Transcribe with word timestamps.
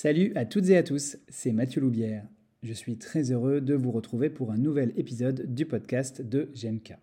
Salut 0.00 0.30
à 0.36 0.44
toutes 0.44 0.68
et 0.68 0.76
à 0.76 0.84
tous, 0.84 1.16
c'est 1.28 1.50
Mathieu 1.50 1.80
Loubière. 1.80 2.24
Je 2.62 2.72
suis 2.72 2.98
très 2.98 3.32
heureux 3.32 3.60
de 3.60 3.74
vous 3.74 3.90
retrouver 3.90 4.30
pour 4.30 4.52
un 4.52 4.56
nouvel 4.56 4.92
épisode 4.96 5.52
du 5.52 5.66
podcast 5.66 6.22
de 6.22 6.52
GMK. 6.54 6.94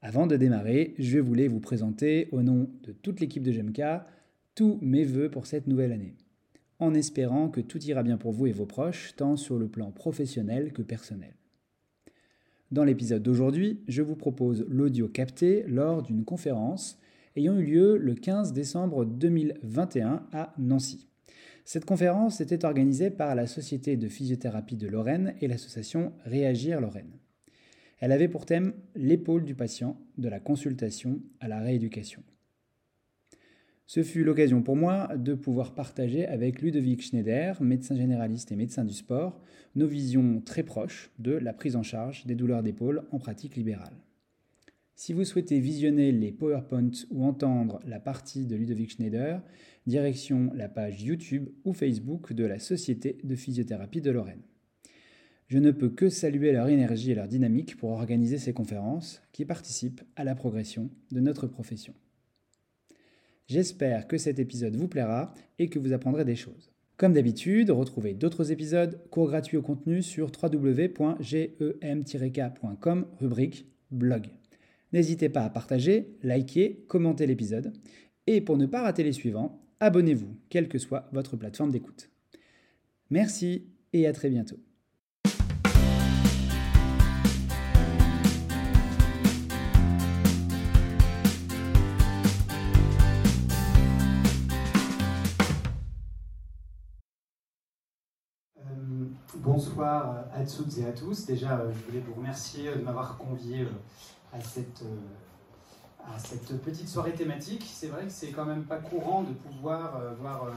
Avant 0.00 0.26
de 0.26 0.38
démarrer, 0.38 0.94
je 0.98 1.18
voulais 1.18 1.48
vous 1.48 1.60
présenter, 1.60 2.30
au 2.32 2.42
nom 2.42 2.70
de 2.82 2.92
toute 2.92 3.20
l'équipe 3.20 3.42
de 3.42 3.52
GMK, 3.52 3.82
tous 4.54 4.78
mes 4.80 5.04
voeux 5.04 5.30
pour 5.30 5.44
cette 5.44 5.66
nouvelle 5.66 5.92
année, 5.92 6.16
en 6.78 6.94
espérant 6.94 7.50
que 7.50 7.60
tout 7.60 7.84
ira 7.84 8.02
bien 8.02 8.16
pour 8.16 8.32
vous 8.32 8.46
et 8.46 8.52
vos 8.52 8.64
proches, 8.64 9.14
tant 9.14 9.36
sur 9.36 9.58
le 9.58 9.68
plan 9.68 9.90
professionnel 9.90 10.72
que 10.72 10.80
personnel. 10.80 11.34
Dans 12.70 12.84
l'épisode 12.84 13.22
d'aujourd'hui, 13.22 13.82
je 13.86 14.00
vous 14.00 14.16
propose 14.16 14.64
l'audio 14.66 15.08
capté 15.08 15.62
lors 15.68 16.02
d'une 16.02 16.24
conférence 16.24 16.98
ayant 17.36 17.58
eu 17.58 17.66
lieu 17.66 17.98
le 17.98 18.14
15 18.14 18.54
décembre 18.54 19.04
2021 19.04 20.22
à 20.32 20.54
Nancy. 20.56 21.07
Cette 21.70 21.84
conférence 21.84 22.40
était 22.40 22.64
organisée 22.64 23.10
par 23.10 23.34
la 23.34 23.46
Société 23.46 23.98
de 23.98 24.08
physiothérapie 24.08 24.78
de 24.78 24.88
Lorraine 24.88 25.34
et 25.42 25.48
l'association 25.48 26.14
Réagir 26.24 26.80
Lorraine. 26.80 27.18
Elle 27.98 28.12
avait 28.12 28.26
pour 28.26 28.46
thème 28.46 28.72
l'épaule 28.94 29.44
du 29.44 29.54
patient, 29.54 30.00
de 30.16 30.30
la 30.30 30.40
consultation 30.40 31.20
à 31.40 31.48
la 31.48 31.60
rééducation. 31.60 32.22
Ce 33.84 34.02
fut 34.02 34.24
l'occasion 34.24 34.62
pour 34.62 34.76
moi 34.76 35.14
de 35.14 35.34
pouvoir 35.34 35.74
partager 35.74 36.26
avec 36.26 36.62
Ludovic 36.62 37.02
Schneider, 37.02 37.60
médecin 37.60 37.96
généraliste 37.96 38.50
et 38.50 38.56
médecin 38.56 38.86
du 38.86 38.94
sport, 38.94 39.38
nos 39.74 39.86
visions 39.86 40.40
très 40.40 40.62
proches 40.62 41.10
de 41.18 41.32
la 41.32 41.52
prise 41.52 41.76
en 41.76 41.82
charge 41.82 42.24
des 42.24 42.34
douleurs 42.34 42.62
d'épaule 42.62 43.02
en 43.12 43.18
pratique 43.18 43.56
libérale. 43.56 43.92
Si 45.00 45.12
vous 45.12 45.24
souhaitez 45.24 45.60
visionner 45.60 46.10
les 46.10 46.32
PowerPoints 46.32 47.06
ou 47.12 47.24
entendre 47.24 47.78
la 47.86 48.00
partie 48.00 48.46
de 48.46 48.56
Ludovic 48.56 48.90
Schneider, 48.90 49.40
direction 49.86 50.50
la 50.56 50.68
page 50.68 51.04
YouTube 51.04 51.50
ou 51.64 51.72
Facebook 51.72 52.32
de 52.32 52.44
la 52.44 52.58
Société 52.58 53.16
de 53.22 53.36
physiothérapie 53.36 54.00
de 54.00 54.10
Lorraine. 54.10 54.42
Je 55.46 55.58
ne 55.58 55.70
peux 55.70 55.90
que 55.90 56.08
saluer 56.08 56.50
leur 56.50 56.66
énergie 56.66 57.12
et 57.12 57.14
leur 57.14 57.28
dynamique 57.28 57.76
pour 57.76 57.90
organiser 57.90 58.38
ces 58.38 58.52
conférences 58.52 59.22
qui 59.30 59.44
participent 59.44 60.02
à 60.16 60.24
la 60.24 60.34
progression 60.34 60.90
de 61.12 61.20
notre 61.20 61.46
profession. 61.46 61.94
J'espère 63.46 64.08
que 64.08 64.18
cet 64.18 64.40
épisode 64.40 64.74
vous 64.74 64.88
plaira 64.88 65.32
et 65.60 65.68
que 65.68 65.78
vous 65.78 65.92
apprendrez 65.92 66.24
des 66.24 66.34
choses. 66.34 66.72
Comme 66.96 67.12
d'habitude, 67.12 67.70
retrouvez 67.70 68.14
d'autres 68.14 68.50
épisodes, 68.50 69.00
cours 69.10 69.28
gratuits 69.28 69.58
au 69.58 69.62
contenu 69.62 70.02
sur 70.02 70.32
www.gem-k.com, 70.42 71.06
rubrique 73.20 73.68
blog. 73.92 74.30
N'hésitez 74.92 75.28
pas 75.28 75.42
à 75.42 75.50
partager, 75.50 76.16
liker, 76.22 76.84
commenter 76.88 77.26
l'épisode. 77.26 77.74
Et 78.26 78.40
pour 78.40 78.56
ne 78.56 78.64
pas 78.64 78.82
rater 78.82 79.04
les 79.04 79.12
suivants, 79.12 79.60
abonnez-vous, 79.80 80.34
quelle 80.48 80.68
que 80.68 80.78
soit 80.78 81.08
votre 81.12 81.36
plateforme 81.36 81.70
d'écoute. 81.70 82.10
Merci 83.10 83.66
et 83.92 84.06
à 84.06 84.12
très 84.12 84.30
bientôt. 84.30 84.56
Euh, 98.58 99.04
bonsoir 99.36 100.24
à 100.32 100.44
toutes 100.44 100.78
et 100.78 100.86
à 100.86 100.92
tous. 100.92 101.26
Déjà, 101.26 101.60
euh, 101.60 101.72
je 101.72 101.86
voulais 101.86 102.00
vous 102.00 102.14
remercier 102.14 102.70
de 102.74 102.80
m'avoir 102.80 103.18
convié 103.18 103.62
euh, 103.62 103.68
à 104.32 104.40
cette, 104.40 104.82
euh, 104.82 106.14
à 106.14 106.18
cette 106.18 106.60
petite 106.62 106.88
soirée 106.88 107.12
thématique. 107.12 107.68
C'est 107.70 107.88
vrai 107.88 108.04
que 108.04 108.12
c'est 108.12 108.30
quand 108.30 108.44
même 108.44 108.64
pas 108.64 108.76
courant 108.76 109.22
de 109.22 109.32
pouvoir 109.32 109.96
euh, 109.96 110.12
voir 110.20 110.44
euh, 110.44 110.50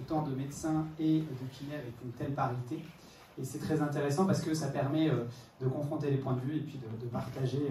autant 0.00 0.22
de 0.22 0.34
médecins 0.34 0.86
et 0.98 1.20
de 1.20 1.48
kinés 1.52 1.74
avec 1.74 1.94
une 2.04 2.12
telle 2.12 2.32
parité. 2.32 2.82
Et 3.40 3.44
c'est 3.44 3.58
très 3.58 3.80
intéressant 3.80 4.26
parce 4.26 4.40
que 4.40 4.52
ça 4.52 4.68
permet 4.68 5.08
de 5.60 5.68
confronter 5.68 6.10
les 6.10 6.16
points 6.16 6.32
de 6.32 6.40
vue 6.40 6.56
et 6.56 6.60
puis 6.60 6.80
de, 7.00 7.06
partager 7.06 7.70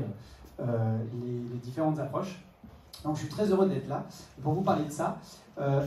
les, 0.60 1.60
différentes 1.62 2.00
approches. 2.00 2.40
Donc 3.04 3.18
je 3.18 3.24
suis 3.24 3.30
très 3.30 3.52
heureux 3.52 3.68
d'être 3.68 3.90
là 3.90 4.06
pour 4.42 4.54
vous 4.54 4.62
parler 4.62 4.86
de 4.86 4.92
ça. 4.92 5.20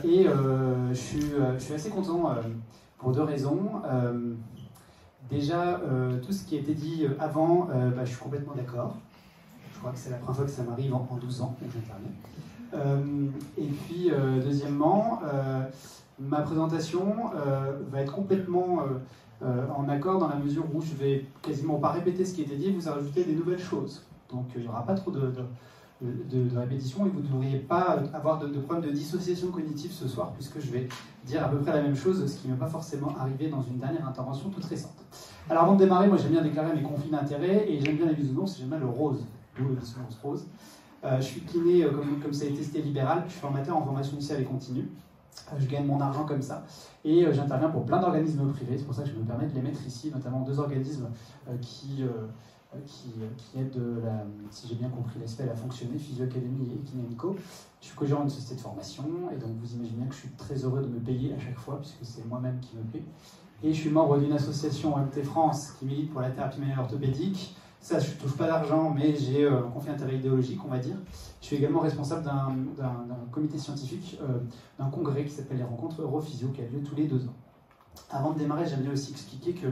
et 0.03 0.25
je 0.25 0.93
suis, 0.93 1.31
je, 1.31 1.57
suis, 1.57 1.73
assez 1.73 1.89
content 1.89 2.31
pour 2.99 3.11
deux 3.11 3.23
raisons. 3.23 3.81
déjà, 5.31 5.81
tout 6.21 6.31
ce 6.31 6.43
qui 6.43 6.57
a 6.57 6.59
été 6.59 6.75
dit 6.75 7.07
avant, 7.19 7.67
bah, 7.95 8.05
je 8.05 8.11
suis 8.11 8.19
complètement 8.19 8.53
d'accord. 8.53 8.97
Je 9.81 9.83
crois 9.83 9.93
que 9.93 9.99
c'est 9.99 10.11
la 10.11 10.17
première 10.17 10.35
fois 10.35 10.45
que 10.45 10.51
ça 10.51 10.61
m'arrive 10.61 10.93
en, 10.93 11.17
12 11.19 11.41
ans 11.41 11.55
j'interviens. 11.59 12.11
Euh, 12.75 13.25
et 13.57 13.65
puis, 13.65 14.11
euh, 14.11 14.39
deuxièmement, 14.39 15.19
euh, 15.23 15.63
ma 16.19 16.41
présentation 16.41 17.31
va 17.91 18.01
être 18.01 18.13
complètement 18.13 18.83
en 19.41 19.89
accord 19.89 20.19
dans 20.19 20.27
la 20.27 20.35
mesure 20.35 20.65
où 20.71 20.83
je 20.83 20.93
vais 20.93 21.25
quasiment 21.41 21.79
pas 21.79 21.89
répéter 21.89 22.25
ce 22.25 22.35
qui 22.35 22.41
a 22.41 22.43
été 22.43 22.57
dit, 22.57 22.71
vous 22.71 22.87
ajouter 22.87 23.23
des 23.23 23.33
nouvelles 23.33 23.57
choses. 23.57 24.05
Donc, 24.31 24.45
il 24.55 24.61
n'y 24.61 24.67
aura 24.67 24.85
pas 24.85 24.93
trop 24.93 25.09
de, 25.09 25.33
de, 26.01 26.47
de, 26.47 26.59
répétition 26.59 27.07
et 27.07 27.09
vous 27.09 27.21
ne 27.21 27.27
devriez 27.27 27.57
pas 27.57 27.97
avoir 28.13 28.37
de, 28.37 28.45
problème 28.59 28.87
de 28.87 28.95
dissociation 28.95 29.47
cognitive 29.49 29.91
ce 29.91 30.07
soir, 30.07 30.31
puisque 30.33 30.59
je 30.59 30.69
vais 30.69 30.89
dire 31.25 31.43
à 31.43 31.49
peu 31.49 31.57
près 31.57 31.73
la 31.73 31.81
même 31.81 31.95
chose, 31.95 32.23
ce 32.31 32.37
qui 32.39 32.49
ne 32.49 32.53
m'est 32.53 32.59
pas 32.59 32.67
forcément 32.67 33.15
arrivé 33.19 33.49
dans 33.49 33.63
une 33.63 33.79
dernière 33.79 34.07
intervention 34.07 34.49
toute 34.49 34.65
récente. 34.65 35.03
Alors, 35.49 35.63
avant 35.63 35.73
de 35.73 35.79
démarrer, 35.79 36.07
moi 36.07 36.17
j'aime 36.17 36.33
bien 36.33 36.43
déclarer 36.43 36.75
mes 36.75 36.83
conflits 36.83 37.09
d'intérêts 37.09 37.65
et 37.67 37.81
j'aime 37.81 37.97
bien 37.97 38.05
les 38.05 38.13
bisounours, 38.13 38.59
j'aime 38.59 38.69
bien 38.69 38.77
le 38.77 38.85
rose 38.85 39.25
rose. 40.23 40.45
Euh, 41.03 41.17
je 41.17 41.23
suis 41.23 41.41
kiné, 41.41 41.83
euh, 41.83 41.91
comme, 42.21 42.33
ça 42.33 42.45
a 42.45 42.47
été 42.47 42.63
cité, 42.63 42.81
libéral. 42.81 43.23
Je 43.25 43.31
suis 43.31 43.41
formateur 43.41 43.75
en 43.75 43.83
formation 43.83 44.13
initiale 44.13 44.41
et 44.41 44.43
continue. 44.43 44.87
Euh, 45.51 45.55
je 45.57 45.65
gagne 45.65 45.85
mon 45.85 45.99
argent 45.99 46.25
comme 46.25 46.41
ça. 46.41 46.63
Et 47.03 47.25
j'interviens 47.31 47.69
pour 47.69 47.85
plein 47.85 47.99
d'organismes 47.99 48.47
privés. 48.51 48.77
C'est 48.77 48.85
pour 48.85 48.93
ça 48.93 49.03
que 49.03 49.09
je 49.09 49.15
me 49.15 49.23
permets 49.23 49.47
de 49.47 49.55
les 49.55 49.61
mettre 49.61 49.85
ici, 49.85 50.11
notamment 50.13 50.41
deux 50.41 50.59
organismes 50.59 51.09
qui, 51.61 52.03
qui, 52.85 53.09
qui, 53.37 53.59
aident, 53.59 53.81
la, 54.03 54.23
si 54.51 54.67
j'ai 54.67 54.75
bien 54.75 54.89
compris 54.89 55.19
l'aspect, 55.19 55.49
à 55.49 55.55
fonctionner, 55.55 55.97
Physio 55.97 56.25
Academy 56.25 56.71
et 56.75 56.77
Kinenico. 56.87 57.35
Je 57.79 57.87
suis 57.87 57.95
co-gérant 57.95 58.21
d'une 58.21 58.29
société 58.29 58.55
de 58.55 58.61
formation. 58.61 59.03
Et 59.33 59.37
donc 59.37 59.49
vous 59.59 59.73
imaginez 59.73 60.05
que 60.05 60.13
je 60.13 60.19
suis 60.19 60.29
très 60.29 60.63
heureux 60.63 60.81
de 60.81 60.87
me 60.87 60.99
payer 60.99 61.33
à 61.33 61.39
chaque 61.39 61.57
fois, 61.57 61.79
puisque 61.79 62.03
c'est 62.03 62.27
moi-même 62.27 62.59
qui 62.59 62.75
me 62.75 62.83
paie. 62.83 63.03
Et 63.63 63.73
je 63.73 63.79
suis 63.79 63.89
membre 63.89 64.19
d'une 64.19 64.33
association 64.33 64.95
MT 64.95 65.23
France 65.23 65.71
qui 65.79 65.85
milite 65.85 66.11
pour 66.11 66.21
la 66.21 66.29
thérapie 66.29 66.59
manuelle 66.59 66.79
orthopédique. 66.79 67.55
Ça, 67.81 67.97
je 67.97 68.11
ne 68.11 68.15
touche 68.15 68.37
pas 68.37 68.45
d'argent, 68.45 68.93
mais 68.95 69.15
j'ai 69.15 69.43
euh, 69.43 69.57
un 69.57 69.71
conflit 69.71 69.89
d'intérêt 69.89 70.15
idéologique, 70.15 70.59
on 70.63 70.67
va 70.67 70.77
dire. 70.77 70.95
Je 71.41 71.47
suis 71.47 71.55
également 71.55 71.79
responsable 71.79 72.23
d'un 72.23 72.95
comité 73.31 73.57
scientifique, 73.57 74.19
euh, 74.21 74.37
d'un 74.77 74.91
congrès 74.91 75.25
qui 75.25 75.31
s'appelle 75.31 75.57
les 75.57 75.63
rencontres 75.63 75.99
Europhysio, 76.03 76.49
qui 76.49 76.61
a 76.61 76.65
lieu 76.65 76.83
tous 76.87 76.95
les 76.95 77.07
deux 77.07 77.25
ans. 77.25 77.33
Avant 78.11 78.33
de 78.33 78.37
démarrer, 78.37 78.67
j'aimerais 78.67 78.93
aussi 78.93 79.11
expliquer 79.11 79.53
que 79.53 79.67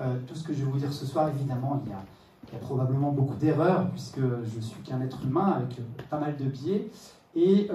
euh, 0.00 0.16
tout 0.26 0.34
ce 0.34 0.42
que 0.42 0.52
je 0.52 0.64
vais 0.64 0.70
vous 0.72 0.78
dire 0.78 0.92
ce 0.92 1.06
soir, 1.06 1.28
évidemment, 1.28 1.80
il 1.84 1.90
y 1.90 1.94
a, 1.94 2.04
il 2.48 2.54
y 2.54 2.56
a 2.56 2.58
probablement 2.58 3.12
beaucoup 3.12 3.36
d'erreurs, 3.36 3.88
puisque 3.90 4.18
je 4.20 4.60
suis 4.60 4.82
qu'un 4.82 5.00
être 5.00 5.24
humain 5.24 5.52
avec 5.58 5.80
pas 6.10 6.18
mal 6.18 6.36
de 6.36 6.44
biais. 6.46 6.90
Et 7.36 7.70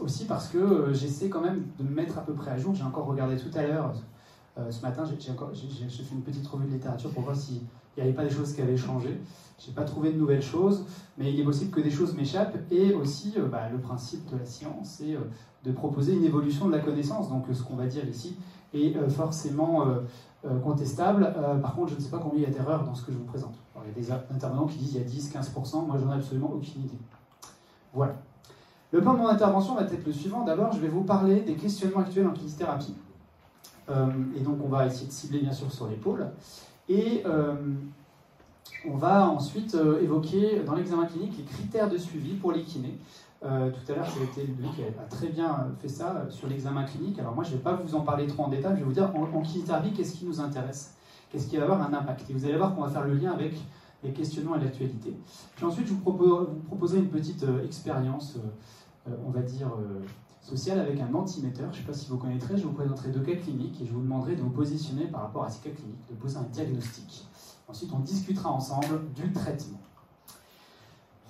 aussi 0.00 0.26
parce 0.26 0.48
que 0.48 0.92
j'essaie 0.92 1.28
quand 1.28 1.40
même 1.40 1.64
de 1.78 1.82
me 1.82 1.92
mettre 1.92 2.18
à 2.18 2.20
peu 2.20 2.34
près 2.34 2.52
à 2.52 2.58
jour. 2.58 2.72
J'ai 2.74 2.84
encore 2.84 3.06
regardé 3.06 3.36
tout 3.36 3.50
à 3.56 3.62
l'heure, 3.62 3.94
ce 4.70 4.82
matin, 4.82 5.04
j'ai 5.04 5.16
fait 5.32 6.14
une 6.14 6.22
petite 6.22 6.46
revue 6.46 6.66
de 6.66 6.72
littérature 6.72 7.10
pour 7.10 7.22
voir 7.22 7.36
si 7.36 7.62
il 7.96 8.02
n'y 8.02 8.08
avait 8.08 8.16
pas 8.16 8.24
des 8.24 8.30
choses 8.30 8.52
qui 8.52 8.60
avaient 8.60 8.76
changé. 8.76 9.20
Je 9.58 9.68
n'ai 9.68 9.74
pas 9.74 9.84
trouvé 9.84 10.12
de 10.12 10.18
nouvelles 10.18 10.42
choses, 10.42 10.84
mais 11.16 11.32
il 11.32 11.40
est 11.40 11.44
possible 11.44 11.70
que 11.70 11.80
des 11.80 11.90
choses 11.90 12.14
m'échappent. 12.14 12.56
Et 12.70 12.92
aussi, 12.92 13.34
euh, 13.36 13.46
bah, 13.46 13.68
le 13.70 13.78
principe 13.78 14.28
de 14.30 14.36
la 14.36 14.44
science, 14.44 14.96
c'est 14.98 15.14
euh, 15.14 15.20
de 15.64 15.72
proposer 15.72 16.14
une 16.14 16.24
évolution 16.24 16.66
de 16.66 16.72
la 16.72 16.80
connaissance. 16.80 17.28
Donc, 17.28 17.44
ce 17.52 17.62
qu'on 17.62 17.76
va 17.76 17.86
dire 17.86 18.06
ici 18.08 18.36
est 18.72 18.96
euh, 18.96 19.08
forcément 19.08 19.84
contestable. 20.62 21.32
par 21.62 21.74
contre, 21.74 21.92
je 21.92 21.96
ne 21.96 22.00
sais 22.00 22.10
pas 22.10 22.18
combien 22.18 22.40
il 22.40 22.42
y 22.42 22.46
a 22.46 22.50
d'erreurs 22.50 22.84
dans 22.84 22.94
ce 22.94 23.02
que 23.02 23.10
je 23.10 23.16
vous 23.16 23.24
présente. 23.24 23.54
il 23.76 23.88
y 23.88 24.06
a 24.12 24.18
des 24.18 24.34
intervenants 24.34 24.66
qui 24.66 24.76
disent 24.76 24.90
qu'il 24.90 25.00
y 25.00 25.02
a 25.02 25.40
10-15%. 25.40 25.86
Moi, 25.86 25.96
j'en 25.98 26.12
ai 26.12 26.16
absolument 26.16 26.52
aucune 26.54 26.82
idée. 26.82 26.98
Voilà. 27.94 28.16
Le 28.92 29.00
plan 29.00 29.14
de 29.14 29.20
mon 29.20 29.28
intervention 29.28 29.74
va 29.74 29.84
être 29.84 30.06
le 30.06 30.12
suivant. 30.12 30.44
D'abord, 30.44 30.70
je 30.72 30.80
vais 30.80 30.88
vous 30.88 31.02
parler 31.02 31.40
des 31.40 31.54
questionnements 31.54 32.00
actuels 32.00 32.26
en 32.26 32.32
kinésithérapie. 32.32 32.94
Et 33.88 34.40
donc, 34.40 34.58
on 34.64 34.68
va 34.68 34.86
essayer 34.86 35.06
de 35.06 35.12
cibler, 35.12 35.40
bien 35.40 35.52
sûr, 35.52 35.70
sur 35.70 35.88
l'épaule. 35.88 36.26
Et 36.88 37.22
euh, 37.24 37.54
on 38.86 38.96
va 38.96 39.28
ensuite 39.28 39.74
euh, 39.74 40.02
évoquer 40.02 40.60
dans 40.66 40.74
l'examen 40.74 41.06
clinique 41.06 41.36
les 41.38 41.44
critères 41.44 41.88
de 41.88 41.96
suivi 41.96 42.34
pour 42.34 42.52
les 42.52 42.62
kinés. 42.62 42.98
Euh, 43.42 43.70
tout 43.70 43.92
à 43.92 43.96
l'heure, 43.96 44.06
c'était 44.06 44.46
Ludovic 44.46 44.74
qui 44.74 44.82
a 44.82 44.90
très 45.08 45.28
bien 45.28 45.68
fait 45.80 45.88
ça 45.88 46.26
sur 46.30 46.48
l'examen 46.48 46.84
clinique. 46.84 47.18
Alors 47.18 47.34
moi, 47.34 47.44
je 47.44 47.52
ne 47.52 47.56
vais 47.56 47.62
pas 47.62 47.74
vous 47.74 47.94
en 47.94 48.00
parler 48.00 48.26
trop 48.26 48.44
en 48.44 48.48
détail, 48.48 48.72
je 48.74 48.80
vais 48.80 48.84
vous 48.84 48.92
dire 48.92 49.10
en, 49.14 49.22
en 49.22 49.42
kinésithérapie, 49.42 49.92
qu'est-ce 49.92 50.14
qui 50.14 50.26
nous 50.26 50.40
intéresse? 50.40 50.94
Qu'est-ce 51.30 51.46
qui 51.46 51.56
va 51.56 51.64
avoir 51.64 51.82
un 51.82 51.92
impact? 51.92 52.28
Et 52.30 52.34
vous 52.34 52.44
allez 52.44 52.56
voir 52.56 52.74
qu'on 52.74 52.82
va 52.82 52.90
faire 52.90 53.06
le 53.06 53.14
lien 53.14 53.32
avec 53.32 53.54
les 54.02 54.12
questionnements 54.12 54.56
et 54.56 54.60
l'actualité. 54.60 55.14
Puis 55.56 55.64
ensuite, 55.64 55.86
je 55.86 55.92
vous, 55.94 56.00
propose, 56.00 56.48
vous 56.48 56.60
proposer 56.66 56.98
une 56.98 57.08
petite 57.08 57.44
expérience, 57.64 58.38
on 59.06 59.30
va 59.30 59.40
dire, 59.40 59.68
social 60.44 60.78
avec 60.78 61.00
un 61.00 61.12
antimetteur. 61.14 61.72
Je 61.72 61.78
ne 61.78 61.82
sais 61.82 61.86
pas 61.90 61.96
si 61.96 62.08
vous 62.08 62.18
connaîtrez, 62.18 62.56
je 62.56 62.64
vous 62.64 62.72
présenterai 62.72 63.08
deux 63.08 63.20
cas 63.20 63.34
cliniques 63.34 63.80
et 63.80 63.86
je 63.86 63.92
vous 63.92 64.02
demanderai 64.02 64.36
de 64.36 64.42
vous 64.42 64.50
positionner 64.50 65.06
par 65.06 65.22
rapport 65.22 65.44
à 65.44 65.50
ces 65.50 65.60
cas 65.60 65.74
cliniques, 65.74 66.06
de 66.08 66.14
poser 66.14 66.36
un 66.36 66.46
diagnostic. 66.52 67.24
Ensuite, 67.66 67.90
on 67.94 68.00
discutera 68.00 68.50
ensemble 68.50 69.00
du 69.14 69.32
traitement. 69.32 69.80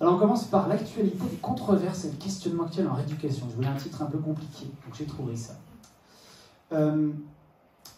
Alors, 0.01 0.15
on 0.15 0.17
commence 0.17 0.43
par 0.43 0.67
l'actualité 0.67 1.23
des 1.31 1.37
controverses 1.37 2.03
et 2.03 2.09
des 2.09 2.17
questionnements 2.17 2.65
actuels 2.65 2.89
en 2.89 2.95
rééducation. 2.95 3.47
Je 3.49 3.55
voulais 3.55 3.69
un 3.69 3.75
titre 3.75 4.01
un 4.01 4.07
peu 4.07 4.17
compliqué, 4.17 4.65
donc 4.65 4.93
j'ai 4.93 5.05
trouvé 5.05 5.35
ça. 5.37 5.53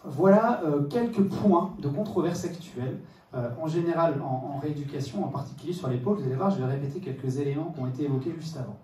voilà 0.05 0.61
quelques 0.91 1.23
points 1.23 1.73
de 1.79 1.87
controverse 1.87 2.45
actuelle 2.45 2.99
en 3.33 3.67
général 3.67 4.21
en, 4.21 4.59
rééducation, 4.59 5.25
en 5.25 5.29
particulier 5.29 5.73
sur 5.73 5.87
l'épaule. 5.87 6.17
Vous 6.17 6.25
allez 6.25 6.35
voir, 6.35 6.51
je 6.51 6.59
vais 6.59 6.65
répéter 6.65 6.99
quelques 6.99 7.37
éléments 7.37 7.71
qui 7.71 7.79
ont 7.81 7.87
été 7.87 8.03
évoqués 8.03 8.35
juste 8.39 8.57
avant. 8.57 8.77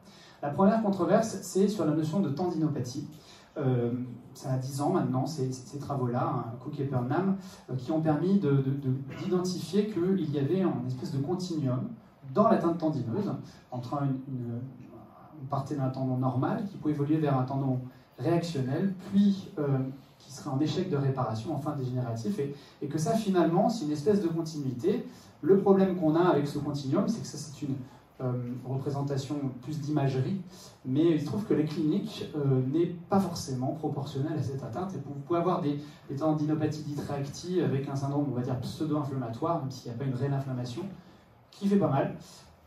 La 0.43 0.49
première 0.49 0.83
controverse, 0.83 1.37
c'est 1.41 1.69
sur 1.69 1.85
la 1.85 1.93
notion 1.93 2.19
de 2.19 2.27
tendinopathie. 2.27 3.07
Euh, 3.57 3.93
ça 4.33 4.51
a 4.51 4.57
10 4.57 4.81
ans 4.81 4.89
maintenant, 4.89 5.25
ces, 5.25 5.49
travaux-là, 5.79 6.33
hein, 6.35 6.53
Cook 6.59 6.77
et 6.81 6.83
Burnham, 6.83 7.37
euh, 7.69 7.75
qui 7.77 7.93
ont 7.93 8.01
permis 8.01 8.41
d'identifier 9.21 9.87
qu'il 9.87 10.29
y 10.29 10.39
avait 10.39 10.59
une 10.59 10.87
espèce 10.87 11.13
de 11.13 11.19
continuum 11.19 11.87
dans 12.33 12.49
l'atteinte 12.49 12.77
tendineuse 12.77 13.31
entre 13.71 14.03
une, 14.03 14.59
partie 15.49 15.75
d'un 15.75 15.89
tendon 15.89 16.17
normal 16.17 16.65
qui 16.69 16.77
peut 16.77 16.89
évoluer 16.89 17.17
vers 17.17 17.37
un 17.37 17.43
tendon 17.43 17.79
réactionnel, 18.17 18.93
puis 19.11 19.49
euh, 19.59 19.77
qui 20.19 20.31
serait 20.33 20.49
en 20.49 20.59
échec 20.59 20.89
de 20.89 20.97
réparation, 20.97 21.55
enfin 21.55 21.73
dégénératif, 21.77 22.37
et, 22.81 22.87
que 22.87 22.97
ça 22.97 23.13
finalement, 23.13 23.69
c'est 23.69 23.85
une 23.85 23.91
espèce 23.91 24.21
de 24.21 24.27
continuité. 24.27 25.05
Le 25.41 25.59
problème 25.59 25.95
qu'on 25.95 26.15
a 26.15 26.23
avec 26.23 26.47
ce 26.47 26.59
continuum, 26.59 27.07
c'est 27.07 27.21
que 27.21 27.27
ça 27.27 27.37
c'est 27.37 27.61
une 27.61 27.75
représentation 28.65 29.35
plus 29.61 29.79
d'imagerie, 29.79 30.41
mais 30.85 31.11
il 31.11 31.21
se 31.21 31.25
trouve 31.25 31.43
que 31.45 31.53
les 31.53 31.65
cliniques 31.65 32.29
euh, 32.35 32.61
n'est 32.71 32.85
pas 33.09 33.19
forcément 33.19 33.73
proportionnelle 33.73 34.37
à 34.37 34.43
cette 34.43 34.63
atteinte. 34.63 34.93
Et 34.93 34.97
vous 35.05 35.19
pouvez 35.25 35.39
avoir 35.39 35.61
des, 35.61 35.79
des 36.09 36.15
tendinopathies 36.15 36.83
dites 36.83 37.01
réactives 37.01 37.63
avec 37.63 37.87
un 37.89 37.95
syndrome, 37.95 38.25
on 38.29 38.35
va 38.35 38.41
dire, 38.41 38.59
pseudo-inflammatoire, 38.59 39.61
même 39.61 39.71
s'il 39.71 39.91
n'y 39.91 39.95
a 39.95 39.97
pas 39.97 40.05
une 40.05 40.15
réelle 40.15 40.33
inflammation, 40.33 40.83
qui 41.51 41.67
fait 41.67 41.77
pas 41.77 41.89
mal. 41.89 42.15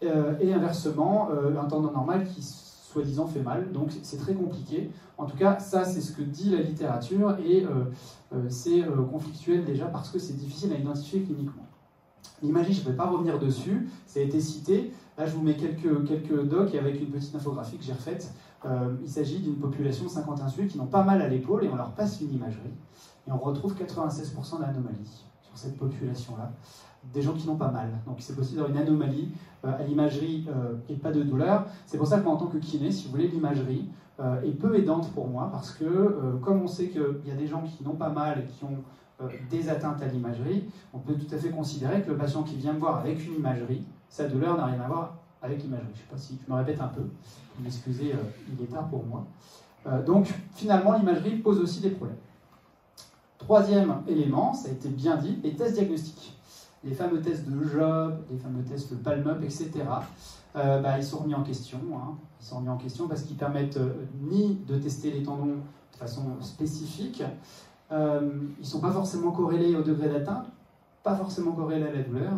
Euh, 0.03 0.35
et 0.41 0.53
inversement, 0.53 1.31
un 1.31 1.65
tendon 1.65 1.91
normal 1.91 2.27
qui 2.27 2.43
soi-disant 2.43 3.27
fait 3.27 3.41
mal. 3.41 3.73
Donc 3.73 3.91
c'est 4.03 4.19
très 4.19 4.35
compliqué. 4.35 4.91
En 5.17 5.27
tout 5.27 5.37
cas, 5.37 5.59
ça 5.59 5.85
c'est 5.85 6.01
ce 6.01 6.13
que 6.13 6.23
dit 6.23 6.51
la 6.51 6.61
littérature 6.61 7.37
et 7.39 7.65
c'est 8.49 8.83
conflictuel 9.11 9.65
déjà 9.65 9.87
parce 9.87 10.11
que 10.11 10.19
c'est 10.19 10.35
difficile 10.35 10.73
à 10.73 10.77
identifier 10.77 11.23
cliniquement. 11.23 11.67
L'imagerie, 12.43 12.75
je 12.75 12.83
ne 12.83 12.87
vais 12.91 12.97
pas 12.97 13.07
revenir 13.07 13.39
dessus, 13.39 13.89
ça 14.07 14.21
a 14.21 14.23
été 14.23 14.41
cité. 14.41 14.93
Là, 15.19 15.25
je 15.25 15.33
vous 15.35 15.43
mets 15.43 15.55
quelques, 15.55 16.07
quelques 16.07 16.45
docs 16.45 16.75
avec 16.75 17.01
une 17.01 17.09
petite 17.09 17.35
infographie 17.35 17.79
que 17.79 17.85
j'ai 17.85 17.95
refaite. 17.95 18.35
Euh, 18.67 18.95
il 19.03 19.09
s'agit 19.09 19.39
d'une 19.39 19.57
population 19.57 20.05
de 20.05 20.11
51 20.11 20.49
sujets 20.49 20.67
qui 20.67 20.77
n'ont 20.77 20.87
pas 20.87 21.05
mal 21.05 21.23
à 21.23 21.29
l'épaule 21.29 21.65
et 21.65 21.69
on 21.69 21.77
leur 21.77 21.93
passe 21.93 22.21
une 22.21 22.35
imagerie. 22.35 22.75
Et 23.27 23.33
on 23.33 23.39
retrouve 23.39 23.75
96% 23.75 24.61
d'anomalies 24.61 25.25
sur 25.41 25.57
cette 25.57 25.79
population-là. 25.79 26.53
Des 27.15 27.23
gens 27.23 27.33
qui 27.33 27.47
n'ont 27.47 27.57
pas 27.57 27.71
mal. 27.71 27.89
Donc 28.07 28.17
c'est 28.19 28.37
possible 28.37 28.59
d'avoir 28.59 28.77
une 28.77 28.83
anomalie 28.83 29.31
euh, 29.65 29.79
à 29.79 29.83
l'imagerie 29.85 30.47
euh, 30.49 30.75
et 30.91 30.95
pas 30.95 31.13
de 31.13 31.23
douleur. 31.23 31.67
C'est 31.87 31.97
pour 31.97 32.07
ça 32.07 32.19
que 32.19 32.25
moi, 32.25 32.35
en 32.35 32.37
tant 32.37 32.47
que 32.47 32.59
kiné, 32.59 32.91
si 32.91 33.07
vous 33.07 33.13
voulez, 33.13 33.29
l'imagerie 33.29 33.89
est 34.45 34.59
peu 34.59 34.75
aidante 34.75 35.11
pour 35.13 35.29
moi 35.29 35.51
parce 35.53 35.73
que 35.73 36.39
comme 36.43 36.63
on 36.63 36.67
sait 36.67 36.89
qu'il 36.89 37.21
y 37.27 37.31
a 37.31 37.35
des 37.35 37.47
gens 37.47 37.63
qui 37.65 37.85
n'ont 37.85 37.97
pas 37.97 38.09
mal 38.09 38.39
et 38.39 38.45
qui 38.47 38.65
ont 38.65 38.79
des 39.51 39.69
atteintes 39.69 40.01
à 40.01 40.07
l'imagerie, 40.07 40.65
on 40.95 40.99
peut 40.99 41.13
tout 41.13 41.35
à 41.35 41.37
fait 41.37 41.51
considérer 41.51 42.01
que 42.01 42.13
le 42.13 42.17
patient 42.17 42.43
qui 42.43 42.57
vient 42.57 42.73
me 42.73 42.79
voir 42.79 42.97
avec 42.97 43.27
une 43.27 43.35
imagerie, 43.35 43.85
sa 44.09 44.29
douleur 44.29 44.57
n'a 44.57 44.67
rien 44.67 44.81
à 44.81 44.87
voir 44.87 45.17
avec 45.43 45.63
l'imagerie. 45.63 45.87
Je 45.95 46.01
ne 46.01 46.05
sais 46.05 46.11
pas 46.11 46.19
si 46.19 46.39
je 46.45 46.53
me 46.53 46.57
répète 46.57 46.81
un 46.81 46.89
peu, 46.89 47.03
vous 47.03 47.65
m'excusez, 47.65 48.13
euh, 48.13 48.17
il 48.53 48.63
est 48.63 48.69
tard 48.69 48.89
pour 48.89 49.05
moi. 49.05 49.25
Euh, 49.87 50.03
donc 50.03 50.33
finalement, 50.55 50.97
l'imagerie 50.97 51.37
pose 51.37 51.61
aussi 51.61 51.81
des 51.81 51.91
problèmes. 51.91 52.17
Troisième 53.39 54.03
élément, 54.09 54.53
ça 54.53 54.69
a 54.69 54.73
été 54.73 54.89
bien 54.89 55.17
dit, 55.17 55.39
les 55.43 55.55
tests 55.55 55.75
diagnostiques. 55.75 56.33
Les 56.85 56.95
fameux 56.95 57.21
tests 57.21 57.49
de 57.49 57.65
Job, 57.65 58.19
les 58.31 58.39
fameux 58.39 58.63
tests 58.63 58.93
de 58.93 58.97
Palm-Up, 58.97 59.43
etc. 59.43 59.71
Euh, 60.55 60.81
bah, 60.81 60.99
ils 60.99 61.05
sont 61.05 61.19
remis 61.19 61.35
en 61.35 61.43
question. 61.43 61.79
Hein. 61.95 62.15
Ils 62.41 62.47
sont 62.47 62.57
remis 62.57 62.69
en 62.69 62.77
question 62.77 63.09
parce 63.09 63.23
qu'ils 63.23 63.37
permettent 63.37 63.79
ni 64.21 64.55
de 64.67 64.77
tester 64.79 65.11
les 65.11 65.23
tendons 65.23 65.47
de 65.47 65.99
façon 65.99 66.23
spécifique, 66.41 67.23
ils 67.91 67.97
ne 67.97 68.65
sont 68.65 68.81
pas 68.81 68.91
forcément 68.91 69.33
corrélés 69.33 69.75
au 69.75 69.83
degré 69.83 70.09
d'atteinte, 70.09 70.47
pas 71.07 71.15
forcément 71.15 71.53
corrélés 71.53 71.87
à 71.87 71.93
la 71.93 72.03
douleur, 72.03 72.33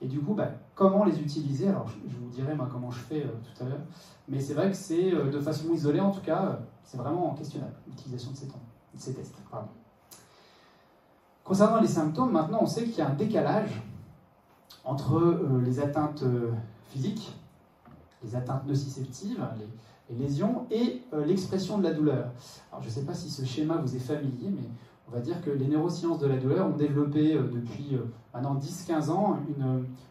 et 0.00 0.06
du 0.06 0.20
coup, 0.20 0.32
bah, 0.32 0.48
comment 0.76 1.04
les 1.04 1.18
utiliser? 1.20 1.66
Alors, 1.66 1.88
je, 1.88 2.16
vous 2.16 2.28
dirai 2.30 2.54
moi 2.54 2.68
comment 2.70 2.88
je 2.88 3.00
fais 3.00 3.24
euh, 3.24 3.28
tout 3.42 3.64
à 3.64 3.68
l'heure. 3.68 3.80
Mais 4.28 4.38
c'est 4.38 4.54
vrai 4.54 4.70
que 4.70 4.76
c'est 4.76 5.12
euh, 5.12 5.28
de 5.28 5.40
façon 5.40 5.72
isolée, 5.72 5.98
en 5.98 6.12
tout 6.12 6.20
cas, 6.20 6.44
euh, 6.44 6.56
c'est 6.84 6.98
vraiment 6.98 7.34
questionnable 7.34 7.72
l'utilisation 7.84 8.30
de 8.30 8.36
ces, 8.96 9.12
tests. 9.12 9.34
Concernant 11.42 11.80
les 11.80 11.88
symptômes, 11.88 12.30
maintenant, 12.30 12.60
on 12.62 12.66
sait 12.66 12.84
qu'il 12.84 12.98
y 12.98 13.00
a 13.00 13.08
un 13.08 13.14
décalage 13.14 13.82
entre 14.84 15.40
les 15.64 15.80
atteintes 15.80 16.22
physiques, 16.90 17.36
les 18.22 18.36
atteintes 18.36 18.66
nociceptives, 18.66 19.44
les, 19.58 20.14
les 20.14 20.24
lésions, 20.24 20.66
et 20.70 21.02
l'expression 21.26 21.78
de 21.78 21.82
la 21.82 21.92
douleur. 21.92 22.30
Alors, 22.70 22.82
je 22.82 22.88
ne 22.88 22.92
sais 22.92 23.04
pas 23.04 23.14
si 23.14 23.28
ce 23.30 23.44
schéma 23.44 23.76
vous 23.76 23.96
est 23.96 24.00
familier, 24.00 24.50
mais 24.50 24.68
on 25.12 25.16
va 25.16 25.22
dire 25.22 25.42
que 25.42 25.50
les 25.50 25.66
neurosciences 25.66 26.18
de 26.18 26.26
la 26.26 26.36
douleur 26.36 26.66
ont 26.66 26.76
développé 26.76 27.34
euh, 27.34 27.42
depuis 27.42 27.94
euh, 27.94 28.04
maintenant 28.32 28.56
10-15 28.56 29.10
ans 29.10 29.36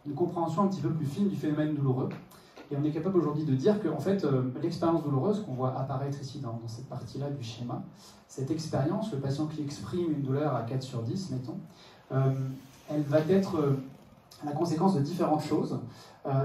une, 0.06 0.14
compréhension 0.14 0.64
un 0.64 0.68
petit 0.68 0.82
peu 0.82 0.90
plus 0.90 1.06
fine 1.06 1.28
du 1.28 1.36
phénomène 1.36 1.74
douloureux. 1.74 2.10
Et 2.70 2.78
on 2.78 2.84
est 2.84 2.92
capable 2.92 3.18
aujourd'hui 3.18 3.44
de 3.44 3.56
dire 3.56 3.82
que 3.82 3.90
fait, 4.00 4.24
euh, 4.24 4.44
l'expérience 4.62 5.04
douloureuse 5.04 5.44
qu'on 5.44 5.54
voit 5.54 5.78
apparaître 5.78 6.22
ici 6.22 6.40
dans, 6.40 6.60
cette 6.68 6.88
partie-là 6.88 7.30
du 7.32 7.44
schéma, 7.44 7.82
cette 8.28 8.52
expérience, 8.52 9.12
le 9.12 9.20
patient 9.20 9.48
qui 9.48 9.62
exprime 9.62 10.12
une 10.12 10.22
douleur 10.22 10.56
à 10.56 10.62
4 10.62 10.84
sur 10.84 11.02
10, 11.02 11.32
mettons, 11.32 11.58
elle 12.90 13.04
va 13.04 13.20
être 13.30 13.76
la 14.46 14.52
conséquence 14.52 14.96
de 14.96 15.02
différentes 15.02 15.44
choses. 15.44 15.80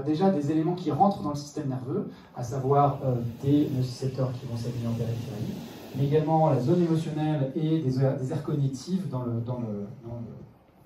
déjà 0.05 0.29
des 0.29 0.51
éléments 0.51 0.75
qui 0.75 0.91
rentrent 0.91 1.21
dans 1.21 1.29
le 1.29 1.35
système 1.35 1.69
nerveux, 1.69 2.09
à 2.35 2.43
savoir 2.43 2.99
des 3.41 3.69
nocicepteurs 3.73 4.31
qui 4.33 4.45
vont 4.47 4.57
s'aligner 4.57 4.87
en 4.87 4.93
périphérie, 4.93 5.53
mais 5.97 6.05
également 6.05 6.49
la 6.49 6.59
zone 6.59 6.83
émotionnelle 6.83 7.51
et 7.55 7.79
des, 7.79 7.99
aires 7.99 8.43
cognitives 8.43 9.09
dans 9.09 9.23
le, 9.23 9.87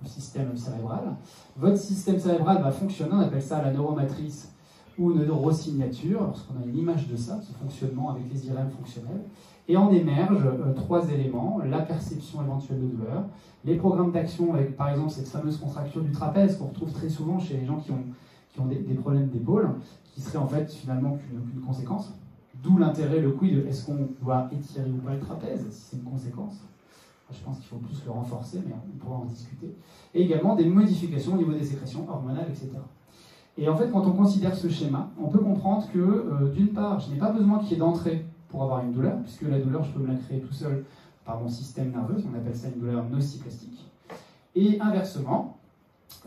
système 0.04 0.58
cérébral. 0.58 1.16
Votre 1.58 1.78
système 1.78 2.18
cérébral 2.18 2.64
va 2.64 2.72
fonctionner, 2.72 3.12
on 3.14 3.20
appelle 3.20 3.42
ça 3.42 3.62
la 3.62 3.72
neuromatrice 3.72 4.52
ou 4.98 5.12
une 5.12 5.26
neurosignature, 5.26 6.22
lorsqu'on 6.22 6.60
a 6.60 6.66
une 6.66 6.76
image 6.76 7.08
de 7.08 7.16
ça, 7.16 7.40
ce 7.40 7.54
fonctionnement 7.54 8.10
avec 8.10 8.24
les 8.32 8.48
IRM 8.48 8.70
fonctionnels. 8.70 9.22
Et 9.68 9.78
en 9.78 9.92
émergent 9.92 10.48
euh, 10.48 10.74
trois 10.74 11.08
éléments, 11.12 11.60
la 11.64 11.80
perception 11.80 12.42
éventuelle 12.42 12.82
de 12.82 12.88
douleur, 12.88 13.26
les 13.64 13.76
programmes 13.76 14.12
d'action 14.12 14.54
avec 14.56 14.76
par 14.76 14.90
exemple 14.90 15.12
cette 15.12 15.28
fameuse 15.28 15.58
contracture 15.58 16.02
du 16.02 16.12
trapèze 16.12 16.58
qu'on 16.58 16.68
retrouve 16.68 16.92
très 16.92 17.10
souvent 17.10 17.40
chez 17.40 17.58
les 17.58 17.66
gens 17.66 17.78
qui 17.78 17.92
ont, 17.92 18.04
qui 18.52 18.60
ont 18.60 18.66
des, 18.66 18.78
problèmes 18.96 19.30
d'épaule, 19.30 19.70
qui 20.14 20.22
serait 20.22 20.40
en 20.40 20.48
fait 20.48 20.72
finalement 20.74 21.18
qu'une 21.18 21.62
conséquence. 21.62 22.12
D'où 22.62 22.78
l'intérêt, 22.78 23.20
le 23.20 23.32
quid, 23.32 23.66
est-ce 23.68 23.86
qu'on 23.86 24.10
doit 24.22 24.48
étirer 24.52 24.90
ou 24.90 24.98
pas 24.98 25.14
le 25.14 25.20
trapèze, 25.20 25.66
si 25.72 25.82
c'est 25.82 25.98
une 25.98 26.04
conséquence. 26.04 26.58
Je 27.32 27.44
pense 27.44 27.58
qu'il 27.58 27.68
faut 27.68 27.78
plus 27.78 28.04
le 28.06 28.12
renforcer, 28.12 28.62
mais 28.66 28.74
on 28.74 28.98
pourra 28.98 29.18
en 29.18 29.26
discuter. 29.26 29.74
Et 30.14 30.24
également 30.24 30.56
des 30.56 30.66
modifications 30.66 31.34
au 31.34 31.38
niveau 31.38 31.54
des 31.54 31.64
sécrétions 31.64 32.06
hormonales, 32.10 32.48
etc. 32.50 32.70
Et 33.58 33.68
en 33.70 33.76
fait, 33.76 33.90
quand 33.90 34.06
on 34.06 34.12
considère 34.12 34.56
ce 34.56 34.70
schéma, 34.70 35.10
on 35.20 35.30
peut 35.30 35.40
comprendre 35.40 35.86
que, 35.92 36.00
euh, 36.00 36.52
d'une 36.54 36.70
part, 36.70 37.00
je 37.00 37.12
n'ai 37.12 37.18
pas 37.18 37.32
besoin 37.32 37.60
qu'il 37.60 37.72
y 37.72 37.74
ait 37.76 37.78
d'entrée 37.78 38.26
pour 38.50 38.64
avoir 38.64 38.84
une 38.84 38.92
douleur, 38.92 39.18
puisque 39.24 39.44
la 39.44 39.60
douleur, 39.60 39.84
je 39.84 39.92
peux 39.92 40.00
me 40.00 40.08
la 40.08 40.16
créer 40.16 40.40
tout 40.40 40.54
seul 40.54 40.84
par 41.26 41.40
mon 41.40 41.48
système 41.48 41.92
nerveux, 41.92 42.18
on 42.32 42.38
appelle 42.38 42.56
ça 42.56 42.68
une 42.68 42.80
douleur 42.80 43.08
nociplastique. 43.10 43.88
Et 44.56 44.80
inversement, 44.82 45.58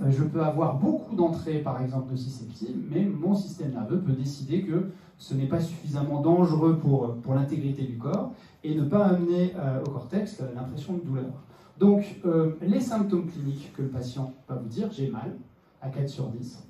euh, 0.02 0.10
je 0.10 0.24
peux 0.24 0.42
avoir 0.42 0.76
beaucoup 0.76 1.14
d'entrées, 1.14 1.58
par 1.58 1.80
exemple, 1.82 2.10
nociceptives, 2.10 2.76
mais 2.90 3.04
mon 3.04 3.34
système 3.34 3.72
nerveux 3.72 4.00
peut 4.00 4.12
décider 4.12 4.62
que 4.62 4.90
ce 5.18 5.34
n'est 5.34 5.46
pas 5.46 5.60
suffisamment 5.60 6.20
dangereux 6.20 6.78
pour, 6.78 7.14
pour 7.16 7.34
l'intégrité 7.34 7.82
du 7.82 7.96
corps 7.96 8.32
et 8.62 8.74
ne 8.74 8.84
pas 8.84 9.06
amener 9.06 9.54
euh, 9.56 9.82
au 9.84 9.90
cortex 9.90 10.42
l'impression 10.54 10.94
de 10.94 11.00
douleur. 11.00 11.32
Donc, 11.78 12.20
euh, 12.24 12.52
les 12.62 12.80
symptômes 12.80 13.26
cliniques 13.26 13.72
que 13.76 13.82
le 13.82 13.88
patient 13.88 14.32
va 14.48 14.56
vous 14.56 14.68
dire, 14.68 14.90
j'ai 14.92 15.10
mal, 15.10 15.36
à 15.82 15.88
4 15.88 16.08
sur 16.08 16.28
10, 16.28 16.62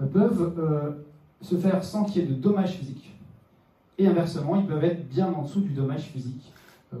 euh, 0.00 0.06
peuvent 0.06 1.02
se 1.40 1.56
faire 1.56 1.82
sans 1.82 2.04
qu'il 2.04 2.22
y 2.22 2.24
ait 2.24 2.28
de 2.28 2.34
dommages 2.34 2.74
physiques. 2.74 3.14
Et 3.98 4.06
inversement, 4.06 4.56
ils 4.56 4.66
peuvent 4.66 4.84
être 4.84 5.08
bien 5.08 5.32
en 5.32 5.42
dessous 5.42 5.60
du 5.60 5.70
dommage 5.70 6.04
physique 6.04 6.52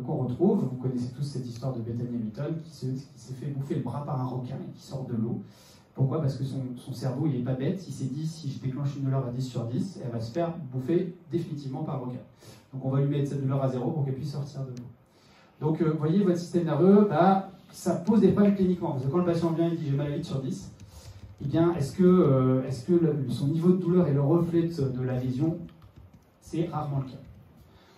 qu'on 0.06 0.16
retrouve. 0.16 0.60
Vous 0.60 0.76
connaissez 0.76 1.12
tous 1.12 1.22
cette 1.22 1.46
histoire 1.46 1.72
de 1.72 1.80
Bethany 1.80 2.16
Hamilton 2.16 2.54
qui 2.64 2.70
s'est 2.70 3.34
fait 3.34 3.46
bouffer 3.46 3.76
le 3.76 3.82
bras 3.82 4.04
par 4.04 4.20
un 4.20 4.26
requin 4.26 4.56
et 4.56 4.72
qui 4.72 4.82
sort 4.82 5.04
de 5.04 5.14
l'eau. 5.14 5.42
Pourquoi? 5.94 6.20
Parce 6.20 6.36
que 6.36 6.44
son, 6.44 6.92
cerveau, 6.92 7.26
il 7.26 7.38
n'est 7.38 7.44
pas 7.44 7.54
bête. 7.54 7.84
Il 7.86 7.92
s'est 7.92 8.06
dit, 8.06 8.26
si 8.26 8.50
je 8.50 8.58
déclenche 8.60 8.96
une 8.96 9.04
douleur 9.04 9.26
à 9.26 9.30
10 9.30 9.42
sur 9.42 9.64
10, 9.64 10.00
elle 10.04 10.10
va 10.10 10.20
se 10.20 10.32
faire 10.32 10.52
bouffer 10.72 11.14
définitivement 11.30 11.82
par 11.84 12.00
requin. 12.00 12.20
Donc 12.72 12.84
on 12.84 12.90
va 12.90 13.00
lui 13.00 13.08
mettre 13.08 13.28
cette 13.28 13.42
douleur 13.42 13.62
à 13.62 13.68
zéro 13.68 13.90
pour 13.90 14.04
qu'elle 14.04 14.14
puisse 14.14 14.32
sortir 14.32 14.62
de 14.62 14.70
l'eau. 14.70 14.86
Donc 15.60 15.80
euh, 15.80 15.90
vous 15.90 15.98
voyez, 15.98 16.24
votre 16.24 16.38
système 16.38 16.64
nerveux, 16.64 17.06
bah, 17.08 17.50
ça 17.70 17.94
pose 17.96 18.20
des 18.20 18.28
problèmes 18.28 18.54
cliniquement. 18.54 18.92
Parce 18.92 19.04
que 19.04 19.10
quand 19.10 19.18
le 19.18 19.24
patient 19.24 19.50
vient 19.52 19.68
et 19.68 19.76
dit 19.76 19.84
j'ai 19.90 19.96
mal 19.96 20.10
à 20.10 20.16
8 20.16 20.24
sur 20.24 20.40
10, 20.40 20.72
eh 21.42 21.48
bien, 21.48 21.74
est-ce 21.74 21.94
que, 21.94 22.04
euh, 22.04 22.62
que 22.62 23.30
son 23.30 23.48
niveau 23.48 23.72
de 23.72 23.76
douleur 23.76 24.06
est 24.08 24.14
le 24.14 24.22
reflet 24.22 24.62
de, 24.62 25.02
la 25.02 25.18
lésion 25.18 25.58
C'est 26.40 26.68
rarement 26.68 27.00
le 27.00 27.10
cas. 27.10 27.18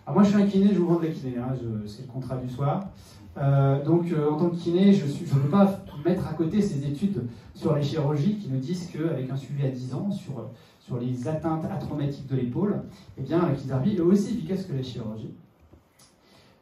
Alors 0.05 0.15
moi, 0.15 0.23
je 0.23 0.29
suis 0.29 0.41
un 0.41 0.47
kiné, 0.47 0.73
je 0.73 0.79
vous 0.79 0.87
vends 0.87 0.99
de 0.99 1.05
la 1.05 1.11
kiné, 1.11 1.37
hein, 1.37 1.55
c'est 1.87 2.03
le 2.05 2.11
contrat 2.11 2.37
du 2.37 2.49
soir. 2.49 2.89
Euh, 3.37 3.83
donc, 3.83 4.05
en 4.31 4.37
tant 4.37 4.49
que 4.49 4.55
kiné, 4.55 4.93
je 4.93 5.05
ne 5.05 5.11
je 5.11 5.33
peux 5.33 5.49
pas 5.49 5.65
mettre 6.05 6.27
à 6.27 6.33
côté 6.33 6.61
ces 6.61 6.85
études 6.85 7.23
sur 7.53 7.75
les 7.75 7.83
chirurgies 7.83 8.37
qui 8.37 8.47
nous 8.49 8.59
disent 8.59 8.89
qu'avec 8.93 9.29
un 9.29 9.35
suivi 9.35 9.65
à 9.65 9.69
10 9.69 9.93
ans 9.95 10.11
sur, 10.11 10.49
sur 10.79 10.99
les 10.99 11.27
atteintes 11.27 11.65
atraumatiques 11.65 12.27
de 12.27 12.35
l'épaule, 12.35 12.81
eh 13.17 13.21
bien, 13.21 13.49
est 13.49 13.99
aussi 13.99 14.33
efficace 14.35 14.65
que 14.65 14.73
la 14.73 14.83
chirurgie. 14.83 15.33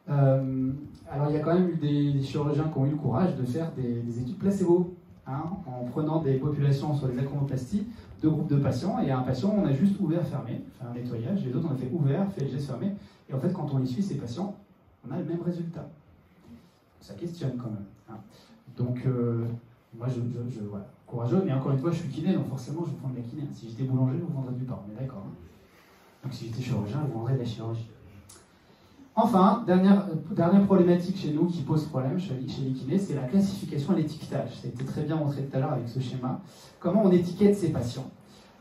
Euh, 0.08 0.72
alors 1.10 1.30
il 1.30 1.34
y 1.34 1.36
a 1.36 1.40
quand 1.40 1.54
même 1.54 1.70
eu 1.70 1.76
des, 1.76 2.22
chirurgiens 2.22 2.68
qui 2.68 2.78
ont 2.78 2.86
eu 2.86 2.90
le 2.90 2.96
courage 2.96 3.36
de 3.36 3.44
faire 3.44 3.70
des, 3.72 4.18
études 4.18 4.38
placebo, 4.38 4.94
hein, 5.26 5.44
en 5.66 5.84
prenant 5.84 6.22
des 6.22 6.34
populations 6.34 6.94
sur 6.94 7.08
les 7.08 7.18
acromoplasties, 7.18 7.86
deux 8.22 8.30
groupes 8.30 8.50
de 8.50 8.56
patients, 8.56 8.98
et 9.00 9.10
un 9.10 9.22
patient, 9.22 9.54
on 9.56 9.66
a 9.66 9.72
juste 9.72 9.98
ouvert, 10.00 10.26
fermé, 10.26 10.62
fait 10.78 10.84
un 10.84 10.94
nettoyage, 10.94 11.44
les 11.44 11.54
autres, 11.54 11.68
on 11.70 11.74
a 11.74 11.76
fait 11.76 11.90
ouvert, 11.92 12.30
fait 12.32 12.48
geste 12.48 12.66
fermé, 12.66 12.92
et 13.28 13.34
en 13.34 13.38
fait, 13.38 13.52
quand 13.52 13.68
on 13.72 13.78
les 13.78 13.86
suit, 13.86 14.02
ces 14.02 14.16
patients, 14.16 14.56
on 15.06 15.12
a 15.12 15.18
le 15.18 15.24
même 15.24 15.42
résultat. 15.42 15.86
Ça 17.00 17.14
questionne 17.14 17.56
quand 17.58 17.70
même. 17.70 17.84
Hein. 18.10 18.16
Donc, 18.76 19.02
euh, 19.06 19.44
moi, 19.96 20.08
je, 20.08 20.20
je, 20.50 20.60
courageux, 21.06 21.42
mais 21.44 21.52
encore 21.52 21.72
une 21.72 21.78
fois, 21.78 21.90
je 21.92 21.98
suis 21.98 22.08
kiné, 22.08 22.32
donc 22.32 22.48
forcément, 22.48 22.82
je 22.84 22.90
vais 22.90 22.96
prendre 22.96 23.14
la 23.14 23.22
kiné. 23.22 23.42
Si 23.52 23.68
j'étais 23.68 23.84
boulanger, 23.84 24.16
je 24.18 24.24
vous 24.24 24.32
vendrais 24.32 24.54
du 24.54 24.64
pain, 24.64 24.78
est 24.90 25.00
d'accord. 25.00 25.24
Hein. 25.26 25.34
donc, 26.24 26.34
si 26.34 26.46
j'étais 26.46 26.62
chirurgien, 26.62 27.00
je 27.02 27.12
vous 27.12 27.18
vendrais 27.18 27.34
de 27.34 27.38
la 27.38 27.44
chirurgie. 27.44 27.88
Enfin, 29.16 29.62
dernière, 29.64 30.06
dernière 30.32 30.64
problématique 30.64 31.16
chez 31.16 31.32
nous 31.32 31.46
qui 31.46 31.62
pose 31.62 31.84
problème 31.84 32.18
chez, 32.18 32.34
les 32.34 32.72
kinés, 32.72 32.98
c'est 32.98 33.14
la 33.14 33.22
classification 33.22 33.92
et 33.92 34.02
l'étiquetage. 34.02 34.50
Ça 34.60 34.66
a 34.66 34.68
été 34.68 34.84
très 34.84 35.02
bien 35.02 35.14
montré 35.14 35.42
tout 35.42 35.56
à 35.56 35.60
l'heure 35.60 35.72
avec 35.72 35.88
ce 35.88 36.00
schéma. 36.00 36.40
Comment 36.80 37.04
on 37.04 37.12
étiquette 37.12 37.56
ces 37.56 37.68
patients? 37.68 38.10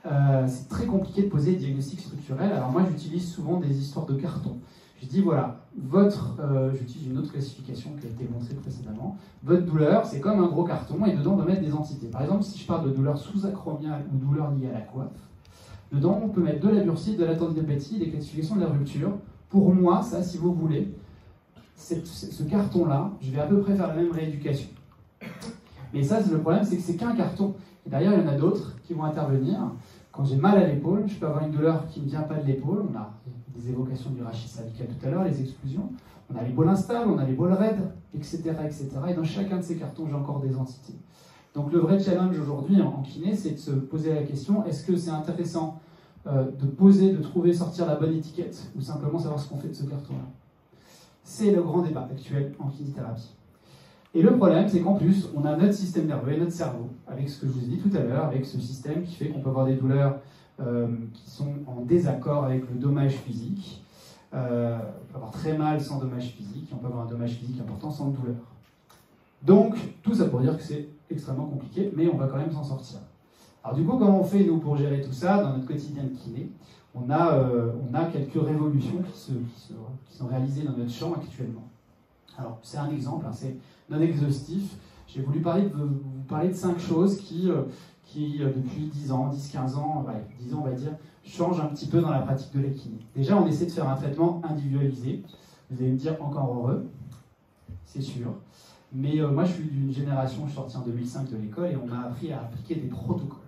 Euh, 0.06 0.46
C'est 0.48 0.70
très 0.70 0.86
compliqué 0.86 1.24
de 1.24 1.30
poser 1.30 1.54
des 1.54 1.58
diagnostics 1.58 2.02
structurels. 2.02 2.52
Alors 2.52 2.72
moi, 2.72 2.84
j'utilise 2.88 3.28
souvent 3.32 3.60
des 3.60 3.76
histoires 3.80 4.06
de 4.06 4.14
carton. 4.14 4.60
Je 5.04 5.10
dis 5.10 5.20
voilà, 5.20 5.58
votre, 5.78 6.38
euh, 6.40 6.72
j'utilise 6.74 7.08
une 7.08 7.18
autre 7.18 7.30
classification 7.30 7.90
qui 8.00 8.08
a 8.08 8.10
été 8.10 8.26
montrée 8.32 8.54
précédemment. 8.54 9.18
Votre 9.44 9.66
douleur, 9.66 10.06
c'est 10.06 10.22
comme 10.22 10.40
un 10.40 10.48
gros 10.48 10.64
carton 10.64 11.06
et 11.06 11.12
dedans 11.14 11.34
on 11.34 11.38
doit 11.38 11.46
mettre 11.46 11.62
des 11.62 11.74
entités. 11.74 12.08
Par 12.08 12.22
exemple, 12.22 12.44
si 12.44 12.58
je 12.58 12.66
parle 12.66 12.90
de 12.90 12.96
douleur 12.96 13.18
sous-acromiale 13.18 14.06
ou 14.14 14.18
douleur 14.18 14.52
liée 14.52 14.70
à 14.70 14.74
la 14.76 14.80
coiffe, 14.80 15.10
dedans 15.92 16.22
on 16.24 16.30
peut 16.30 16.42
mettre 16.42 16.66
de 16.66 16.74
la 16.74 16.84
bursite, 16.84 17.18
de 17.18 17.26
la 17.26 17.36
tendinopathie, 17.36 18.00
des 18.00 18.12
classifications 18.12 18.56
de 18.56 18.62
la 18.62 18.68
rupture. 18.68 19.12
Pour 19.50 19.76
moi, 19.76 20.02
ça, 20.02 20.24
si 20.24 20.38
vous 20.38 20.54
voulez, 20.54 20.96
ce 21.76 22.44
carton-là, 22.44 23.12
je 23.20 23.30
vais 23.30 23.42
à 23.42 23.46
peu 23.46 23.60
près 23.60 23.76
faire 23.76 23.88
la 23.88 23.96
même 23.96 24.12
rééducation. 24.12 24.70
Mais 25.94 26.02
ça, 26.02 26.22
le 26.22 26.40
problème, 26.40 26.64
c'est 26.64 26.78
que 26.78 26.82
c'est 26.82 26.96
qu'un 26.96 27.14
carton. 27.14 27.56
Et 27.86 27.90
derrière, 27.90 28.14
il 28.14 28.22
y 28.22 28.24
en 28.24 28.30
a 28.30 28.38
d'autres 28.38 28.78
qui 28.84 28.94
vont 28.94 29.04
intervenir. 29.04 29.60
Quand 30.14 30.24
j'ai 30.24 30.38
mal 30.38 30.58
à 30.58 30.68
l'épaule, 30.68 31.04
je 31.08 31.16
peux 31.16 31.26
avoir 31.26 31.44
une 31.44 31.52
douleur 31.52 31.88
qui 31.88 32.00
ne 32.00 32.06
vient 32.06 32.22
pas 32.22 32.36
de 32.36 32.48
l'épaule. 32.48 32.86
On 32.90 32.98
a 32.98 33.12
des 33.56 33.70
évocations 33.70 34.10
du 34.12 34.22
rachis 34.22 34.48
cervical 34.48 34.88
tout 34.88 35.06
à 35.06 35.10
l'heure, 35.10 35.24
les 35.24 35.42
exclusions. 35.42 35.90
On 36.34 36.38
a 36.38 36.44
l'épaule 36.44 36.70
instable, 36.70 37.12
on 37.12 37.18
a 37.18 37.26
l'épaule 37.26 37.54
raide, 37.54 37.92
etc., 38.14 38.40
etc. 38.64 38.90
Et 39.10 39.14
dans 39.14 39.24
chacun 39.24 39.58
de 39.58 39.62
ces 39.62 39.76
cartons, 39.76 40.08
j'ai 40.08 40.16
encore 40.16 40.40
des 40.40 40.56
entités. 40.56 40.96
Donc 41.54 41.72
le 41.72 41.80
vrai 41.80 42.00
challenge 42.00 42.40
aujourd'hui 42.40 42.82
en 42.82 43.02
kiné, 43.04 43.36
c'est 43.36 43.52
de 43.52 43.58
se 43.58 43.72
poser 43.72 44.14
la 44.14 44.24
question 44.24 44.66
est-ce 44.66 44.86
que 44.86 44.96
c'est 44.96 45.12
intéressant 45.12 45.80
euh, 46.26 46.50
de 46.52 46.66
poser, 46.66 47.12
de 47.12 47.22
trouver, 47.22 47.54
sortir 47.54 47.86
la 47.86 47.96
bonne 47.96 48.14
étiquette, 48.14 48.72
ou 48.76 48.82
simplement 48.82 49.20
savoir 49.20 49.40
ce 49.40 49.50
qu'on 49.50 49.58
fait 49.58 49.68
de 49.68 49.74
ce 49.74 49.84
carton-là? 49.84 50.26
C'est 51.24 51.52
le 51.52 51.62
grand 51.62 51.84
débat 51.84 52.08
actuel 52.12 52.54
en 52.60 52.70
kinésithérapie. 52.70 53.36
Et 54.16 54.22
le 54.22 54.36
problème, 54.38 54.68
c'est 54.68 54.82
qu'en 54.82 54.94
plus, 54.94 55.30
on 55.36 55.44
a 55.46 55.56
notre 55.56 55.74
système 55.74 56.06
nerveux 56.06 56.34
et 56.34 56.38
notre 56.38 56.52
cerveau, 56.52 56.90
avec 57.08 57.30
ce 57.30 57.42
que 57.42 57.48
je 57.48 57.52
vous 57.52 57.64
ai 57.64 57.68
dit 57.68 57.78
tout 57.78 57.96
à 57.96 58.02
l'heure, 58.02 58.26
avec 58.26 58.46
ce 58.46 58.60
système 58.60 59.04
qui 59.04 59.16
fait 59.16 59.30
qu'on 59.30 59.40
peut 59.40 59.50
avoir 59.50 59.66
des 59.66 59.76
douleurs 59.76 60.20
qui 60.58 61.30
sont 61.30 61.54
en 61.68 61.82
désaccord 61.82 62.46
avec 62.46 62.70
le 62.70 62.80
dommage 62.80 63.14
physique. 63.14 63.84
Euh, 64.34 64.80
on 64.80 65.12
peut 65.12 65.16
avoir 65.16 65.32
très 65.32 65.56
mal 65.58 65.80
sans 65.80 66.00
dommage 66.00 66.30
physique, 66.30 66.70
on 66.74 66.78
peut 66.78 66.88
avoir 66.88 67.06
un 67.06 67.10
dommage 67.10 67.34
physique 67.34 67.60
important 67.62 67.92
sans 67.92 68.10
douleur. 68.10 68.36
Donc, 69.44 69.76
tout 70.02 70.16
ça 70.16 70.26
pour 70.26 70.40
dire 70.40 70.58
que 70.58 70.64
c'est 70.64 70.88
extrêmement 71.10 71.46
compliqué, 71.46 71.92
mais 71.96 72.08
on 72.08 72.18
va 72.18 72.28
quand 72.28 72.38
même 72.38 72.52
s'en 72.52 72.64
sortir. 72.64 73.00
Alors 73.64 73.78
du 73.78 73.86
coup, 73.86 73.98
comment 73.98 74.22
on 74.22 74.24
fait, 74.24 74.44
nous, 74.44 74.58
pour 74.58 74.76
gérer 74.76 75.02
tout 75.02 75.12
ça 75.12 75.42
dans 75.42 75.54
notre 75.54 75.68
quotidien 75.68 76.04
de 76.04 76.10
kiné? 76.10 76.50
On 76.96 77.10
a, 77.10 77.38
euh, 77.38 77.72
on 77.90 77.94
a 77.94 78.06
quelques 78.06 78.34
révolutions 78.34 79.04
qui, 79.04 79.34
qui, 80.10 80.18
sont 80.18 80.28
réalisées 80.28 80.64
dans 80.64 80.76
notre 80.76 80.92
champ 80.92 81.14
actuellement. 81.14 81.68
Alors, 82.38 82.58
c'est 82.64 82.78
un 82.78 82.90
exemple, 82.90 83.26
hein, 83.28 83.34
c'est 83.34 83.56
non 83.90 84.02
exhaustif. 84.02 84.76
J'ai 85.08 85.22
voulu 85.22 85.42
parler 85.42 85.64
de, 85.64 85.76
vous 85.76 86.24
parler 86.28 86.50
de 86.50 86.56
cinq 86.56 86.80
choses 86.80 87.18
qui, 87.18 87.50
euh, 87.50 87.64
qui 88.14 88.42
euh, 88.42 88.48
depuis 88.48 88.88
10 88.88 89.12
ans, 89.12 89.32
10-15 89.32 89.76
ans, 89.76 90.06
10 90.40 90.54
ans 90.54 90.60
on 90.62 90.70
va 90.70 90.72
dire, 90.72 90.92
changent 91.26 91.60
un 91.60 91.68
petit 91.68 91.88
peu 91.88 92.02
dans 92.02 92.12
la 92.12 92.20
pratique 92.20 92.56
de 92.56 92.62
la 92.62 92.70
kiné. 92.70 92.98
Déjà, 93.16 93.38
on 93.38 93.48
essaie 93.48 93.66
de 93.66 93.72
faire 93.72 93.90
un 93.90 93.96
traitement 93.96 94.42
individualisé. 94.48 95.24
Vous 95.70 95.82
allez 95.82 95.92
me 95.92 95.98
dire 95.98 96.16
encore 96.22 96.54
heureux, 96.54 96.86
c'est 97.86 98.02
sûr. 98.02 98.34
Mais 98.92 99.20
moi, 99.22 99.44
je 99.44 99.54
suis 99.54 99.64
d'une 99.64 99.92
génération, 99.92 100.44
je 100.44 100.48
suis 100.48 100.56
sorti 100.56 100.78
en 100.78 100.82
2005 100.82 101.32
de 101.32 101.38
l'école 101.38 101.72
et 101.72 101.76
on 101.76 101.88
m'a 101.88 102.02
appris 102.02 102.32
à 102.32 102.42
appliquer 102.42 102.76
des 102.76 102.88
protocoles 102.88 103.40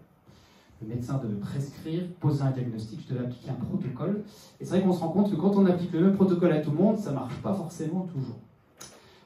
le 0.82 0.88
médecin 0.88 1.20
devait 1.24 1.40
prescrire, 1.40 2.04
poser 2.20 2.42
un 2.44 2.52
diagnostic, 2.52 3.00
je 3.08 3.14
devais 3.14 3.26
appliquer 3.26 3.50
un 3.50 3.54
protocole. 3.54 4.24
Et 4.60 4.66
c'est 4.66 4.78
vrai 4.78 4.82
qu'on 4.82 4.94
se 4.94 5.00
rend 5.00 5.10
compte 5.10 5.32
que 5.32 5.36
quand 5.36 5.56
on 5.56 5.66
applique 5.66 5.92
le 5.94 6.02
même 6.02 6.16
protocole 6.16 6.52
à 6.52 6.62
tout 6.62 6.72
le 6.72 6.78
monde, 6.78 6.98
ça 6.98 7.12
ne 7.12 7.16
marche 7.16 7.36
pas 7.38 7.54
forcément 7.54 8.02
toujours. 8.02 8.38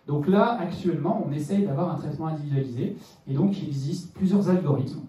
Donc 0.08 0.28
là, 0.28 0.58
actuellement, 0.60 1.24
on 1.28 1.32
essaye 1.32 1.66
d'avoir 1.66 1.94
un 1.94 1.98
traitement 1.98 2.28
individualisé. 2.28 2.96
Et 3.28 3.34
donc, 3.34 3.58
il 3.62 3.68
existe 3.68 4.14
plusieurs 4.14 4.50
algorithmes, 4.50 5.02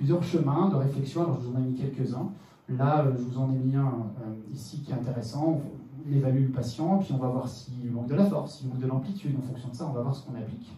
plusieurs 0.00 0.22
chemins 0.22 0.70
de 0.70 0.76
réflexion. 0.76 1.24
Alors, 1.24 1.38
je 1.42 1.46
vous 1.46 1.54
en 1.54 1.58
ai 1.58 1.62
mis 1.62 1.74
quelques-uns. 1.74 2.30
Là, 2.70 3.04
euh, 3.04 3.12
je 3.14 3.22
vous 3.22 3.38
en 3.38 3.50
ai 3.50 3.58
mis 3.58 3.76
un 3.76 3.82
euh, 4.22 4.54
ici 4.54 4.80
qui 4.80 4.92
est 4.92 4.94
intéressant. 4.94 5.60
On 6.08 6.12
évalue 6.12 6.44
le 6.44 6.52
patient, 6.52 6.96
puis 6.98 7.12
on 7.12 7.18
va 7.18 7.28
voir 7.28 7.46
s'il 7.46 7.90
manque 7.92 8.08
de 8.08 8.14
la 8.14 8.24
force, 8.24 8.56
s'il 8.56 8.68
manque 8.68 8.78
de 8.78 8.86
l'amplitude. 8.86 9.36
En 9.38 9.42
fonction 9.42 9.68
de 9.68 9.74
ça, 9.74 9.86
on 9.86 9.92
va 9.92 10.00
voir 10.00 10.16
ce 10.16 10.24
qu'on 10.24 10.34
applique. 10.36 10.72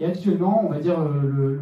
Et 0.00 0.06
actuellement, 0.06 0.64
on 0.64 0.70
va 0.70 0.80
dire 0.80 0.98
euh, 0.98 1.60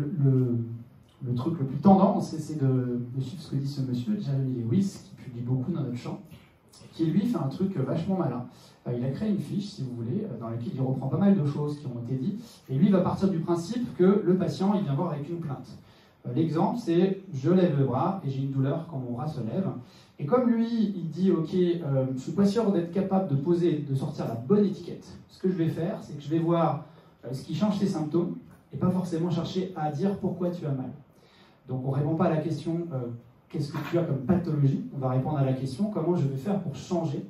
le 1.26 1.34
truc 1.34 1.58
le 1.58 1.66
plus 1.66 1.78
tendance, 1.78 2.36
c'est 2.36 2.62
de, 2.62 3.00
suivre 3.20 3.42
ce 3.42 3.50
que 3.50 3.56
dit 3.56 3.66
ce 3.66 3.80
monsieur, 3.80 4.20
Jeremy 4.20 4.62
Lewis, 4.62 5.00
qui 5.04 5.16
publie 5.16 5.40
beaucoup 5.40 5.72
dans 5.72 5.82
notre 5.82 5.96
champ, 5.96 6.20
qui 6.92 7.06
lui 7.06 7.26
fait 7.26 7.38
un 7.38 7.48
truc 7.48 7.76
vachement 7.76 8.18
malin. 8.18 8.44
Il 8.86 9.04
a 9.04 9.10
créé 9.10 9.30
une 9.30 9.40
fiche, 9.40 9.70
si 9.70 9.82
vous 9.82 9.96
voulez, 9.96 10.26
dans 10.38 10.50
laquelle 10.50 10.74
il 10.74 10.80
reprend 10.80 11.08
pas 11.08 11.16
mal 11.16 11.36
de 11.36 11.44
choses 11.46 11.78
qui 11.78 11.86
ont 11.86 11.98
été 12.06 12.16
dites, 12.16 12.40
et 12.68 12.76
lui 12.76 12.90
va 12.90 13.00
partir 13.00 13.30
du 13.30 13.40
principe 13.40 13.96
que 13.96 14.22
le 14.24 14.36
patient, 14.36 14.74
il 14.74 14.84
vient 14.84 14.94
voir 14.94 15.12
avec 15.12 15.28
une 15.28 15.40
plainte. 15.40 15.78
Euh, 16.26 16.32
l'exemple, 16.34 16.78
c'est 16.78 17.20
je 17.32 17.50
lève 17.50 17.78
le 17.78 17.84
bras 17.84 18.20
et 18.26 18.30
j'ai 18.30 18.40
une 18.40 18.50
douleur 18.50 18.86
quand 18.90 18.98
mon 18.98 19.12
bras 19.12 19.26
se 19.26 19.40
lève. 19.40 19.68
Et 20.18 20.26
comme 20.26 20.48
lui, 20.50 20.92
il 20.96 21.10
dit, 21.10 21.30
ok, 21.32 21.48
je 21.50 22.12
ne 22.12 22.18
suis 22.18 22.32
pas 22.32 22.46
sûr 22.46 22.70
d'être 22.70 22.92
capable 22.92 23.28
de 23.28 23.34
poser, 23.34 23.84
de 23.88 23.94
sortir 23.94 24.28
la 24.28 24.34
bonne 24.34 24.64
étiquette, 24.64 25.06
ce 25.28 25.40
que 25.40 25.48
je 25.48 25.54
vais 25.54 25.68
faire, 25.68 25.98
c'est 26.02 26.16
que 26.16 26.22
je 26.22 26.28
vais 26.28 26.38
voir 26.38 26.84
ce 27.32 27.42
qui 27.42 27.54
change 27.54 27.80
tes 27.80 27.86
symptômes, 27.86 28.36
et 28.74 28.76
pas 28.76 28.90
forcément 28.90 29.30
chercher 29.30 29.72
à 29.76 29.90
dire 29.90 30.18
pourquoi 30.18 30.50
tu 30.50 30.66
as 30.66 30.72
mal. 30.72 30.90
Donc 31.68 31.82
on 31.86 31.90
ne 31.90 31.96
répond 31.96 32.16
pas 32.16 32.26
à 32.26 32.30
la 32.30 32.36
question 32.38 32.86
euh, 32.92 32.98
qu'est-ce 33.48 33.72
que 33.72 33.78
tu 33.90 33.98
as 33.98 34.02
comme 34.02 34.18
pathologie, 34.18 34.84
on 34.94 34.98
va 34.98 35.10
répondre 35.10 35.38
à 35.38 35.44
la 35.44 35.52
question 35.52 35.90
comment 35.90 36.16
je 36.16 36.26
vais 36.26 36.36
faire 36.36 36.60
pour 36.60 36.74
changer 36.74 37.24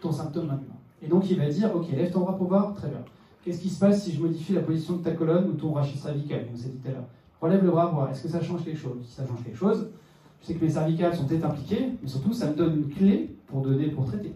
ton 0.00 0.12
symptôme 0.12 0.46
maintenant? 0.46 0.76
Et 1.02 1.08
donc 1.08 1.28
il 1.30 1.38
va 1.38 1.48
dire 1.48 1.74
ok, 1.74 1.90
lève 1.90 2.12
ton 2.12 2.20
bras 2.20 2.36
pour 2.36 2.48
voir, 2.48 2.74
très 2.74 2.88
bien. 2.88 3.00
Qu'est-ce 3.44 3.60
qui 3.60 3.70
se 3.70 3.80
passe 3.80 4.04
si 4.04 4.12
je 4.12 4.20
modifie 4.20 4.52
la 4.52 4.60
position 4.60 4.96
de 4.96 5.02
ta 5.02 5.12
colonne 5.12 5.48
ou 5.48 5.52
ton 5.52 5.72
rachis 5.72 5.96
cervical, 5.96 6.46
comme 6.46 6.56
c'est 6.56 6.68
dit 6.68 6.78
tout 6.78 6.88
à 6.88 6.92
l'heure 6.92 7.04
Relève 7.40 7.64
le 7.64 7.70
bras 7.70 7.86
voir, 7.86 8.10
est-ce 8.10 8.22
que 8.22 8.28
ça 8.28 8.42
change 8.42 8.64
quelque 8.64 8.78
chose? 8.78 8.98
Si 9.04 9.14
ça 9.14 9.26
change 9.26 9.42
quelque 9.44 9.56
chose, 9.56 9.90
je 10.40 10.46
sais 10.46 10.54
que 10.54 10.64
mes 10.64 10.70
cervicales 10.70 11.14
sont 11.14 11.24
peut-être 11.24 11.44
impliquées, 11.44 11.92
mais 12.02 12.08
surtout 12.08 12.32
ça 12.32 12.48
me 12.48 12.54
donne 12.54 12.76
une 12.76 12.88
clé 12.88 13.36
pour 13.46 13.62
donner, 13.62 13.90
pour 13.90 14.06
traiter. 14.06 14.34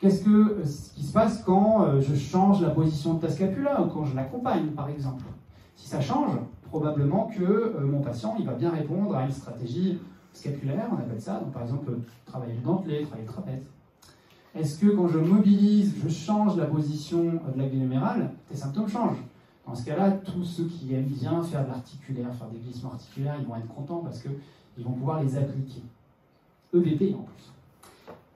Qu'est-ce 0.00 0.24
que, 0.24 0.30
euh, 0.30 0.64
ce 0.64 0.92
qui 0.92 1.02
se 1.02 1.12
passe 1.12 1.42
quand 1.44 1.84
euh, 1.84 2.00
je 2.00 2.14
change 2.14 2.60
la 2.60 2.70
position 2.70 3.14
de 3.14 3.20
ta 3.20 3.30
scapula 3.30 3.80
ou 3.80 3.86
quand 3.86 4.04
je 4.04 4.14
l'accompagne, 4.16 4.66
par 4.68 4.88
exemple? 4.88 5.24
Si 5.76 5.88
ça 5.88 6.00
change, 6.00 6.32
probablement 6.68 7.30
que 7.34 7.42
euh, 7.42 7.86
mon 7.86 8.00
patient 8.00 8.34
il 8.38 8.44
va 8.44 8.54
bien 8.54 8.70
répondre 8.70 9.14
à 9.14 9.24
une 9.24 9.30
stratégie 9.32 9.98
scapulaire, 10.32 10.88
on 10.90 10.96
appelle 10.96 11.20
ça, 11.20 11.38
donc 11.38 11.52
par 11.52 11.62
exemple 11.62 11.92
travailler 12.26 12.54
le 12.54 12.62
dentelé, 12.62 13.02
travailler 13.02 13.26
le 13.26 13.32
trapèze. 13.32 13.62
Est-ce 14.56 14.78
que 14.78 14.88
quand 14.88 15.08
je 15.08 15.18
mobilise, 15.18 15.94
je 16.02 16.08
change 16.08 16.56
la 16.56 16.66
position 16.66 17.40
de 17.54 17.58
la 17.58 17.68
glumérale, 17.68 18.32
tes 18.48 18.56
symptômes 18.56 18.88
changent? 18.88 19.22
Dans 19.66 19.74
ce 19.74 19.84
cas-là, 19.84 20.10
tous 20.10 20.44
ceux 20.44 20.64
qui 20.64 20.94
aiment 20.94 21.04
bien 21.04 21.42
faire 21.42 21.64
de 21.64 21.70
l'articulaire, 21.70 22.34
faire 22.34 22.48
des 22.48 22.58
glissements 22.58 22.92
articulaires, 22.92 23.36
ils 23.40 23.46
vont 23.46 23.56
être 23.56 23.68
contents 23.68 24.02
parce 24.04 24.20
qu'ils 24.20 24.84
vont 24.84 24.92
pouvoir 24.92 25.22
les 25.22 25.36
appliquer. 25.36 25.82
EVP 26.74 27.14
en 27.14 27.22
plus. 27.22 27.52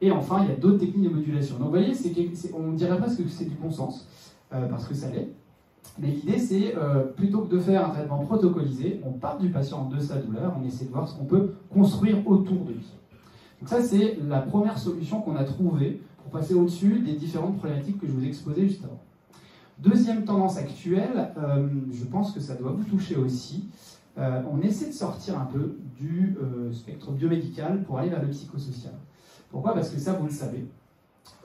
Et 0.01 0.11
enfin, 0.11 0.45
il 0.45 0.51
y 0.51 0.53
a 0.53 0.57
d'autres 0.57 0.79
techniques 0.79 1.11
de 1.11 1.15
modulation. 1.15 1.57
Donc 1.59 1.67
vous 1.67 1.73
voyez, 1.73 1.93
on 2.57 2.73
dirait 2.73 2.97
presque 2.99 3.25
que 3.25 3.29
c'est 3.29 3.47
du 3.47 3.57
bon 3.57 3.71
sens, 3.71 4.07
euh, 4.53 4.69
parce 4.69 4.87
que 4.87 4.95
ça 4.95 5.11
l'est. 5.11 5.29
Mais 5.99 6.09
l'idée, 6.09 6.39
c'est 6.39 6.77
euh, 6.77 7.05
plutôt 7.05 7.41
que 7.43 7.57
de 7.57 7.61
faire 7.61 7.87
un 7.87 7.91
traitement 7.91 8.19
protocolisé, 8.19 9.01
on 9.05 9.13
part 9.13 9.39
du 9.39 9.51
patient 9.51 9.87
de 9.87 9.99
sa 9.99 10.17
douleur, 10.19 10.55
on 10.61 10.65
essaie 10.65 10.85
de 10.85 10.91
voir 10.91 11.09
ce 11.09 11.17
qu'on 11.17 11.25
peut 11.25 11.55
construire 11.73 12.25
autour 12.27 12.65
de 12.65 12.73
lui. 12.73 12.87
Donc 13.61 13.69
ça, 13.69 13.83
c'est 13.83 14.17
la 14.29 14.41
première 14.41 14.79
solution 14.79 15.21
qu'on 15.21 15.35
a 15.35 15.43
trouvée 15.43 16.01
pour 16.23 16.31
passer 16.31 16.55
au-dessus 16.55 17.01
des 17.01 17.15
différentes 17.15 17.59
problématiques 17.59 17.99
que 17.99 18.07
je 18.07 18.13
vous 18.13 18.25
ai 18.25 18.29
exposées 18.29 18.69
juste 18.69 18.85
avant. 18.85 19.01
Deuxième 19.79 20.25
tendance 20.25 20.57
actuelle, 20.57 21.31
euh, 21.39 21.69
je 21.93 22.05
pense 22.05 22.33
que 22.33 22.41
ça 22.41 22.57
doit 22.57 22.73
vous 22.73 22.83
toucher 22.83 23.15
aussi, 23.15 23.69
euh, 24.19 24.43
on 24.51 24.61
essaie 24.61 24.89
de 24.89 24.93
sortir 24.93 25.39
un 25.39 25.45
peu 25.45 25.77
du 25.97 26.37
spectre 26.73 27.13
biomédical 27.13 27.85
pour 27.85 27.99
aller 27.99 28.09
vers 28.09 28.21
le 28.21 28.29
psychosocial. 28.29 28.95
Pourquoi? 29.51 29.75
Parce 29.75 29.91
que 29.91 30.01
ça, 30.01 30.15
vous 30.15 30.27
le 30.27 30.33
savez, 30.33 30.67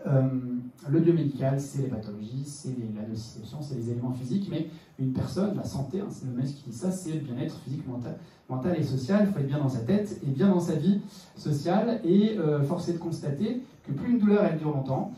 le 0.06 1.00
biomédical, 1.00 1.60
c'est 1.62 1.84
les 1.84 1.88
pathologies, 1.88 2.44
c'est 2.44 2.75
la 2.96 3.08
nociception, 3.08 3.60
c'est 3.62 3.75
les 3.75 3.92
éléments 3.92 4.12
physiques, 4.12 4.48
mais 4.50 4.68
une 5.00 5.13
personne, 5.13 5.56
la 5.56 5.63
santé, 5.63 6.02
hein, 6.02 6.08
c'est 6.10 6.25
le 6.25 6.34
mec 6.34 6.48
qui 6.48 6.70
dit 6.70 6.75
ça, 6.75 6.92
c'est 6.92 7.13
le 7.13 7.20
bien-être 7.20 7.58
physique, 7.60 7.88
mental, 7.88 8.18
mental 8.50 8.75
et 8.78 8.84
social. 8.84 9.28
Il 9.28 9.34
faut 9.34 9.40
être 9.40 9.48
bien 9.48 9.60
dans 9.60 9.70
sa 9.70 9.80
tête 9.80 10.20
et 10.24 10.32
bien 10.32 10.50
dans 10.50 10.60
sa 10.60 10.74
vie 10.74 11.02
sociale. 11.38 12.02
Et 12.04 12.38
force 12.68 12.90
est 12.90 12.94
de 12.94 12.98
constater 12.98 13.62
que 13.88 13.92
plus 13.92 14.13
une 14.13 14.20
douleur 14.20 14.44
elle 14.44 14.58
dure 14.58 14.72
longtemps, 14.72 15.13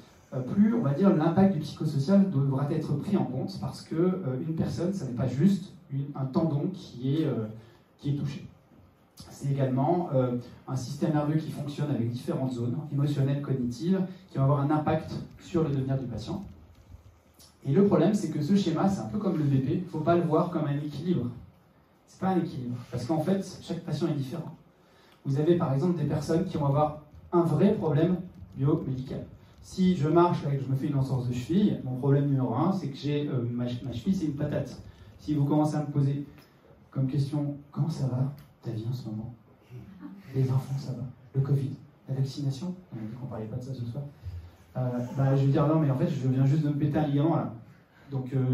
plus 0.47 0.73
on 0.73 0.81
va 0.81 0.93
dire 0.93 1.15
l'impact 1.15 1.53
du 1.53 1.59
psychosocial 1.59 2.29
devra 2.29 2.69
être 2.71 2.93
pris 2.95 3.15
en 3.15 3.25
compte 3.25 3.57
parce 3.61 3.81
que 3.81 4.21
une 4.47 4.55
personne, 4.55 4.93
ça 4.93 5.05
n'est 5.05 5.13
pas 5.13 5.27
juste 5.27 5.73
un 6.15 6.25
tendon 6.25 6.69
qui 6.73 7.21
est, 7.21 7.27
qui 7.97 8.09
est 8.09 8.15
touché 8.15 8.45
c'est 9.35 9.51
également 9.51 10.09
euh, 10.13 10.37
un 10.67 10.75
système 10.75 11.13
nerveux 11.13 11.35
qui 11.35 11.51
fonctionne 11.51 11.89
avec 11.89 12.09
différentes 12.09 12.53
zones 12.53 12.77
émotionnelles, 12.91 13.41
cognitives, 13.41 14.01
qui 14.29 14.37
vont 14.37 14.45
avoir 14.45 14.59
un 14.61 14.71
impact 14.71 15.11
sur 15.39 15.63
le 15.63 15.69
devenir 15.69 15.97
du 15.97 16.05
patient. 16.05 16.43
Et 17.65 17.71
le 17.71 17.85
problème, 17.85 18.13
c'est 18.13 18.29
que 18.29 18.41
ce 18.41 18.55
schéma, 18.55 18.87
c'est 18.87 19.01
un 19.01 19.05
peu 19.07 19.17
comme 19.17 19.37
le 19.37 19.43
BP, 19.43 19.69
il 19.69 19.83
ne 19.83 19.89
faut 19.89 19.99
pas 19.99 20.15
le 20.15 20.21
voir 20.21 20.49
comme 20.49 20.65
un 20.67 20.77
équilibre. 20.77 21.27
Ce 22.07 22.15
n'est 22.15 22.19
pas 22.19 22.29
un 22.29 22.39
équilibre, 22.39 22.77
parce 22.91 23.05
qu'en 23.05 23.21
fait, 23.21 23.43
chaque 23.61 23.81
patient 23.81 24.07
est 24.07 24.13
différent. 24.13 24.55
Vous 25.25 25.39
avez 25.39 25.57
par 25.57 25.73
exemple 25.73 25.97
des 25.97 26.05
personnes 26.05 26.45
qui 26.45 26.57
vont 26.57 26.67
avoir 26.67 27.01
un 27.31 27.41
vrai 27.41 27.73
problème 27.73 28.17
biomédical. 28.55 29.25
Si 29.65 29.95
je 29.95 30.07
marche 30.07 30.41
et 30.45 30.57
que 30.57 30.63
je 30.63 30.69
me 30.69 30.75
fais 30.75 30.85
une 30.85 30.95
entorse 30.95 31.27
de 31.27 31.33
cheville, 31.33 31.81
mon 31.83 31.95
problème 31.95 32.27
numéro 32.27 32.53
un, 32.53 32.71
c'est 32.71 32.87
que 32.87 32.95
j'ai 32.95 33.27
euh, 33.27 33.41
ma, 33.49 33.67
cheville, 33.67 34.13
c'est 34.13 34.25
une 34.25 34.35
patate. 34.35 34.79
Si 35.17 35.33
vous 35.33 35.43
commencez 35.43 35.75
à 35.75 35.79
me 35.79 35.87
poser 35.87 36.23
comme 36.91 37.07
question, 37.07 37.57
comment 37.71 37.89
ça 37.89 38.05
va 38.05 38.31
ta 38.61 38.69
vie 38.69 38.85
en 38.87 38.93
ce 38.93 39.09
moment? 39.09 39.33
Les 40.35 40.51
enfants, 40.51 40.77
ça 40.77 40.91
va 40.91 41.01
Le 41.33 41.41
Covid 41.41 41.71
La 42.07 42.13
vaccination? 42.13 42.75
On 42.93 42.99
a 42.99 43.01
dit 43.01 43.15
qu'on 43.19 43.25
parlait 43.25 43.47
pas 43.47 43.55
de 43.55 43.63
ça 43.63 43.73
ce 43.73 43.83
soir. 43.85 44.03
Euh, 44.77 44.99
bah, 45.17 45.35
je 45.35 45.45
vais 45.45 45.51
dire 45.51 45.67
non, 45.67 45.79
mais 45.79 45.89
en 45.89 45.97
fait, 45.97 46.09
je 46.09 46.27
viens 46.27 46.45
juste 46.45 46.61
de 46.61 46.69
me 46.69 46.75
péter 46.75 46.99
un 46.99 47.07
ligament 47.07 47.35
là. 47.35 47.51
Donc 48.11 48.31
euh, 48.35 48.45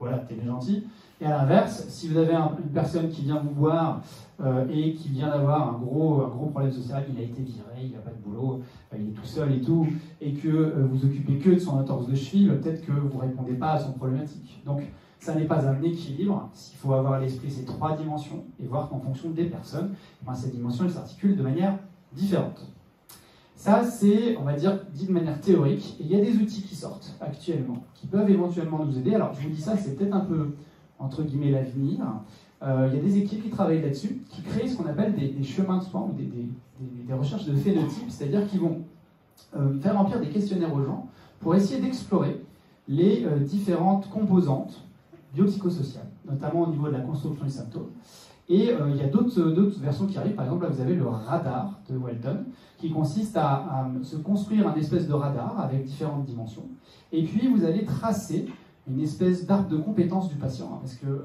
voilà, 0.00 0.18
t'es 0.18 0.36
gentil. 0.44 0.82
Et 1.20 1.24
à 1.24 1.30
l'inverse, 1.30 1.86
si 1.88 2.08
vous 2.08 2.18
avez 2.18 2.34
une 2.34 2.72
personne 2.74 3.08
qui 3.08 3.22
vient 3.22 3.40
vous 3.40 3.54
voir 3.54 4.02
euh, 4.40 4.66
et 4.70 4.92
qui 4.94 5.08
vient 5.08 5.28
d'avoir 5.28 5.74
un 5.74 5.78
gros, 5.78 6.22
un 6.22 6.28
gros 6.28 6.46
problème 6.46 6.72
social, 6.72 7.04
il 7.08 7.18
a 7.18 7.22
été 7.22 7.40
viré, 7.40 7.84
il 7.84 7.92
n'a 7.92 7.98
pas 7.98 8.10
de 8.10 8.22
boulot, 8.22 8.60
il 8.94 9.08
est 9.08 9.12
tout 9.12 9.24
seul 9.24 9.52
et 9.52 9.60
tout, 9.62 9.86
et 10.20 10.34
que 10.34 10.86
vous 10.90 11.06
occupez 11.06 11.38
que 11.38 11.50
de 11.50 11.58
son 11.58 11.78
entorse 11.78 12.06
de 12.06 12.14
cheville, 12.14 12.48
peut-être 12.48 12.84
que 12.84 12.92
vous 12.92 13.16
ne 13.16 13.22
répondez 13.22 13.54
pas 13.54 13.72
à 13.72 13.78
son 13.78 13.92
problématique. 13.92 14.60
Donc 14.66 14.82
ça 15.18 15.34
n'est 15.34 15.46
pas 15.46 15.66
un 15.66 15.82
équilibre. 15.82 16.50
Il 16.72 16.76
faut 16.76 16.92
avoir 16.92 17.14
à 17.14 17.20
l'esprit 17.20 17.50
ces 17.50 17.64
trois 17.64 17.96
dimensions 17.96 18.44
et 18.62 18.66
voir 18.66 18.88
qu'en 18.88 19.00
fonction 19.00 19.30
des 19.30 19.44
personnes, 19.44 19.94
ben, 20.24 20.34
ces 20.34 20.50
dimensions 20.50 20.88
s'articulent 20.88 21.36
de 21.36 21.42
manière 21.42 21.78
différente. 22.12 22.70
Ça, 23.56 23.82
c'est, 23.84 24.36
on 24.36 24.42
va 24.42 24.52
dire, 24.52 24.78
dit 24.92 25.06
de 25.06 25.12
manière 25.12 25.40
théorique. 25.40 25.96
Et 25.98 26.04
il 26.04 26.12
y 26.12 26.14
a 26.14 26.20
des 26.20 26.36
outils 26.36 26.62
qui 26.62 26.76
sortent 26.76 27.16
actuellement, 27.20 27.82
qui 27.94 28.06
peuvent 28.06 28.28
éventuellement 28.28 28.84
nous 28.84 28.98
aider. 28.98 29.14
Alors, 29.14 29.32
je 29.32 29.48
vous 29.48 29.54
dis 29.54 29.60
ça, 29.60 29.76
c'est 29.76 29.96
peut-être 29.96 30.14
un 30.14 30.20
peu, 30.20 30.54
entre 30.98 31.22
guillemets, 31.22 31.50
l'avenir. 31.50 32.00
Euh, 32.62 32.88
il 32.90 32.96
y 32.96 32.98
a 32.98 33.02
des 33.02 33.18
équipes 33.18 33.42
qui 33.42 33.50
travaillent 33.50 33.82
là-dessus, 33.82 34.22
qui 34.30 34.42
créent 34.42 34.66
ce 34.66 34.76
qu'on 34.76 34.86
appelle 34.86 35.14
des, 35.14 35.42
chemins 35.44 35.78
de 35.78 35.82
soins 35.82 36.08
ou 36.08 36.12
des, 36.12 37.14
recherches 37.14 37.44
de 37.44 37.54
phénotypes, 37.54 38.10
c'est-à-dire 38.10 38.46
qu'ils 38.46 38.60
vont 38.60 38.78
euh, 39.56 39.78
faire 39.80 39.96
remplir 39.96 40.20
des 40.20 40.28
questionnaires 40.28 40.72
aux 40.72 40.82
gens 40.82 41.08
pour 41.40 41.54
essayer 41.54 41.80
d'explorer 41.80 42.40
les 42.88 43.24
euh, 43.24 43.38
différentes 43.38 44.08
composantes 44.10 44.82
biopsychosocial, 45.34 46.04
notamment 46.24 46.62
au 46.62 46.68
niveau 46.68 46.86
de 46.86 46.92
la 46.92 47.00
construction 47.00 47.44
des 47.44 47.50
symptômes. 47.50 47.90
Et 48.48 48.70
il 48.70 48.96
y 48.96 49.02
a 49.02 49.08
d'autres 49.08 49.80
versions 49.80 50.06
qui 50.06 50.16
arrivent. 50.16 50.36
Par 50.36 50.44
exemple, 50.44 50.62
là, 50.62 50.70
vous 50.70 50.80
avez 50.80 50.94
le 50.94 51.06
radar 51.06 51.80
de 51.90 51.96
Walton, 51.96 52.44
qui 52.78 52.90
consiste 52.90 53.36
à, 53.36 53.90
se 54.04 54.16
construire 54.16 54.68
un 54.68 54.74
espèce 54.76 55.08
de 55.08 55.12
radar 55.12 55.58
avec 55.58 55.84
différentes 55.84 56.24
dimensions. 56.24 56.62
Et 57.12 57.24
puis, 57.24 57.48
vous 57.48 57.64
allez 57.64 57.84
tracer 57.84 58.46
une 58.88 59.00
espèce 59.00 59.46
d'arbre 59.46 59.68
de 59.68 59.78
compétences 59.78 60.28
du 60.28 60.36
patient. 60.36 60.70
Hein, 60.72 60.78
parce 60.80 60.94
que 60.94 61.06
euh, 61.06 61.20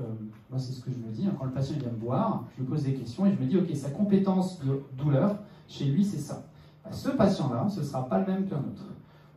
moi, 0.50 0.60
c'est 0.60 0.74
ce 0.74 0.82
que 0.82 0.92
je 0.92 0.98
me 0.98 1.12
dis. 1.12 1.26
Hein, 1.28 1.36
quand 1.38 1.46
le 1.46 1.52
patient 1.52 1.76
vient 1.78 1.92
me 1.92 2.00
voir, 2.00 2.46
je 2.56 2.62
lui 2.62 2.70
pose 2.70 2.84
des 2.84 2.94
questions 2.94 3.26
et 3.26 3.32
je 3.32 3.40
me 3.40 3.48
dis, 3.48 3.58
OK, 3.58 3.76
sa 3.76 3.90
compétence 3.90 4.60
de 4.60 4.82
douleur, 4.98 5.38
chez 5.68 5.86
lui, 5.86 6.04
c'est 6.04 6.20
ça. 6.20 6.44
Bah, 6.84 6.92
ce 6.92 7.10
patient-là, 7.10 7.68
ce 7.70 7.80
ne 7.80 7.86
sera 7.86 8.08
pas 8.08 8.20
le 8.20 8.26
même 8.26 8.46
qu'un 8.46 8.58
autre. 8.58 8.86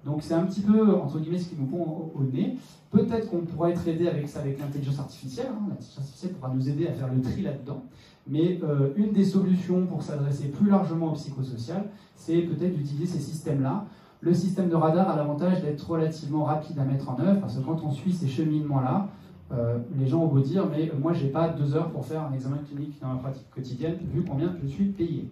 Donc 0.04 0.22
c'est 0.22 0.34
un 0.34 0.44
petit 0.44 0.60
peu, 0.60 0.94
entre 0.94 1.18
guillemets, 1.18 1.38
ce 1.38 1.48
qui 1.48 1.56
nous 1.58 1.66
pond 1.66 2.12
au, 2.14 2.22
nez. 2.24 2.58
Peut-être 2.90 3.30
qu'on 3.30 3.40
pourra 3.40 3.70
être 3.70 3.86
aidé 3.88 4.06
avec 4.06 4.28
ça, 4.28 4.40
avec 4.40 4.58
l'intelligence 4.58 4.98
artificielle. 4.98 5.48
Hein. 5.50 5.66
L'intelligence 5.68 5.98
artificielle 5.98 6.32
pourra 6.34 6.52
nous 6.54 6.68
aider 6.68 6.86
à 6.86 6.92
faire 6.92 7.12
le 7.12 7.20
tri 7.22 7.42
là-dedans. 7.42 7.82
Mais 8.26 8.60
euh, 8.62 8.92
une 8.96 9.12
des 9.12 9.24
solutions 9.24 9.86
pour 9.86 10.02
s'adresser 10.02 10.48
plus 10.48 10.70
largement 10.70 11.10
au 11.10 11.14
psychosocial, 11.14 11.90
c'est 12.16 12.42
peut-être 12.42 12.74
d'utiliser 12.74 13.06
ces 13.06 13.18
systèmes-là. 13.18 13.86
Le 14.24 14.32
système 14.32 14.70
de 14.70 14.74
radar 14.74 15.10
a 15.10 15.16
l'avantage 15.16 15.60
d'être 15.60 15.88
relativement 15.88 16.44
rapide 16.44 16.78
à 16.78 16.84
mettre 16.84 17.10
en 17.10 17.20
œuvre, 17.20 17.40
parce 17.40 17.56
que 17.56 17.60
quand 17.60 17.82
on 17.84 17.90
suit 17.90 18.12
ces 18.12 18.26
cheminements-là, 18.26 19.08
euh, 19.52 19.78
les 19.98 20.06
gens 20.06 20.22
ont 20.22 20.28
beau 20.28 20.40
dire, 20.40 20.64
mais 20.70 20.90
moi, 20.98 21.12
j'ai 21.12 21.28
pas 21.28 21.48
deux 21.48 21.76
heures 21.76 21.90
pour 21.90 22.06
faire 22.06 22.22
un 22.22 22.32
examen 22.32 22.56
clinique 22.66 22.98
dans 23.02 23.08
ma 23.08 23.16
pratique 23.16 23.50
quotidienne, 23.54 23.96
vu 24.14 24.24
combien 24.24 24.54
je 24.62 24.66
suis 24.66 24.86
payé. 24.86 25.30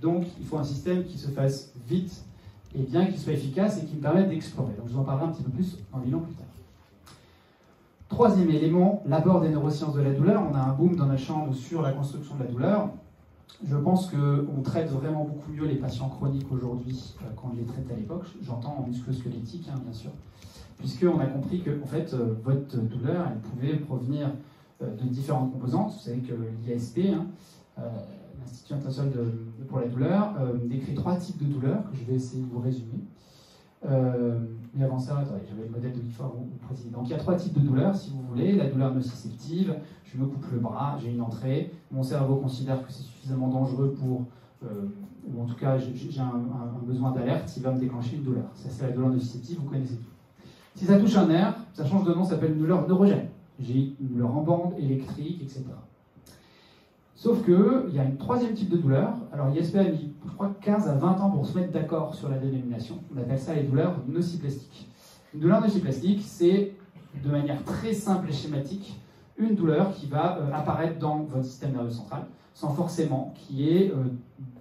Donc, 0.00 0.24
il 0.40 0.46
faut 0.46 0.56
un 0.56 0.64
système 0.64 1.04
qui 1.04 1.18
se 1.18 1.28
fasse 1.28 1.74
vite 1.86 2.24
et 2.74 2.82
bien 2.84 3.04
qu'il 3.04 3.18
soit 3.18 3.34
efficace 3.34 3.82
et 3.82 3.84
qui 3.84 3.96
me 3.96 4.00
permette 4.00 4.30
d'explorer. 4.30 4.72
Donc 4.78 4.88
je 4.88 4.94
vous 4.94 5.00
en 5.00 5.04
parlerai 5.04 5.26
un 5.26 5.32
petit 5.32 5.42
peu 5.42 5.50
plus 5.50 5.78
en 5.92 5.98
bilan 5.98 6.20
plus 6.20 6.34
tard. 6.34 6.46
Troisième 8.08 8.50
élément, 8.50 9.02
l'apport 9.06 9.40
des 9.40 9.50
neurosciences 9.50 9.94
de 9.94 10.02
la 10.02 10.12
douleur. 10.12 10.42
On 10.50 10.54
a 10.54 10.60
un 10.60 10.72
boom 10.72 10.96
dans 10.96 11.06
la 11.06 11.16
chambre 11.16 11.54
sur 11.54 11.82
la 11.82 11.92
construction 11.92 12.36
de 12.36 12.44
la 12.44 12.50
douleur. 12.50 12.90
Je 13.64 13.76
pense 13.76 14.10
qu'on 14.10 14.62
traite 14.62 14.90
vraiment 14.90 15.24
beaucoup 15.24 15.52
mieux 15.52 15.66
les 15.66 15.76
patients 15.76 16.08
chroniques 16.08 16.50
aujourd'hui 16.50 17.14
euh, 17.22 17.32
qu'on 17.34 17.52
les 17.56 17.64
traite 17.64 17.90
à 17.90 17.94
l'époque. 17.94 18.26
J'entends 18.42 18.76
en 18.78 18.86
musculo-squelettique, 18.86 19.68
hein, 19.72 19.78
bien 19.84 19.92
sûr, 19.92 20.10
puisqu'on 20.78 21.20
a 21.20 21.26
compris 21.26 21.62
que 21.62 21.70
en 21.82 21.86
fait, 21.86 22.12
euh, 22.12 22.34
votre 22.42 22.76
douleur, 22.76 23.28
elle 23.30 23.38
pouvait 23.38 23.76
provenir 23.76 24.30
euh, 24.82 24.96
de 24.96 25.04
différentes 25.04 25.52
composantes. 25.52 25.92
Vous 25.92 26.00
savez 26.00 26.18
que 26.18 26.34
l'ISP, 26.66 27.00
hein, 27.14 27.26
l'Institut 28.40 28.74
international 28.74 29.12
pour 29.68 29.78
la 29.78 29.86
douleur, 29.86 30.34
décrit 30.64 30.94
trois 30.94 31.16
types 31.16 31.38
de 31.38 31.52
douleurs 31.52 31.88
que 31.90 31.96
je 31.96 32.04
vais 32.04 32.14
essayer 32.14 32.42
de 32.42 32.48
vous 32.48 32.58
résumer. 32.58 32.98
Euh, 33.84 34.38
mais 34.74 34.84
avant 34.84 34.98
ça, 34.98 35.22
j'avais 35.48 35.64
le 35.64 35.70
modèle 35.70 35.92
de 35.92 35.98
ou 35.98 36.66
précis. 36.66 36.88
Donc 36.88 37.08
il 37.08 37.10
y 37.10 37.14
a 37.14 37.18
trois 37.18 37.34
types 37.34 37.52
de 37.52 37.60
douleurs, 37.60 37.94
si 37.94 38.10
vous 38.10 38.22
voulez. 38.22 38.52
La 38.52 38.70
douleur 38.70 38.94
nociceptive, 38.94 39.74
je 40.04 40.18
me 40.18 40.26
coupe 40.26 40.46
le 40.52 40.58
bras, 40.58 40.96
j'ai 41.02 41.12
une 41.12 41.20
entrée, 41.20 41.72
mon 41.90 42.02
cerveau 42.02 42.36
considère 42.36 42.84
que 42.86 42.92
c'est 42.92 43.02
suffisamment 43.02 43.48
dangereux 43.48 43.94
pour, 43.98 44.26
euh, 44.64 44.86
ou 45.26 45.42
en 45.42 45.46
tout 45.46 45.56
cas 45.56 45.78
j'ai 45.78 46.20
un, 46.20 46.42
besoin 46.86 47.12
d'alerte, 47.12 47.52
il 47.56 47.62
va 47.62 47.72
me 47.72 47.80
déclencher 47.80 48.16
une 48.16 48.22
douleur. 48.22 48.46
Ça 48.54 48.68
c'est 48.70 48.86
la 48.86 48.92
douleur 48.92 49.10
nociceptive, 49.10 49.58
vous 49.58 49.68
connaissez 49.68 49.96
tout. 49.96 50.10
Si 50.74 50.86
ça 50.86 50.98
touche 50.98 51.16
un 51.16 51.26
nerf, 51.26 51.54
ça 51.74 51.84
change 51.84 52.04
de 52.04 52.14
nom, 52.14 52.24
ça 52.24 52.30
s'appelle 52.30 52.52
une 52.52 52.58
douleur 52.58 52.88
neurogène. 52.88 53.28
J'ai 53.60 53.94
une 54.00 54.08
douleur 54.08 54.34
en 54.34 54.42
bande, 54.42 54.74
électrique, 54.78 55.42
etc. 55.42 55.64
Sauf 57.14 57.44
qu'il 57.44 57.94
y 57.94 57.98
a 57.98 58.02
un 58.02 58.10
troisième 58.18 58.54
type 58.54 58.70
de 58.70 58.78
douleur. 58.78 59.14
Alors 59.32 59.50
mis, 59.50 60.11
je 60.26 60.32
crois, 60.32 60.54
15 60.60 60.88
à 60.88 60.94
20 60.94 61.20
ans 61.20 61.30
pour 61.30 61.46
se 61.46 61.58
mettre 61.58 61.72
d'accord 61.72 62.14
sur 62.14 62.28
la 62.28 62.38
dénomination. 62.38 62.98
On 63.14 63.20
appelle 63.20 63.38
ça 63.38 63.54
les 63.54 63.64
douleurs 63.64 63.96
nociplastiques. 64.06 64.88
Une 65.34 65.40
douleur 65.40 65.60
nociplastique, 65.60 66.22
c'est 66.24 66.74
de 67.22 67.30
manière 67.30 67.62
très 67.64 67.92
simple 67.92 68.28
et 68.28 68.32
schématique 68.32 68.98
une 69.38 69.54
douleur 69.54 69.92
qui 69.94 70.06
va 70.06 70.38
euh, 70.38 70.52
apparaître 70.52 70.98
dans 70.98 71.24
votre 71.24 71.44
système 71.44 71.72
nerveux 71.72 71.90
central 71.90 72.24
sans 72.54 72.70
forcément 72.70 73.32
qu'il 73.36 73.60
y 73.60 73.76
ait 73.76 73.90
euh, 73.90 74.04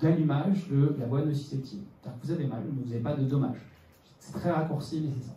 d'allumage 0.01 0.67
de 0.69 0.95
la 0.97 1.05
voie 1.05 1.21
nociceptive. 1.21 1.81
Vous 2.23 2.31
avez 2.31 2.45
mal, 2.45 2.61
mais 2.65 2.81
vous 2.83 2.89
n'avez 2.89 3.01
pas 3.01 3.13
de 3.13 3.23
dommage. 3.23 3.57
C'est 4.19 4.33
très 4.33 4.51
raccourci, 4.51 5.01
mais 5.03 5.11
c'est 5.17 5.27
ça. 5.27 5.35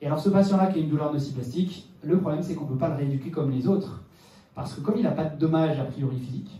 Et 0.00 0.06
alors 0.06 0.18
ce 0.18 0.28
patient-là 0.28 0.66
qui 0.68 0.78
a 0.78 0.82
une 0.82 0.88
douleur 0.88 1.12
nociplastique, 1.12 1.90
le 2.02 2.18
problème 2.18 2.42
c'est 2.42 2.54
qu'on 2.54 2.64
ne 2.64 2.70
peut 2.70 2.78
pas 2.78 2.88
le 2.88 2.96
rééduquer 2.96 3.30
comme 3.30 3.50
les 3.50 3.66
autres. 3.66 4.02
Parce 4.54 4.74
que 4.74 4.80
comme 4.80 4.96
il 4.96 5.02
n'a 5.02 5.10
pas 5.10 5.24
de 5.24 5.38
dommages 5.38 5.78
a 5.78 5.84
priori 5.84 6.18
physique, 6.18 6.50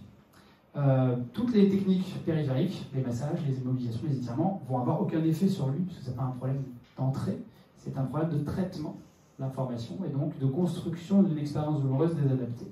euh, 0.76 1.16
toutes 1.32 1.54
les 1.54 1.68
techniques 1.68 2.22
périphériques, 2.24 2.86
les 2.94 3.02
massages, 3.02 3.38
les 3.48 3.58
immobilisations, 3.58 4.06
les 4.08 4.16
étirements, 4.16 4.62
vont 4.68 4.78
avoir 4.78 5.00
aucun 5.00 5.22
effet 5.24 5.48
sur 5.48 5.68
lui, 5.68 5.80
parce 5.84 5.98
que 5.98 6.04
ce 6.04 6.10
n'est 6.10 6.16
pas 6.16 6.24
un 6.24 6.32
problème 6.32 6.62
d'entrée, 6.98 7.38
c'est 7.76 7.96
un 7.96 8.04
problème 8.04 8.30
de 8.30 8.44
traitement 8.44 8.96
de 9.38 9.44
l'information 9.44 9.96
et 10.06 10.10
donc 10.10 10.38
de 10.38 10.46
construction 10.46 11.22
d'une 11.22 11.38
expérience 11.38 11.80
douloureuse 11.80 12.14
désadaptée. 12.14 12.70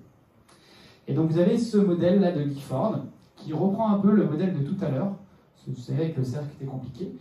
Et 1.09 1.15
donc 1.15 1.31
vous 1.31 1.39
avez 1.39 1.59
ce 1.59 1.79
modèle-là 1.79 2.33
de 2.33 2.45
Gifford, 2.45 3.01
qui 3.37 3.53
reprend 3.53 3.91
un 3.91 3.99
peu 3.99 4.11
le 4.11 4.29
modèle 4.29 4.55
de 4.55 4.65
tout 4.65 4.77
à 4.85 4.91
l'heure, 4.91 5.13
vous 5.67 5.81
savez 5.81 6.05
avec 6.05 6.17
le 6.17 6.25
cercle 6.25 6.49
était 6.57 6.71
compliqué, 6.71 7.13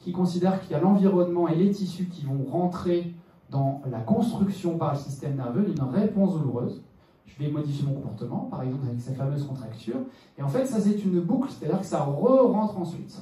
qui 0.00 0.12
considère 0.12 0.60
qu'il 0.60 0.72
y 0.72 0.74
a 0.74 0.80
l'environnement 0.80 1.48
et 1.48 1.54
les 1.54 1.70
tissus 1.70 2.06
qui 2.06 2.24
vont 2.24 2.44
rentrer 2.50 3.14
dans 3.50 3.82
la 3.90 4.00
construction 4.00 4.76
par 4.76 4.94
le 4.94 4.98
système 4.98 5.36
nerveux 5.36 5.62
d'une 5.62 5.84
réponse 5.84 6.38
douloureuse, 6.38 6.82
je 7.26 7.42
vais 7.42 7.50
modifier 7.50 7.86
mon 7.86 7.94
comportement, 7.94 8.48
par 8.50 8.62
exemple 8.62 8.86
avec 8.86 9.00
sa 9.00 9.12
fameuse 9.12 9.44
contracture. 9.46 9.96
Et 10.38 10.42
en 10.42 10.48
fait, 10.48 10.66
ça 10.66 10.80
c'est 10.80 11.04
une 11.04 11.20
boucle, 11.20 11.50
c'est-à-dire 11.50 11.80
que 11.80 11.86
ça 11.86 12.02
re-rentre 12.02 12.78
ensuite. 12.78 13.20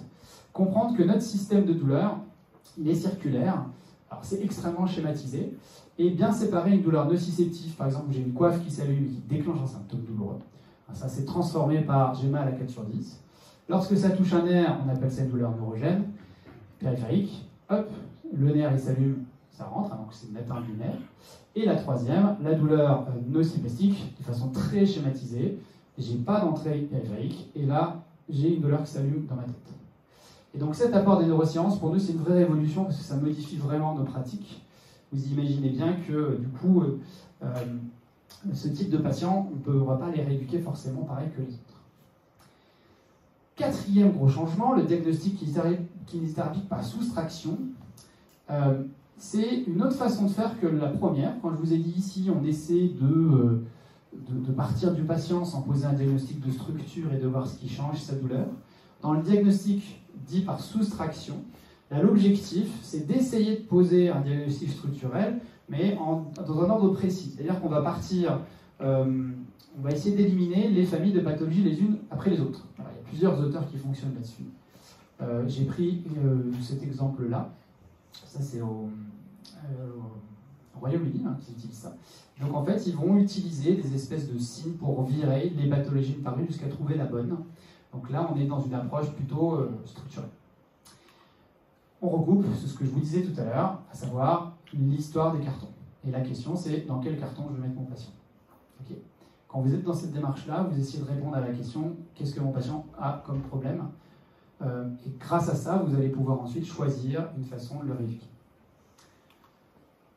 Comprendre 0.52 0.96
que 0.96 1.02
notre 1.02 1.22
système 1.22 1.64
de 1.64 1.72
douleur, 1.72 2.18
il 2.78 2.88
est 2.88 2.94
circulaire, 2.94 3.64
alors 4.10 4.24
c'est 4.24 4.42
extrêmement 4.42 4.86
schématisé, 4.86 5.54
et 5.98 6.10
bien 6.10 6.32
séparer 6.32 6.72
une 6.72 6.82
douleur 6.82 7.08
nociceptive, 7.08 7.74
par 7.74 7.86
exemple 7.86 8.06
j'ai 8.10 8.20
une 8.20 8.32
coiffe 8.32 8.62
qui 8.64 8.70
s'allume 8.70 9.04
et 9.04 9.08
qui 9.08 9.22
déclenche 9.28 9.60
un 9.62 9.66
symptôme 9.66 10.00
douloureux. 10.00 10.38
Ça 10.92 11.08
s'est 11.08 11.24
transformé 11.24 11.82
par 11.82 12.14
j'ai 12.14 12.28
mal 12.28 12.48
à 12.48 12.52
4 12.52 12.68
sur 12.68 12.82
10. 12.82 13.20
Lorsque 13.68 13.96
ça 13.96 14.10
touche 14.10 14.32
un 14.32 14.42
nerf, 14.42 14.78
on 14.84 14.88
appelle 14.88 15.12
ça 15.12 15.22
une 15.22 15.28
douleur 15.28 15.54
neurogène, 15.54 16.04
périphérique, 16.80 17.48
hop, 17.68 17.88
le 18.32 18.52
nerf 18.52 18.72
il 18.72 18.80
s'allume, 18.80 19.24
ça 19.60 19.66
rentre, 19.66 19.92
hein, 19.92 19.98
donc 19.98 20.08
c'est 20.12 20.36
atteinte 20.38 20.64
du 20.64 20.72
nerf. 20.72 20.96
Et 21.54 21.66
la 21.66 21.76
troisième, 21.76 22.36
la 22.42 22.54
douleur 22.54 23.06
euh, 23.08 23.20
nociplastique, 23.28 24.16
de 24.18 24.24
façon 24.24 24.48
très 24.50 24.86
schématisée. 24.86 25.58
J'ai 25.98 26.16
pas 26.16 26.40
d'entrée 26.40 26.78
périphérique, 26.90 27.50
et 27.54 27.66
là, 27.66 28.02
j'ai 28.28 28.54
une 28.54 28.62
douleur 28.62 28.82
qui 28.84 28.90
s'allume 28.90 29.26
dans 29.26 29.34
ma 29.34 29.42
tête. 29.42 29.54
Et 30.54 30.58
donc 30.58 30.74
cet 30.74 30.94
apport 30.94 31.18
des 31.18 31.26
neurosciences, 31.26 31.78
pour 31.78 31.92
nous, 31.92 31.98
c'est 31.98 32.12
une 32.12 32.20
vraie 32.20 32.38
révolution 32.38 32.84
parce 32.84 32.96
que 32.96 33.04
ça 33.04 33.16
modifie 33.16 33.56
vraiment 33.56 33.94
nos 33.94 34.04
pratiques. 34.04 34.64
Vous 35.12 35.32
imaginez 35.32 35.70
bien 35.70 35.94
que, 36.08 36.36
du 36.36 36.48
coup, 36.48 36.82
euh, 36.82 36.98
euh, 37.42 37.48
ce 38.54 38.68
type 38.68 38.90
de 38.90 38.98
patients, 38.98 39.50
on 39.66 39.70
ne 39.70 39.78
va 39.80 39.96
pas 39.96 40.10
les 40.10 40.22
rééduquer 40.22 40.60
forcément 40.60 41.02
pareil 41.02 41.28
que 41.36 41.42
les 41.42 41.48
autres. 41.48 41.80
Quatrième 43.56 44.12
gros 44.12 44.28
changement, 44.28 44.74
le 44.74 44.84
diagnostic 44.84 45.38
kinésithérapie 46.06 46.60
par 46.60 46.82
soustraction. 46.82 47.58
Euh, 48.50 48.84
c'est 49.20 49.64
une 49.66 49.82
autre 49.82 49.96
façon 49.96 50.24
de 50.24 50.30
faire 50.30 50.58
que 50.58 50.66
la 50.66 50.88
première. 50.88 51.34
Quand 51.42 51.50
je 51.50 51.56
vous 51.56 51.74
ai 51.74 51.76
dit 51.76 51.92
ici, 51.94 52.30
on 52.34 52.42
essaie 52.42 52.88
de, 53.00 53.62
de, 54.14 54.52
partir 54.52 54.94
du 54.94 55.02
patient 55.02 55.44
sans 55.44 55.60
poser 55.60 55.84
un 55.84 55.92
diagnostic 55.92 56.40
de 56.40 56.50
structure 56.50 57.12
et 57.12 57.18
de 57.18 57.28
voir 57.28 57.46
ce 57.46 57.58
qui 57.58 57.68
change 57.68 57.98
sa 57.98 58.14
douleur. 58.14 58.46
Dans 59.02 59.12
le 59.12 59.22
diagnostic 59.22 60.02
dit 60.26 60.40
par 60.40 60.58
soustraction, 60.58 61.34
l'objectif, 61.90 62.68
c'est 62.82 63.06
d'essayer 63.06 63.56
de 63.56 63.62
poser 63.62 64.08
un 64.08 64.20
diagnostic 64.20 64.70
structurel 64.70 65.38
mais 65.68 65.94
dans 65.94 66.64
un 66.64 66.70
ordre 66.70 66.88
précis. 66.94 67.34
C'est-à-dire 67.36 67.60
qu'on 67.60 67.68
va 67.68 67.82
partir, 67.82 68.40
euh, 68.80 69.28
on 69.78 69.82
va 69.82 69.92
essayer 69.92 70.16
d'éliminer 70.16 70.68
les 70.68 70.86
familles 70.86 71.12
de 71.12 71.20
pathologies 71.20 71.62
les 71.62 71.78
unes 71.78 71.98
après 72.10 72.30
les 72.30 72.40
autres. 72.40 72.66
il 72.78 72.82
y 72.82 72.86
a 72.86 73.02
plusieurs 73.06 73.38
auteurs 73.38 73.70
qui 73.70 73.76
fonctionnent 73.76 74.14
là-dessus. 74.14 74.46
Euh, 75.20 75.44
j'ai 75.46 75.66
pris 75.66 76.02
euh, 76.24 76.50
cet 76.62 76.82
exemple-là. 76.82 77.52
Ça, 78.24 78.40
c'est 78.40 78.62
au, 78.62 78.88
Royaume-Uni 80.78 81.24
hein, 81.26 81.36
qui 81.40 81.52
utilise 81.52 81.76
ça. 81.76 81.94
Donc 82.40 82.54
en 82.54 82.64
fait, 82.64 82.86
ils 82.86 82.96
vont 82.96 83.16
utiliser 83.16 83.74
des 83.74 83.94
espèces 83.94 84.30
de 84.32 84.38
signes 84.38 84.72
pour 84.74 85.02
virer 85.04 85.50
les 85.50 85.68
pathologies 85.68 86.14
par 86.14 86.38
une 86.38 86.46
jusqu'à 86.46 86.68
trouver 86.68 86.96
la 86.96 87.04
bonne. 87.04 87.36
Donc 87.92 88.08
là, 88.10 88.28
on 88.32 88.38
est 88.38 88.46
dans 88.46 88.60
une 88.60 88.74
approche 88.74 89.10
plutôt 89.10 89.58
structurée. 89.84 90.28
On 92.00 92.08
regroupe 92.08 92.46
ce 92.54 92.74
que 92.78 92.84
je 92.84 92.90
vous 92.90 93.00
disais 93.00 93.22
tout 93.22 93.38
à 93.38 93.44
l'heure, 93.44 93.82
à 93.92 93.94
savoir 93.94 94.56
l'histoire 94.72 95.36
des 95.36 95.44
cartons. 95.44 95.68
Et 96.06 96.10
la 96.10 96.20
question, 96.20 96.56
c'est 96.56 96.86
dans 96.86 96.98
quel 97.00 97.18
carton 97.18 97.44
je 97.50 97.60
vais 97.60 97.68
mettre 97.68 97.78
mon 97.78 97.86
patient. 97.86 98.12
Quand 99.48 99.60
vous 99.60 99.74
êtes 99.74 99.82
dans 99.82 99.92
cette 99.92 100.12
démarche-là, 100.12 100.62
vous 100.70 100.80
essayez 100.80 101.02
de 101.02 101.08
répondre 101.08 101.34
à 101.34 101.40
la 101.40 101.52
question 101.52 101.96
qu'est-ce 102.14 102.34
que 102.34 102.40
mon 102.40 102.52
patient 102.52 102.86
a 102.98 103.22
comme 103.26 103.40
problème? 103.40 103.88
Euh, 104.62 104.88
Et 105.04 105.10
grâce 105.18 105.48
à 105.48 105.54
ça, 105.54 105.78
vous 105.78 105.94
allez 105.94 106.08
pouvoir 106.08 106.40
ensuite 106.40 106.64
choisir 106.64 107.28
une 107.36 107.44
façon 107.44 107.80
de 107.80 107.88
le 107.88 107.94
rééduquer. 107.94 108.26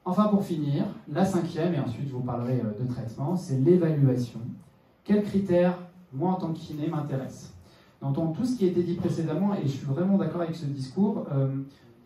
Enfin, 0.06 0.26
pour 0.26 0.44
finir, 0.44 0.84
la 1.12 1.24
cinquième, 1.24 1.74
et 1.74 1.80
ensuite 1.80 2.10
je 2.10 2.14
vous 2.14 2.22
parlerai 2.22 2.60
euh, 2.60 2.84
de 2.84 2.88
traitement, 2.92 3.38
c'est 3.38 3.58
l'évaluation. 3.58 4.40
Quels 5.04 5.24
critères, 5.24 5.78
moi 6.12 6.32
en 6.32 6.36
tant 6.36 6.52
que 6.52 6.60
kiné, 6.60 6.88
m'intéressent? 6.88 7.54
Dans 8.02 8.12
tout 8.12 8.44
ce 8.44 8.58
qui 8.58 8.66
a 8.66 8.68
été 8.68 8.84
dit 8.84 8.96
précédemment, 8.96 9.56
et 9.56 9.62
je 9.64 9.70
suis 9.70 9.86
vraiment 9.86 10.18
d'accord 10.18 10.42
avec 10.42 10.58
ce 10.58 10.66
discours, 10.66 11.26
euh, 11.32 11.56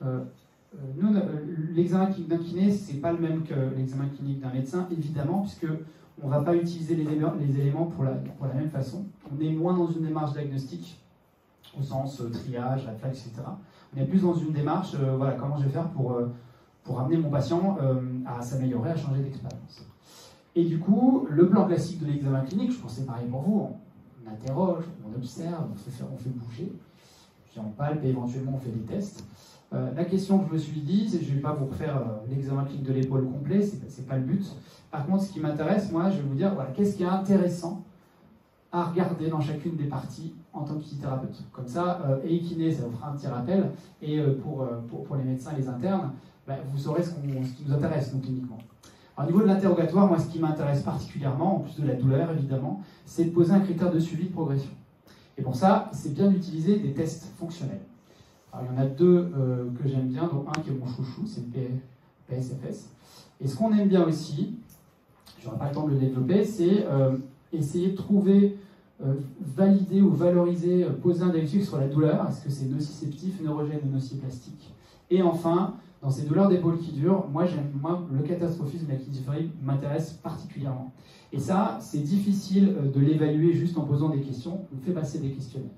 euh, 0.05 0.19
l'examen 1.73 2.05
clinique 2.05 2.29
d'un 2.29 2.37
kiné, 2.37 2.71
ce 2.71 2.93
n'est 2.93 2.99
pas 2.99 3.11
le 3.11 3.17
même 3.17 3.41
que 3.41 3.55
l'examen 3.75 4.05
clinique 4.15 4.41
d'un 4.41 4.53
médecin, 4.53 4.87
évidemment, 4.91 5.41
puisque 5.41 5.65
on 6.21 6.27
ne 6.27 6.31
va 6.31 6.41
pas 6.41 6.55
utiliser 6.55 6.93
les, 6.93 7.59
éléments 7.59 7.85
pour 7.85 8.03
la, 8.03 8.13
même 8.53 8.69
façon. 8.69 9.05
On 9.35 9.41
est 9.43 9.49
moins 9.49 9.75
dans 9.75 9.89
une 9.89 10.03
démarche 10.03 10.33
diagnostique, 10.33 11.01
au 11.79 11.81
sens 11.81 12.21
triage, 12.31 12.83
flag, 12.99 13.11
etc. 13.11 13.31
On 13.95 13.99
est 13.99 14.05
plus 14.05 14.21
dans 14.21 14.35
une 14.35 14.51
démarche, 14.51 14.95
voilà, 15.17 15.33
comment 15.33 15.57
je 15.57 15.63
vais 15.63 15.71
faire 15.71 15.89
pour, 15.89 16.15
pour 16.87 16.99
amener 16.99 17.17
mon 17.17 17.29
patient 17.29 17.77
à 18.25 18.41
s'améliorer, 18.41 18.91
à 18.91 18.95
changer 18.95 19.21
d'expérience. 19.21 19.85
Et 20.57 20.63
du 20.63 20.79
coup, 20.79 21.27
le 21.29 21.47
plan 21.47 21.67
classique 21.67 21.99
de 21.99 22.07
l'examen 22.07 22.41
clinique, 22.41 22.71
je 22.71 22.79
pense 22.79 22.93
que 22.93 23.01
c'est 23.01 23.05
pareil 23.05 23.27
pour 23.29 23.41
vous, 23.41 23.69
on, 24.25 24.27
interroge, 24.27 24.85
on 25.07 25.15
observe, 25.15 25.65
on 25.71 26.17
fait, 26.17 26.29
bouger, 26.31 26.71
puis 27.51 27.59
on 27.59 27.69
palpe 27.69 28.03
et 28.03 28.07
éventuellement 28.07 28.53
on 28.55 28.57
fait 28.57 28.71
des 28.71 28.81
tests. 28.91 29.23
Euh, 29.71 29.93
la 29.93 30.03
question 30.03 30.39
que 30.39 30.47
je 30.47 30.53
me 30.53 30.57
suis 30.57 30.81
dit, 30.81 31.07
c'est 31.07 31.21
je 31.21 31.29
ne 31.29 31.35
vais 31.35 31.41
pas 31.41 31.53
vous 31.53 31.67
refaire 31.67 31.97
euh, 31.97 32.27
l'examen 32.27 32.63
clinique 32.63 32.87
de 32.87 32.93
l'épaule 32.93 33.25
complet, 33.25 33.61
ce 33.61 33.75
n'est 33.75 34.07
pas 34.07 34.17
le 34.17 34.23
but. 34.23 34.47
Par 34.89 35.05
contre, 35.05 35.25
ce 35.25 35.31
qui 35.31 35.39
m'intéresse, 35.39 35.91
moi, 35.91 36.09
je 36.09 36.15
vais 36.15 36.23
vous 36.23 36.33
dire, 36.33 36.55
voilà, 36.55 36.71
qu'est-ce 36.71 36.95
qui 36.95 37.03
est 37.03 37.05
intéressant 37.05 37.83
à 38.71 38.85
regarder 38.85 39.29
dans 39.29 39.39
chacune 39.39 39.75
des 39.75 39.85
parties 39.85 40.33
en 40.53 40.63
tant 40.63 40.73
qu'ithérapeute. 40.79 41.43
Comme 41.51 41.67
ça, 41.67 42.01
euh, 42.07 42.17
et 42.25 42.39
kiné, 42.39 42.71
ça 42.71 42.87
vous 42.87 42.97
fera 42.97 43.11
un 43.11 43.15
petit 43.15 43.27
rappel, 43.27 43.69
et 44.01 44.19
pour, 44.41 44.67
pour, 45.05 45.15
les 45.17 45.23
médecins 45.23 45.51
et 45.51 45.57
les 45.57 45.69
internes, 45.69 46.13
bah, 46.47 46.55
vous 46.71 46.77
saurez 46.77 47.03
ce, 47.03 47.11
qui 47.11 47.65
nous 47.67 47.73
intéresse, 47.73 48.13
nous, 48.13 48.21
cliniquement. 48.21 48.57
au 49.17 49.23
niveau 49.25 49.41
de 49.41 49.47
l'interrogatoire, 49.47 50.07
moi, 50.07 50.17
ce 50.17 50.27
qui 50.27 50.39
m'intéresse 50.39 50.81
particulièrement, 50.81 51.57
en 51.57 51.59
plus 51.59 51.81
de 51.81 51.87
la 51.87 51.95
douleur, 51.95 52.31
évidemment, 52.31 52.81
c'est 53.05 53.25
de 53.25 53.29
poser 53.31 53.51
un 53.51 53.59
critère 53.59 53.91
de 53.91 53.99
suivi 53.99 54.25
de 54.25 54.33
progression. 54.33 54.71
Et 55.37 55.41
pour 55.41 55.55
ça, 55.55 55.89
c'est 55.93 56.13
bien 56.13 56.27
d'utiliser 56.27 56.77
des 56.79 56.93
tests 56.93 57.27
fonctionnels 57.37 57.81
il 58.61 58.75
y 58.75 58.79
en 58.79 58.81
a 58.81 58.85
deux 58.85 59.29
euh, 59.37 59.65
que 59.81 59.87
j'aime 59.87 60.07
bien, 60.07 60.23
dont 60.23 60.45
un 60.47 60.61
qui 60.61 60.69
est 60.69 60.73
mon 60.73 60.87
chouchou, 60.87 61.25
c'est 61.25 61.41
le 61.41 61.69
PSFS. 62.27 62.89
Et 63.41 63.47
ce 63.47 63.55
qu'on 63.55 63.71
aime 63.77 63.87
bien 63.87 64.03
aussi, 64.03 64.55
je 65.39 65.45
n'aurai 65.45 65.59
pas 65.59 65.69
le 65.69 65.75
temps 65.75 65.87
de 65.87 65.91
le 65.91 65.99
développer, 65.99 66.43
c'est 66.43 66.85
euh, 66.85 67.17
essayer 67.53 67.91
de 67.91 67.95
trouver, 67.95 68.57
euh, 69.05 69.13
valider 69.39 70.01
ou 70.01 70.11
valoriser, 70.11 70.85
poser 71.01 71.23
un 71.23 71.29
diagnostic 71.29 71.63
sur 71.63 71.77
la 71.77 71.87
douleur, 71.87 72.27
est-ce 72.29 72.43
que 72.43 72.49
c'est 72.49 72.65
nociceptif, 72.65 73.41
neurogène 73.41 73.81
ou 73.87 73.93
nociplastique? 73.93 74.73
Et 75.09 75.21
enfin, 75.21 75.75
dans 76.01 76.09
ces 76.09 76.23
douleurs 76.23 76.47
d'épaule 76.47 76.77
qui 76.79 76.91
durent, 76.91 77.27
moi, 77.31 77.45
le 78.11 78.23
catastrophisme 78.23 78.87
la 78.89 78.95
kinésithérapie 78.95 79.51
m'intéresse 79.63 80.13
particulièrement. 80.13 80.91
Et 81.33 81.39
ça, 81.39 81.77
c'est 81.81 81.99
difficile 81.99 82.75
de 82.93 82.99
l'évaluer 82.99 83.53
juste 83.53 83.77
en 83.77 83.81
posant 83.81 84.09
des 84.09 84.21
questions. 84.21 84.61
On 84.73 84.85
fait 84.85 84.93
passer 84.93 85.19
des 85.19 85.31
questionnaires 85.31 85.71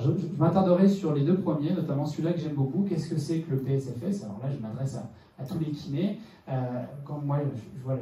je, 0.00 0.10
m'attarderai 0.38 0.88
sur 0.88 1.14
les 1.14 1.22
deux 1.22 1.38
premiers, 1.38 1.72
notamment 1.72 2.06
celui-là 2.06 2.32
que 2.32 2.40
j'aime 2.40 2.54
beaucoup. 2.54 2.84
Qu'est-ce 2.88 3.08
que 3.08 3.18
c'est 3.18 3.40
que 3.40 3.50
le 3.50 3.58
PSFS 3.58 4.24
Alors 4.24 4.38
là, 4.42 4.50
je 4.50 4.58
m'adresse 4.58 4.96
à, 5.38 5.44
tous 5.44 5.58
les 5.58 5.70
kinés. 5.70 6.18
Euh, 6.48 6.84
moi, 7.24 7.40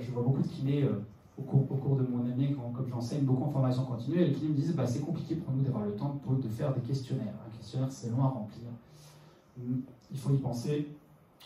je, 0.00 0.10
vois, 0.10 0.22
beaucoup 0.22 0.42
de 0.42 0.46
kinés 0.46 0.84
euh, 0.84 1.02
au, 1.38 1.42
cours, 1.42 1.96
de 1.96 2.06
mon 2.06 2.24
année, 2.30 2.52
comme 2.52 2.86
j'enseigne 2.88 3.22
beaucoup 3.22 3.44
en 3.44 3.50
formation 3.50 3.84
continue, 3.84 4.18
et 4.18 4.26
les 4.26 4.32
kinés 4.32 4.50
me 4.50 4.54
disent 4.54 4.74
bah, 4.74 4.86
c'est 4.86 5.00
compliqué 5.00 5.36
pour 5.36 5.52
nous 5.54 5.62
d'avoir 5.62 5.84
le 5.84 5.92
temps 5.92 6.20
de, 6.28 6.42
de, 6.42 6.48
faire 6.48 6.72
des 6.74 6.80
questionnaires. 6.82 7.34
Un 7.46 7.56
questionnaire, 7.56 7.90
c'est 7.90 8.10
long 8.10 8.22
à 8.22 8.28
remplir. 8.28 8.66
Il 9.58 10.18
faut 10.18 10.30
y 10.30 10.38
penser. 10.38 10.88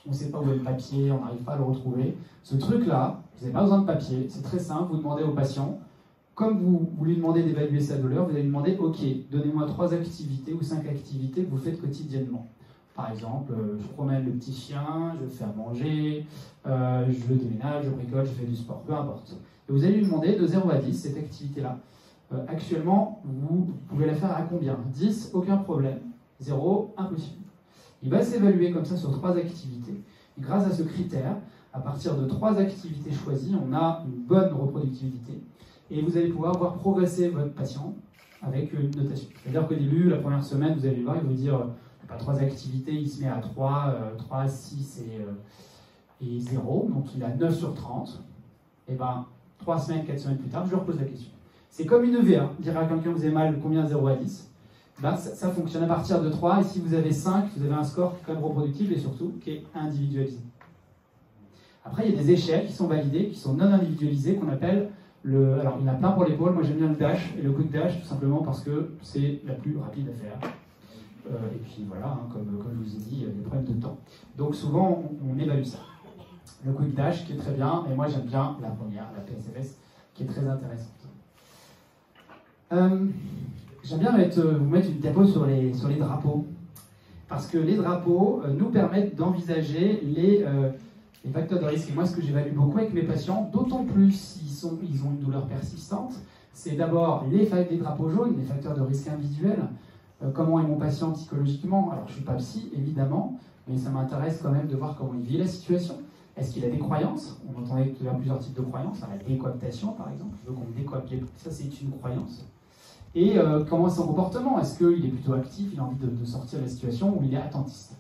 On 0.07 0.11
ne 0.11 0.14
sait 0.14 0.30
pas 0.30 0.38
où 0.38 0.50
est 0.50 0.57
le 0.57 0.62
papier, 0.62 1.11
on 1.11 1.20
n'arrive 1.24 1.42
pas 1.42 1.52
à 1.52 1.57
le 1.57 1.64
retrouver. 1.64 2.16
Ce 2.42 2.57
truc-là, 2.57 3.22
vous 3.37 3.42
n'avez 3.42 3.52
pas 3.52 3.62
besoin 3.62 3.80
de 3.80 3.87
papier, 3.87 4.26
c'est 4.28 4.42
très 4.42 4.59
simple. 4.59 4.92
Vous 4.92 4.98
demandez 4.98 5.22
au 5.22 5.33
patient 5.33 5.78
comme 6.35 6.59
vous, 6.59 6.90
lui 7.04 7.16
demandez 7.16 7.42
d'évaluer 7.44 7.80
sa 7.80 7.96
douleur, 7.96 8.24
vous 8.24 8.30
allez 8.30 8.42
lui 8.42 8.48
demander, 8.48 8.76
OK, 8.76 8.98
donnez-moi 9.30 9.66
trois 9.66 9.94
activités 9.94 10.52
ou 10.52 10.62
cinq 10.62 10.87
activités 10.87 11.44
que 11.44 11.50
vous 11.50 11.59
faites 11.59 11.80
quotidiennement. 11.80 12.48
Par 12.94 13.11
exemple, 13.11 13.52
euh, 13.52 13.76
je 13.80 13.87
promène 13.88 14.24
le 14.24 14.33
petit 14.33 14.52
chien, 14.52 15.14
je 15.20 15.28
fais 15.28 15.44
à 15.44 15.52
manger, 15.57 16.26
euh, 16.66 17.07
je 17.09 17.35
déménage, 17.35 17.85
je 17.85 17.90
bricole, 17.90 18.24
je 18.26 18.33
fais 18.33 18.46
du 18.46 18.57
sport, 18.57 18.83
peu 18.83 18.94
importe. 18.94 19.37
Et 19.68 19.72
vous 19.72 19.85
allez 19.85 19.96
lui 19.96 20.07
demander 20.07 20.37
de 20.37 20.46
0 20.46 20.70
à 20.70 20.78
10 20.78 20.92
cette 20.92 21.16
activité-là. 21.16 21.78
Euh, 22.33 22.44
actuellement, 22.48 23.22
vous 23.24 23.72
pouvez 23.88 24.07
la 24.07 24.14
faire 24.14 24.33
à 24.33 24.42
combien? 24.42 24.78
10, 24.92 25.30
aucun 25.35 25.59
problème. 25.59 26.00
0, 26.40 26.94
impossible. 26.96 27.43
Il 28.04 28.10
va 28.10 28.22
s'évaluer 28.22 28.70
comme 28.70 28.84
ça 28.84 28.96
sur 28.96 29.10
trois 29.12 29.34
activités. 29.36 29.98
Et 30.36 30.40
grâce 30.40 30.66
à 30.66 30.70
ce 30.70 30.82
critère, 30.82 31.36
à 31.72 31.80
partir 31.80 32.16
de 32.16 32.26
trois 32.26 32.58
activités 32.58 33.10
choisies, 33.10 33.56
on 33.56 33.72
a 33.74 34.04
une 34.06 34.22
bonne 34.24 34.52
reproductivité 34.52 35.42
et 35.90 36.02
vous 36.02 36.16
allez 36.16 36.28
pouvoir 36.28 36.56
voir 36.58 36.74
progresser 36.74 37.28
votre 37.28 37.52
patient 37.54 37.94
avec 38.42 38.72
une 38.74 38.90
notation. 38.94 39.28
C'est-à-dire 39.42 39.66
qu'au 39.66 39.74
début, 39.74 40.10
la 40.10 40.18
première 40.18 40.44
semaine, 40.44 40.76
vous 40.78 40.86
allez 40.86 41.02
voir, 41.02 41.16
il 41.16 41.22
va 41.22 41.28
vous 41.28 41.34
dire 41.34 41.54
euh, 41.56 41.64
pas 42.06 42.16
trois 42.16 42.38
activités, 42.38 42.92
il 42.92 43.08
se 43.08 43.22
met 43.22 43.28
à 43.28 43.38
3, 43.38 43.96
3 44.18 44.46
6 44.46 45.02
et, 46.20 46.26
et 46.26 46.40
0, 46.40 46.90
donc 46.92 47.06
il 47.16 47.24
a 47.24 47.34
9 47.34 47.56
sur 47.56 47.72
30. 47.72 48.22
Et 48.88 48.94
bien, 48.94 49.24
3 49.58 49.78
semaines, 49.78 50.04
4 50.04 50.18
semaines 50.18 50.38
plus 50.38 50.50
tard, 50.50 50.64
je 50.66 50.70
lui 50.70 50.76
repose 50.76 50.98
la 50.98 51.06
question. 51.06 51.30
C'est 51.70 51.86
comme 51.86 52.04
une 52.04 52.16
EVA, 52.16 52.50
dire 52.60 52.76
à 52.78 52.84
quelqu'un 52.84 53.12
vous 53.12 53.22
avez 53.22 53.32
mal 53.32 53.58
combien? 53.62 53.86
0 53.86 54.06
à 54.06 54.16
10. 54.16 54.53
Ben, 55.00 55.16
ça, 55.16 55.50
fonctionne 55.50 55.83
à 55.85 55.88
partir 55.88 56.22
de 56.22 56.30
3, 56.30 56.61
et 56.61 56.64
si 56.64 56.80
vous 56.80 56.94
avez 56.94 57.12
5, 57.12 57.46
vous 57.57 57.64
avez 57.64 57.74
un 57.74 57.85
score 57.85 58.14
qui 58.14 58.20
est 58.20 58.24
quand 58.26 58.35
même 58.35 58.44
reproductible 58.44 58.94
et 58.94 58.98
surtout 58.98 59.35
qui 59.42 59.50
est 59.50 59.64
individualisé. 59.74 60.38
Après, 61.85 62.09
il 62.09 62.14
y 62.14 62.18
a 62.18 62.22
des 62.22 62.30
échelles 62.30 62.66
qui 62.66 62.72
sont 62.72 62.87
validées, 62.87 63.28
qui 63.28 63.38
sont 63.38 63.54
non 63.54 63.72
individualisées, 63.72 64.37
qu'on 64.37 64.48
appelle 64.48 64.90
alors, 65.26 65.78
il 65.80 65.87
y 65.87 65.88
en 65.88 65.94
a 65.94 65.96
plein 65.96 66.11
pour 66.11 66.24
l'épaule. 66.24 66.52
Moi, 66.52 66.62
j'aime 66.62 66.76
bien 66.76 66.88
le 66.88 66.96
dash 66.96 67.35
et 67.38 67.42
le 67.42 67.52
quick 67.52 67.70
dash, 67.70 68.00
tout 68.00 68.07
simplement 68.07 68.42
parce 68.42 68.61
que 68.62 68.90
c'est 69.00 69.40
la 69.46 69.54
plus 69.54 69.76
rapide 69.78 70.09
à 70.11 70.12
faire. 70.12 70.52
Euh, 71.30 71.54
et 71.54 71.59
puis 71.59 71.87
voilà, 71.88 72.09
hein, 72.09 72.28
comme, 72.30 72.59
comme, 72.59 72.72
je 72.74 72.90
vous 72.90 72.96
ai 72.96 72.98
dit, 72.98 73.09
il 73.12 73.22
y 73.22 73.24
a 73.24 73.28
des 73.28 73.40
problèmes 73.40 73.64
de 73.64 73.80
temps. 73.80 73.96
Donc, 74.37 74.54
souvent, 74.54 75.02
on, 75.26 75.38
évalue 75.38 75.64
ça. 75.64 75.78
Le 76.66 76.72
quick 76.72 76.94
dash 76.94 77.24
qui 77.24 77.33
est 77.33 77.37
très 77.37 77.52
bien, 77.52 77.85
et 77.90 77.94
moi, 77.94 78.07
j'aime 78.09 78.26
bien 78.26 78.57
la 78.61 78.68
première, 78.68 79.07
la 79.16 79.22
PSFS, 79.22 79.78
qui 80.12 80.24
est 80.24 80.26
très 80.26 80.46
intéressante. 80.46 80.90
Euh, 82.72 83.07
j'aime 83.84 83.98
bien 83.98 84.12
mettre, 84.12 84.40
vous 84.40 84.68
mettre 84.68 84.88
une 84.88 84.98
diapo 84.98 85.24
sur 85.24 85.46
les, 85.46 85.72
sur 85.74 85.88
les 85.88 85.96
drapeaux. 85.96 86.46
parce 87.28 87.46
que 87.46 87.58
les 87.58 87.76
drapeaux 87.76 88.42
euh, 88.44 88.52
nous 88.52 88.70
permettent 88.70 89.14
d'envisager 89.14 90.00
les, 90.02 90.42
euh, 90.42 90.70
les, 91.24 91.30
facteurs 91.30 91.60
de 91.60 91.66
risque. 91.66 91.90
Et 91.90 91.92
moi, 91.92 92.06
ce 92.06 92.16
que 92.16 92.22
j'évalue 92.22 92.54
beaucoup 92.54 92.78
avec 92.78 92.94
mes 92.94 93.02
patients, 93.02 93.50
d'autant 93.52 93.84
plus 93.84 94.12
s'ils 94.12 94.70
ils 94.82 95.04
ont 95.04 95.10
une 95.10 95.20
douleur 95.20 95.46
persistante, 95.46 96.14
c'est 96.52 96.76
d'abord 96.76 97.26
les, 97.30 97.48
les, 97.70 97.76
drapeaux 97.76 98.08
jaunes, 98.08 98.36
les 98.38 98.44
facteurs 98.44 98.74
de 98.74 98.82
risque 98.82 99.08
individuels. 99.08 99.68
Euh, 100.22 100.30
comment 100.32 100.60
est 100.60 100.66
mon 100.66 100.76
patient 100.76 101.12
psychologiquement? 101.12 101.90
Alors, 101.90 102.04
je 102.06 102.12
ne 102.12 102.16
suis 102.16 102.24
pas 102.24 102.34
psy, 102.34 102.70
évidemment, 102.76 103.38
mais 103.68 103.76
ça 103.76 103.90
m'intéresse 103.90 104.40
quand 104.42 104.50
même 104.50 104.68
de 104.68 104.76
voir 104.76 104.96
comment 104.96 105.14
il 105.14 105.26
vit 105.26 105.38
la 105.38 105.46
situation. 105.46 105.94
Est-ce 106.36 106.52
qu'il 106.52 106.64
a 106.64 106.68
des 106.68 106.78
croyances? 106.78 107.40
On 107.48 107.60
entendait 107.60 107.94
plusieurs 108.16 108.38
types 108.38 108.56
de 108.56 108.62
croyances, 108.62 109.00
la 109.00 109.16
décoaptation 109.24 109.92
par 109.92 110.10
exemple, 110.10 110.36
je 110.42 110.50
veux 110.50 110.56
qu'on 110.56 110.66
ça 111.36 111.50
c'est 111.50 111.80
une 111.80 111.92
croyance. 111.92 112.44
Et 113.14 113.38
euh, 113.38 113.64
comment 113.68 113.87
est 113.87 113.92
son 113.92 114.09
comportement? 114.09 114.61
Est-ce 114.61 114.79
qu'il 114.79 115.05
est 115.05 115.09
plutôt 115.09 115.35
actif, 115.35 115.68
il 115.72 115.79
a 115.79 115.85
envie 115.85 115.96
de, 115.96 116.24
sortir 116.24 116.59
de 116.59 116.64
la 116.64 116.70
situation, 116.70 117.16
ou 117.16 117.22
il 117.24 117.33
est 117.33 117.38
attentiste 117.38 117.96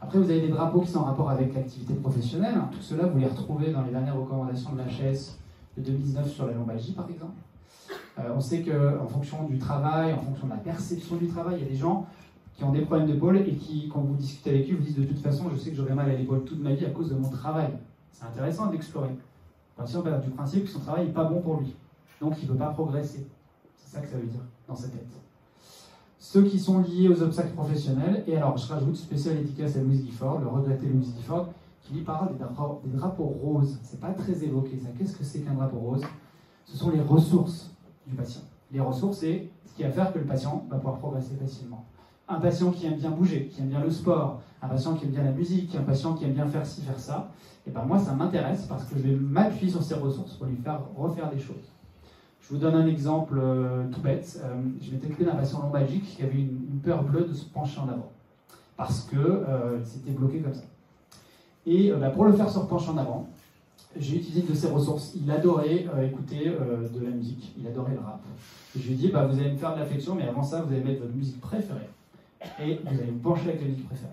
Après, 0.00 0.18
vous 0.18 0.28
avez 0.28 0.40
des 0.40 0.48
drapeaux 0.48 0.80
qui 0.80 0.90
sont 0.90 0.98
en 0.98 1.04
rapport 1.04 1.30
avec 1.30 1.54
l'activité 1.54 1.94
professionnelle. 1.94 2.56
Tout 2.72 2.82
cela, 2.82 3.06
vous 3.06 3.18
les 3.18 3.26
retrouvez 3.26 3.70
dans 3.70 3.82
les 3.82 3.90
dernières 3.90 4.16
recommandations 4.16 4.72
de 4.72 4.78
l'HS 4.78 5.38
de 5.76 5.82
2019 5.82 6.28
sur 6.28 6.46
la 6.46 6.54
lombalgie, 6.54 6.92
par 6.92 7.08
exemple. 7.08 7.34
Euh, 8.18 8.32
on 8.34 8.40
sait 8.40 8.62
qu'en 8.62 9.06
fonction 9.06 9.44
du 9.44 9.58
travail, 9.58 10.12
en 10.12 10.20
fonction 10.20 10.46
de 10.46 10.52
la 10.52 10.58
perception 10.58 11.16
du 11.16 11.28
travail, 11.28 11.58
il 11.58 11.62
y 11.62 11.66
a 11.66 11.70
des 11.70 11.76
gens 11.76 12.06
qui 12.56 12.64
ont 12.64 12.72
des 12.72 12.82
problèmes 12.82 13.06
d'épaule 13.06 13.36
et 13.36 13.54
qui, 13.54 13.88
quand 13.88 14.00
vous 14.00 14.16
discutez 14.16 14.50
avec 14.50 14.70
eux, 14.70 14.76
vous 14.76 14.82
disent 14.82 14.98
de 14.98 15.04
toute 15.04 15.20
façon, 15.20 15.48
je 15.50 15.56
sais 15.56 15.70
que 15.70 15.76
j'aurai 15.76 15.94
mal 15.94 16.10
à 16.10 16.14
l'épaule 16.14 16.44
toute 16.44 16.60
ma 16.60 16.74
vie 16.74 16.84
à 16.84 16.90
cause 16.90 17.10
de 17.10 17.14
mon 17.14 17.30
travail. 17.30 17.68
C'est 18.10 18.24
intéressant 18.24 18.66
d'explorer. 18.66 19.16
Patient 19.76 20.02
part 20.02 20.20
du 20.20 20.30
principe 20.30 20.64
que 20.64 20.70
son 20.70 20.80
travail 20.80 21.06
n'est 21.06 21.12
pas 21.12 21.24
bon 21.24 21.40
pour 21.40 21.60
lui. 21.60 21.74
Donc 22.20 22.34
il 22.42 22.48
ne 22.48 22.52
peut 22.52 22.58
pas 22.58 22.70
progresser. 22.70 23.26
C'est 23.92 23.98
ça 23.98 24.04
que 24.06 24.10
ça 24.10 24.16
veut 24.16 24.26
dire 24.26 24.40
dans 24.66 24.74
sa 24.74 24.88
tête. 24.88 25.06
Ceux 26.18 26.44
qui 26.44 26.58
sont 26.58 26.78
liés 26.78 27.08
aux 27.08 27.22
obstacles 27.22 27.52
professionnels, 27.52 28.24
et 28.26 28.38
alors 28.38 28.56
je 28.56 28.66
rajoute 28.72 28.96
spécial 28.96 29.36
étiquette 29.36 29.76
à 29.76 29.80
Louise 29.80 30.02
Gifford, 30.06 30.40
le 30.40 30.46
regretté 30.46 30.86
Louise 30.86 31.12
Gifford, 31.14 31.48
qui 31.82 31.92
lui 31.92 32.00
parle 32.00 32.32
des 32.32 32.38
drapeaux, 32.38 32.80
des 32.86 32.96
drapeaux 32.96 33.24
roses. 33.24 33.78
C'est 33.82 34.00
pas 34.00 34.12
très 34.12 34.42
évoqué 34.44 34.78
ça. 34.78 34.88
Qu'est-ce 34.96 35.14
que 35.14 35.22
c'est 35.22 35.40
qu'un 35.40 35.52
drapeau 35.52 35.76
rose? 35.76 36.00
Ce 36.64 36.74
sont 36.74 36.88
les 36.88 37.02
ressources 37.02 37.70
du 38.06 38.14
patient. 38.14 38.40
Les 38.70 38.80
ressources, 38.80 39.18
c'est 39.18 39.50
ce 39.66 39.74
qui 39.76 39.82
va 39.82 39.90
faire 39.90 40.10
que 40.10 40.20
le 40.20 40.24
patient 40.24 40.64
va 40.70 40.78
pouvoir 40.78 40.96
progresser 40.96 41.34
facilement. 41.34 41.84
Un 42.28 42.40
patient 42.40 42.70
qui 42.70 42.86
aime 42.86 42.96
bien 42.96 43.10
bouger, 43.10 43.48
qui 43.48 43.60
aime 43.60 43.68
bien 43.68 43.80
le 43.80 43.90
sport, 43.90 44.40
un 44.62 44.68
patient 44.68 44.94
qui 44.94 45.04
aime 45.04 45.10
bien 45.10 45.24
la 45.24 45.32
musique, 45.32 45.74
un 45.74 45.82
patient 45.82 46.14
qui 46.14 46.24
aime 46.24 46.32
bien 46.32 46.46
faire 46.46 46.64
ci, 46.64 46.80
faire 46.80 46.98
ça, 46.98 47.30
et 47.66 47.70
ben 47.70 47.84
moi 47.84 47.98
ça 47.98 48.14
m'intéresse 48.14 48.64
parce 48.66 48.84
que 48.84 48.96
je 48.96 49.02
vais 49.02 49.16
m'appuyer 49.16 49.70
sur 49.70 49.82
ces 49.82 49.94
ressources 49.94 50.32
pour 50.36 50.46
lui 50.46 50.56
faire 50.56 50.80
refaire 50.96 51.28
des 51.30 51.38
choses. 51.38 51.68
Je 52.42 52.48
vous 52.48 52.58
donne 52.58 52.74
un 52.74 52.86
exemple 52.86 53.38
euh, 53.40 53.84
tout 53.92 54.00
bête. 54.00 54.40
Euh, 54.42 54.62
je 54.80 54.90
m'étais 54.90 55.06
occupé 55.06 55.24
d'un 55.24 55.36
patient 55.36 55.62
lombalgique 55.62 56.04
qui 56.16 56.22
avait 56.22 56.40
une, 56.40 56.80
peur 56.84 57.04
bleue 57.04 57.24
de 57.24 57.32
se 57.32 57.44
pencher 57.44 57.78
en 57.78 57.88
avant. 57.88 58.10
Parce 58.76 59.02
que 59.02 59.16
euh, 59.16 59.82
c'était 59.84 60.10
bloqué 60.10 60.40
comme 60.40 60.54
ça. 60.54 60.64
Et 61.66 61.92
bah, 61.92 62.10
pour 62.10 62.24
le 62.24 62.32
faire 62.32 62.50
se 62.50 62.58
pencher 62.58 62.90
en 62.90 62.98
avant, 62.98 63.28
j'ai 63.96 64.16
utilisé 64.16 64.42
de 64.42 64.54
ses 64.54 64.68
ressources. 64.68 65.12
Il 65.14 65.30
adorait 65.30 65.86
écouter 66.04 66.46
de 66.46 67.04
la 67.04 67.10
musique, 67.10 67.54
il 67.56 67.64
adorait 67.68 67.92
le 67.92 68.00
rap. 68.00 68.20
Et 68.74 68.80
je 68.80 68.88
lui 68.88 68.94
ai 68.94 68.96
dit, 68.96 69.08
bah, 69.08 69.26
vous 69.26 69.38
allez 69.38 69.52
me 69.52 69.56
faire 69.56 69.74
de 69.74 69.78
la 69.78 69.86
flexion, 69.86 70.16
mais 70.16 70.26
avant 70.26 70.42
ça, 70.42 70.62
vous 70.62 70.72
allez 70.72 70.82
mettre 70.82 71.02
votre 71.02 71.14
musique 71.14 71.40
préférée. 71.40 71.88
Et 72.60 72.80
vous 72.84 73.00
allez 73.00 73.12
vous 73.12 73.20
pencher 73.20 73.50
avec 73.50 73.60
la 73.60 73.68
musique 73.68 73.86
préférée. 73.86 74.10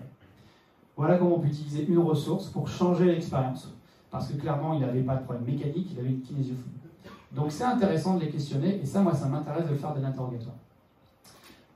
Voilà 0.96 1.18
comment 1.18 1.36
on 1.36 1.40
peut 1.40 1.48
utiliser 1.48 1.86
une 1.86 1.98
ressource 1.98 2.46
pour 2.46 2.68
changer 2.68 3.06
l'expérience. 3.06 3.68
Parce 4.12 4.28
que 4.28 4.34
clairement, 4.34 4.74
il 4.74 4.80
n'avait 4.80 5.02
pas 5.02 5.16
de 5.16 5.24
problème 5.24 5.44
mécanique, 5.44 5.88
il 5.92 5.98
avait 5.98 6.10
une 6.10 6.20
kinésiophilie. 6.20 6.79
Donc 7.32 7.52
c'est 7.52 7.64
intéressant 7.64 8.16
de 8.16 8.20
les 8.24 8.30
questionner, 8.30 8.80
et 8.82 8.86
ça, 8.86 9.00
moi, 9.00 9.14
ça 9.14 9.26
m'intéresse 9.26 9.68
de 9.68 9.74
faire 9.74 9.94
de 9.94 10.00
l'interrogatoire. 10.00 10.56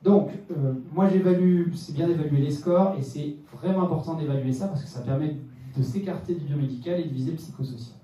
Donc, 0.02 0.30
euh, 0.50 0.74
moi, 0.92 1.08
j'évalue, 1.08 1.72
c'est 1.74 1.94
bien 1.94 2.06
d'évaluer 2.06 2.42
les 2.42 2.50
scores, 2.50 2.94
et 2.98 3.02
c'est 3.02 3.36
vraiment 3.52 3.84
important 3.84 4.14
d'évaluer 4.14 4.52
ça 4.52 4.68
parce 4.68 4.82
que 4.82 4.88
ça 4.88 5.00
permet 5.00 5.36
de 5.76 5.82
s'écarter 5.82 6.34
du 6.34 6.44
biomédical 6.44 7.00
et 7.00 7.04
de 7.04 7.12
viser 7.12 7.30
le 7.30 7.36
psychosocial. 7.36 7.96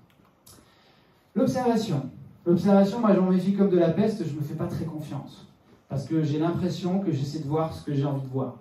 L'observation. 1.35 2.09
L'observation, 2.45 2.99
moi, 2.99 3.13
j'en 3.13 3.29
méfie 3.29 3.53
comme 3.53 3.69
de 3.69 3.77
la 3.77 3.91
peste, 3.91 4.25
je 4.25 4.33
ne 4.33 4.39
me 4.39 4.43
fais 4.43 4.55
pas 4.55 4.65
très 4.65 4.85
confiance. 4.85 5.45
Parce 5.87 6.05
que 6.05 6.23
j'ai 6.23 6.39
l'impression 6.39 6.99
que 7.01 7.11
j'essaie 7.11 7.39
de 7.39 7.47
voir 7.47 7.73
ce 7.73 7.83
que 7.83 7.93
j'ai 7.93 8.05
envie 8.05 8.23
de 8.23 8.31
voir. 8.31 8.55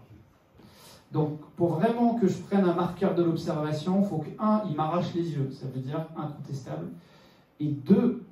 Donc, 1.11 1.41
pour 1.57 1.75
vraiment 1.75 2.15
que 2.15 2.29
je 2.29 2.39
prenne 2.39 2.65
un 2.65 2.75
marqueur 2.75 3.15
de 3.15 3.23
l'observation, 3.23 4.03
il 4.03 4.07
faut 4.07 4.19
que, 4.19 4.29
un, 4.39 4.63
il 4.69 4.77
m'arrache 4.77 5.15
les 5.15 5.33
yeux, 5.33 5.51
ça 5.51 5.67
veut 5.75 5.81
dire 5.81 6.07
incontestable, 6.17 6.89
et 7.59 7.67
deux, 7.67 8.23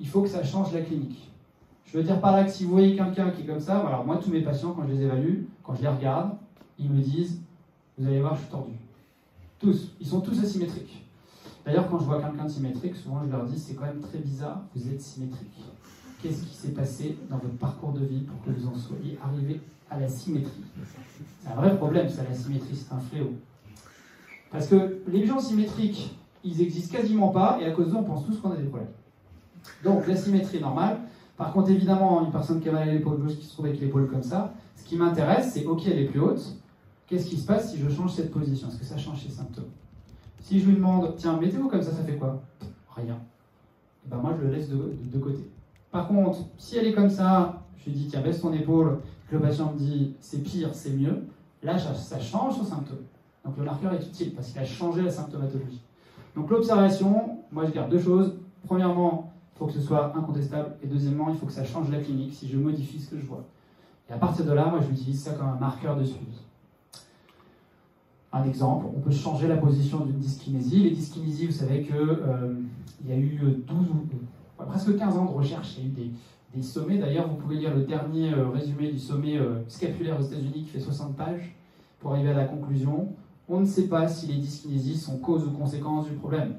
il 0.00 0.08
faut 0.08 0.22
que 0.22 0.28
ça 0.28 0.42
change 0.42 0.72
la 0.72 0.82
clinique. 0.82 1.28
Je 1.86 1.96
veux 1.96 2.04
dire 2.04 2.20
par 2.20 2.32
là 2.32 2.44
que 2.44 2.50
si 2.50 2.64
vous 2.64 2.72
voyez 2.72 2.94
quelqu'un 2.96 3.30
qui 3.30 3.42
est 3.42 3.46
comme 3.46 3.60
ça, 3.60 3.78
alors 3.78 4.04
moi, 4.04 4.20
tous 4.22 4.30
mes 4.30 4.42
patients, 4.42 4.72
quand 4.72 4.86
je 4.86 4.92
les 4.92 5.02
évalue, 5.02 5.44
quand 5.62 5.74
je 5.74 5.82
les 5.82 5.88
regarde, 5.88 6.32
ils 6.78 6.90
me 6.90 7.00
disent 7.00 7.40
Vous 7.96 8.06
allez 8.06 8.20
voir, 8.20 8.34
je 8.34 8.40
suis 8.42 8.50
tordu. 8.50 8.72
Tous. 9.58 9.92
Ils 10.00 10.06
sont 10.06 10.20
tous 10.20 10.38
asymétriques. 10.40 11.04
D'ailleurs, 11.64 11.88
quand 11.88 11.98
je 11.98 12.04
vois 12.04 12.20
quelqu'un 12.22 12.44
de 12.44 12.50
symétrique, 12.50 12.96
souvent 12.96 13.22
je 13.24 13.30
leur 13.30 13.44
dis 13.44 13.58
C'est 13.58 13.74
quand 13.74 13.86
même 13.86 14.00
très 14.00 14.18
bizarre, 14.18 14.62
vous 14.74 14.88
êtes 14.88 15.00
symétrique. 15.00 15.64
Qu'est-ce 16.22 16.42
qui 16.42 16.54
s'est 16.54 16.72
passé 16.72 17.16
dans 17.30 17.38
votre 17.38 17.56
parcours 17.56 17.92
de 17.92 18.04
vie 18.04 18.20
pour 18.20 18.42
que 18.44 18.50
vous 18.50 18.66
en 18.66 18.74
soyez 18.74 19.18
arrivé 19.22 19.60
à 19.90 19.98
la 19.98 20.08
symétrie? 20.08 20.64
C'est 21.40 21.50
un 21.50 21.54
vrai 21.54 21.76
problème, 21.76 22.08
ça, 22.08 22.22
la 22.28 22.34
symétrie, 22.34 22.74
c'est 22.74 22.92
un 22.92 22.98
fléau. 22.98 23.32
Parce 24.50 24.66
que 24.66 24.98
les 25.06 25.26
gens 25.26 25.38
symétriques, 25.38 26.16
ils 26.42 26.60
existent 26.60 26.96
quasiment 26.96 27.28
pas, 27.28 27.58
et 27.60 27.66
à 27.66 27.70
cause 27.70 27.90
d'eux, 27.90 27.96
on 27.96 28.02
pense 28.02 28.26
tous 28.26 28.38
qu'on 28.40 28.50
a 28.50 28.56
des 28.56 28.64
problèmes. 28.64 28.88
Donc 29.84 30.06
la 30.06 30.16
symétrie 30.16 30.60
normale. 30.60 30.98
Par 31.36 31.52
contre, 31.52 31.70
évidemment, 31.70 32.24
une 32.24 32.32
personne 32.32 32.60
qui 32.60 32.68
a 32.68 32.76
à 32.76 32.84
l'épaule 32.84 33.18
gauche 33.18 33.36
qui 33.36 33.44
se 33.44 33.52
trouve 33.52 33.66
avec 33.66 33.80
l'épaule 33.80 34.08
comme 34.08 34.22
ça, 34.22 34.52
ce 34.74 34.84
qui 34.84 34.96
m'intéresse, 34.96 35.52
c'est 35.52 35.64
ok, 35.64 35.86
elle 35.86 36.00
est 36.00 36.06
plus 36.06 36.20
haute. 36.20 36.56
Qu'est-ce 37.06 37.26
qui 37.26 37.36
se 37.36 37.46
passe 37.46 37.70
si 37.70 37.78
je 37.78 37.88
change 37.88 38.12
cette 38.12 38.30
position? 38.30 38.68
Est-ce 38.68 38.78
que 38.78 38.84
ça 38.84 38.98
change 38.98 39.22
ses 39.22 39.30
symptômes? 39.30 39.70
Si 40.40 40.60
je 40.60 40.66
lui 40.66 40.74
demande, 40.74 41.14
tiens, 41.16 41.38
mettez-vous 41.38 41.68
comme 41.68 41.82
ça, 41.82 41.92
ça 41.92 42.02
fait 42.02 42.16
quoi? 42.16 42.42
Rien. 42.94 43.18
Et 44.04 44.10
ben 44.10 44.16
moi, 44.16 44.34
je 44.36 44.46
le 44.46 44.52
laisse 44.52 44.68
de, 44.68 45.18
côté. 45.18 45.48
Par 45.90 46.08
contre, 46.08 46.40
si 46.58 46.76
elle 46.76 46.86
est 46.86 46.92
comme 46.92 47.08
ça, 47.08 47.62
je 47.78 47.86
lui 47.86 47.92
dis, 47.92 48.08
tiens, 48.08 48.20
baisse 48.20 48.40
ton 48.40 48.52
épaule, 48.52 48.98
que 49.30 49.36
le 49.36 49.42
patient 49.42 49.72
me 49.72 49.78
dit, 49.78 50.14
c'est 50.20 50.42
pire, 50.42 50.70
c'est 50.72 50.90
mieux, 50.90 51.24
là, 51.62 51.78
ça 51.78 52.18
change 52.18 52.56
son 52.56 52.64
symptôme. 52.64 52.98
Donc 53.44 53.56
le 53.56 53.64
marqueur 53.64 53.94
est 53.94 54.04
utile 54.04 54.34
parce 54.34 54.48
qu'il 54.48 54.60
a 54.60 54.64
changé 54.64 55.02
la 55.02 55.10
symptomatologie. 55.10 55.80
Donc 56.36 56.50
l'observation, 56.50 57.38
moi 57.50 57.64
je 57.66 57.72
garde 57.72 57.90
deux 57.90 58.00
choses. 58.00 58.34
Premièrement, 58.66 59.32
il 59.58 59.64
faut 59.64 59.66
que 59.66 59.72
ce 59.72 59.80
soit 59.80 60.16
incontestable. 60.16 60.76
Et 60.84 60.86
deuxièmement, 60.86 61.30
il 61.30 61.36
faut 61.36 61.46
que 61.46 61.52
ça 61.52 61.64
change 61.64 61.90
la 61.90 61.98
clinique 61.98 62.32
si 62.32 62.48
je 62.48 62.56
modifie 62.56 63.00
ce 63.00 63.10
que 63.10 63.18
je 63.18 63.26
vois. 63.26 63.44
Et 64.08 64.12
à 64.12 64.16
partir 64.16 64.44
de 64.44 64.52
là, 64.52 64.66
moi, 64.66 64.78
je 64.80 64.92
utilise 64.92 65.20
ça 65.20 65.32
comme 65.32 65.48
un 65.48 65.56
marqueur 65.56 65.96
de 65.96 66.04
suivi. 66.04 66.38
Un 68.32 68.44
exemple, 68.44 68.86
on 68.96 69.00
peut 69.00 69.10
changer 69.10 69.48
la 69.48 69.56
position 69.56 70.04
d'une 70.04 70.18
dyskinésie. 70.18 70.84
Les 70.84 70.90
dyskinésies, 70.90 71.46
vous 71.46 71.52
savez 71.52 71.82
qu'il 71.82 71.96
euh, 71.96 72.54
y 73.04 73.12
a 73.12 73.16
eu 73.16 73.40
12 73.66 73.90
ou 73.90 74.64
presque 74.64 74.96
15 74.96 75.16
ans 75.16 75.24
de 75.24 75.30
recherche. 75.30 75.76
Il 75.78 75.82
y 75.82 75.86
a 75.86 75.88
eu 75.88 76.10
des, 76.54 76.62
sommets. 76.62 76.98
D'ailleurs, 76.98 77.28
vous 77.28 77.36
pouvez 77.36 77.56
lire 77.56 77.74
le 77.74 77.82
dernier 77.82 78.32
euh, 78.34 78.50
résumé 78.50 78.92
du 78.92 78.98
sommet 78.98 79.38
euh, 79.38 79.60
scapulaire 79.66 80.20
aux 80.20 80.22
États-Unis 80.22 80.64
qui 80.64 80.70
fait 80.70 80.80
60 80.80 81.16
pages 81.16 81.56
pour 81.98 82.12
arriver 82.12 82.30
à 82.30 82.34
la 82.34 82.44
conclusion. 82.44 83.08
On 83.48 83.60
ne 83.60 83.66
sait 83.66 83.88
pas 83.88 84.06
si 84.06 84.26
les 84.26 84.36
dyskinésies 84.36 84.96
sont 84.96 85.18
cause 85.18 85.44
ou 85.44 85.50
conséquence 85.50 86.06
du 86.06 86.12
problème. 86.12 86.54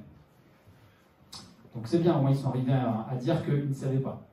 Donc 1.75 1.87
c'est 1.87 1.99
bien, 1.99 2.17
au 2.17 2.21
moins 2.21 2.31
ils 2.31 2.37
sont 2.37 2.49
arrivés 2.49 2.73
à, 2.73 3.15
dire 3.15 3.43
qu'ils 3.43 3.69
ne 3.69 3.73
savaient 3.73 3.99
pas. 3.99 4.25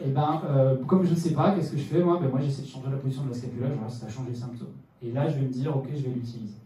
Et 0.00 0.04
eh 0.06 0.10
ben, 0.10 0.40
euh, 0.46 0.76
comme 0.86 1.04
je 1.04 1.10
ne 1.10 1.16
sais 1.16 1.32
pas, 1.32 1.52
qu'est-ce 1.52 1.72
que 1.72 1.76
je 1.76 1.84
fais 1.84 2.02
Moi, 2.02 2.18
ben, 2.20 2.30
moi 2.30 2.40
j'essaie 2.40 2.62
de 2.62 2.68
changer 2.68 2.90
la 2.90 2.96
position 2.96 3.24
de 3.24 3.28
la 3.28 3.34
scapula, 3.34 3.68
je 3.68 3.74
vois 3.74 3.88
si 3.88 3.98
ça 3.98 4.06
a 4.06 4.08
changé 4.08 4.30
les 4.30 4.36
symptômes. 4.36 4.68
Et 5.02 5.12
là, 5.12 5.28
je 5.28 5.36
vais 5.36 5.42
me 5.42 5.48
dire, 5.48 5.76
ok, 5.76 5.86
je 5.90 6.02
vais 6.02 6.10
l'utiliser. 6.10 6.56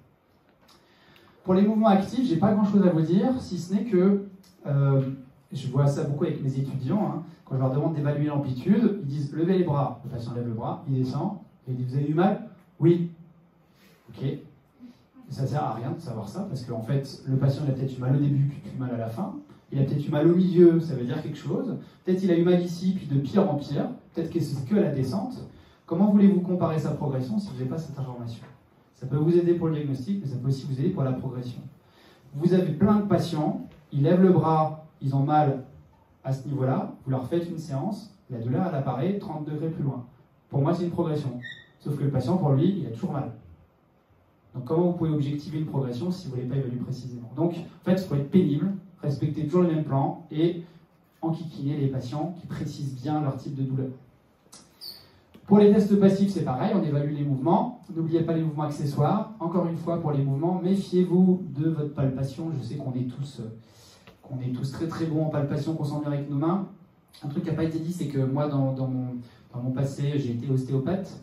Pour 1.45 1.55
les 1.55 1.63
mouvements 1.63 1.89
actifs, 1.89 2.27
j'ai 2.29 2.37
pas 2.37 2.53
grand-chose 2.53 2.87
à 2.87 2.91
vous 2.91 3.01
dire, 3.01 3.41
si 3.41 3.59
ce 3.59 3.75
n'est 3.75 3.85
que 3.85 4.27
euh, 4.67 5.03
je 5.53 5.69
vois 5.69 5.87
ça 5.87 6.05
beaucoup 6.05 6.25
avec 6.25 6.43
mes 6.43 6.59
étudiants. 6.59 7.05
Hein. 7.05 7.23
quand 7.45 7.57
je 7.57 7.61
leur 7.61 7.73
demande 7.73 7.95
d'évaluer 7.95 8.27
l'amplitude, 8.27 9.01
ils 9.03 9.07
disent 9.07 9.33
levez 9.33 9.59
les 9.59 9.65
bras. 9.65 10.01
Le 10.05 10.11
patient 10.11 10.35
lève 10.35 10.47
le 10.47 10.55
bras, 10.55 10.85
il 10.89 10.95
descend, 10.95 11.39
et 11.67 11.73
il 11.73 11.77
dit 11.77 11.85
vous 11.85 11.97
avez 11.97 12.09
eu 12.09 12.15
mal? 12.15 12.49
Oui. 12.81 13.11
Ok. 14.09 14.25
ça 15.31 15.47
sert 15.47 15.63
à 15.63 15.75
rien 15.75 15.93
de 15.93 16.01
savoir 16.01 16.29
ça, 16.29 16.47
parce 16.49 16.65
qu'en 16.65 16.83
fait, 16.83 17.23
le 17.27 17.37
patient 17.37 17.65
a 17.65 17.73
peut-être 17.73 17.97
eu 17.97 18.01
mal 18.01 18.15
au 18.15 18.19
début, 18.19 18.45
puis 18.49 18.79
mal 18.79 18.95
à 18.95 18.99
la 18.99 19.09
fin. 19.09 19.35
Il 19.73 19.79
a 19.79 19.85
peut-être 19.85 20.07
eu 20.07 20.11
mal 20.11 20.31
au 20.31 20.37
milieu, 20.37 20.81
ça 20.81 20.95
veut 20.95 21.05
dire 21.05 21.21
quelque 21.23 21.39
chose. 21.39 21.77
Peut-être 22.05 22.23
il 22.23 22.31
a 22.31 22.37
eu 22.37 22.45
mal 22.45 22.61
ici, 22.63 22.93
puis 22.95 23.07
de 23.07 23.19
pire 23.19 23.51
en 23.51 23.55
pire. 23.55 23.89
Peut-être 24.15 24.31
que 24.31 24.39
c'est 24.39 24.69
que 24.69 24.75
la 24.75 24.91
descente. 24.91 25.49
Comment 25.87 26.11
voulez-vous 26.11 26.41
comparer 26.41 26.79
sa 26.79 26.91
progression 26.91 27.39
si 27.39 27.49
vous 27.49 27.55
n'avez 27.55 27.69
pas 27.69 27.79
cette 27.79 27.99
information? 27.99 28.45
Ça 28.95 29.07
peut 29.07 29.17
vous 29.17 29.37
aider 29.37 29.55
pour 29.55 29.69
le 29.69 29.75
diagnostic, 29.75 30.21
mais 30.21 30.27
ça 30.29 30.37
peut 30.37 30.49
aussi 30.49 30.67
vous 30.67 30.79
aider 30.79 30.91
pour 30.91 31.03
la 31.03 31.13
progression. 31.13 31.61
Vous 32.35 32.53
avez 32.55 32.73
plein 32.73 32.97
de 32.97 33.07
patients, 33.07 33.67
ils 33.93 34.03
lèvent 34.03 34.23
le 34.23 34.33
bras, 34.33 34.87
ils 35.01 35.15
ont 35.17 35.23
mal 35.23 35.65
à 36.23 36.33
ce 36.33 36.47
niveau-là, 36.47 36.95
vous 37.05 37.11
leur 37.11 37.27
faites 37.27 37.49
une 37.49 37.59
séance, 37.59 38.15
la 38.31 38.39
douleur 38.39 38.67
elle 38.69 38.75
apparaît 38.77 39.19
30 39.19 39.45
degrés 39.45 39.71
plus 39.71 39.83
loin. 39.83 40.05
Pour 40.49 40.61
moi, 40.61 40.73
c'est 40.73 40.85
une 40.85 40.91
progression. 40.91 41.41
Sauf 41.81 41.97
que 41.97 42.05
le 42.05 42.11
patient, 42.11 42.37
pour 42.37 42.53
lui, 42.53 42.79
il 42.81 42.87
a 42.87 42.91
toujours 42.91 43.13
mal. 43.13 43.33
Donc 44.55 44.65
comment 44.65 44.87
vous 44.89 44.93
pouvez 44.93 45.11
objectiver 45.11 45.59
une 45.59 45.67
progression 45.67 46.11
si 46.11 46.29
vous 46.29 46.37
ne 46.37 46.43
voulez 46.43 46.49
pas 46.49 46.57
évaluer 46.57 46.79
précisément? 46.79 47.31
Donc 47.35 47.55
en 47.55 47.85
fait, 47.85 48.01
il 48.01 48.07
faut 48.07 48.15
être 48.15 48.31
pénible, 48.31 48.73
respecter 49.03 49.45
toujours 49.45 49.63
le 49.63 49.69
même 49.69 49.85
plan 49.85 50.25
et 50.31 50.63
enquiquiner 51.21 51.77
les 51.77 51.89
patients 51.89 52.35
qui 52.41 52.47
précisent 52.47 52.95
bien 53.01 53.21
leur 53.21 53.37
type 53.37 53.55
de 53.55 53.63
douleur. 53.63 53.91
Pour 55.47 55.59
les 55.59 55.73
tests 55.73 55.99
passifs, 55.99 56.31
c'est 56.31 56.45
pareil, 56.45 56.73
on 56.75 56.83
évalue 56.83 57.15
les 57.15 57.25
mouvements. 57.25 57.81
N'oubliez 57.95 58.21
pas 58.21 58.33
les 58.33 58.43
mouvements 58.43 58.65
accessoires. 58.65 59.33
Encore 59.39 59.67
une 59.67 59.77
fois, 59.77 60.01
pour 60.01 60.13
les 60.13 60.23
mouvements, 60.23 60.61
méfiez-vous 60.63 61.43
de 61.59 61.69
votre 61.69 61.95
palpation. 61.95 62.51
Je 62.59 62.65
sais 62.65 62.77
qu'on 62.77 62.93
est 62.95 63.09
tous, 63.09 63.43
est 64.41 64.53
tous 64.53 64.73
très 64.73 64.87
très 64.87 65.07
bons 65.07 65.27
en 65.27 65.29
palpation, 65.29 65.75
qu'on 65.75 65.85
sent 65.85 66.01
bien 66.01 66.13
avec 66.13 66.31
nos 66.31 66.37
mains. 66.37 66.69
Un 67.25 67.29
truc 67.29 67.45
qui 67.45 67.51
n'a 67.51 67.57
pas 67.57 67.65
été 67.65 67.79
dit, 67.79 67.93
c'est 67.93 68.07
que 68.07 68.19
moi, 68.19 68.49
dans, 68.49 68.73
mon, 68.73 69.17
dans 69.53 69.63
mon 69.63 69.71
passé, 69.73 70.13
j'ai 70.17 70.31
été 70.31 70.49
ostéopathe. 70.51 71.21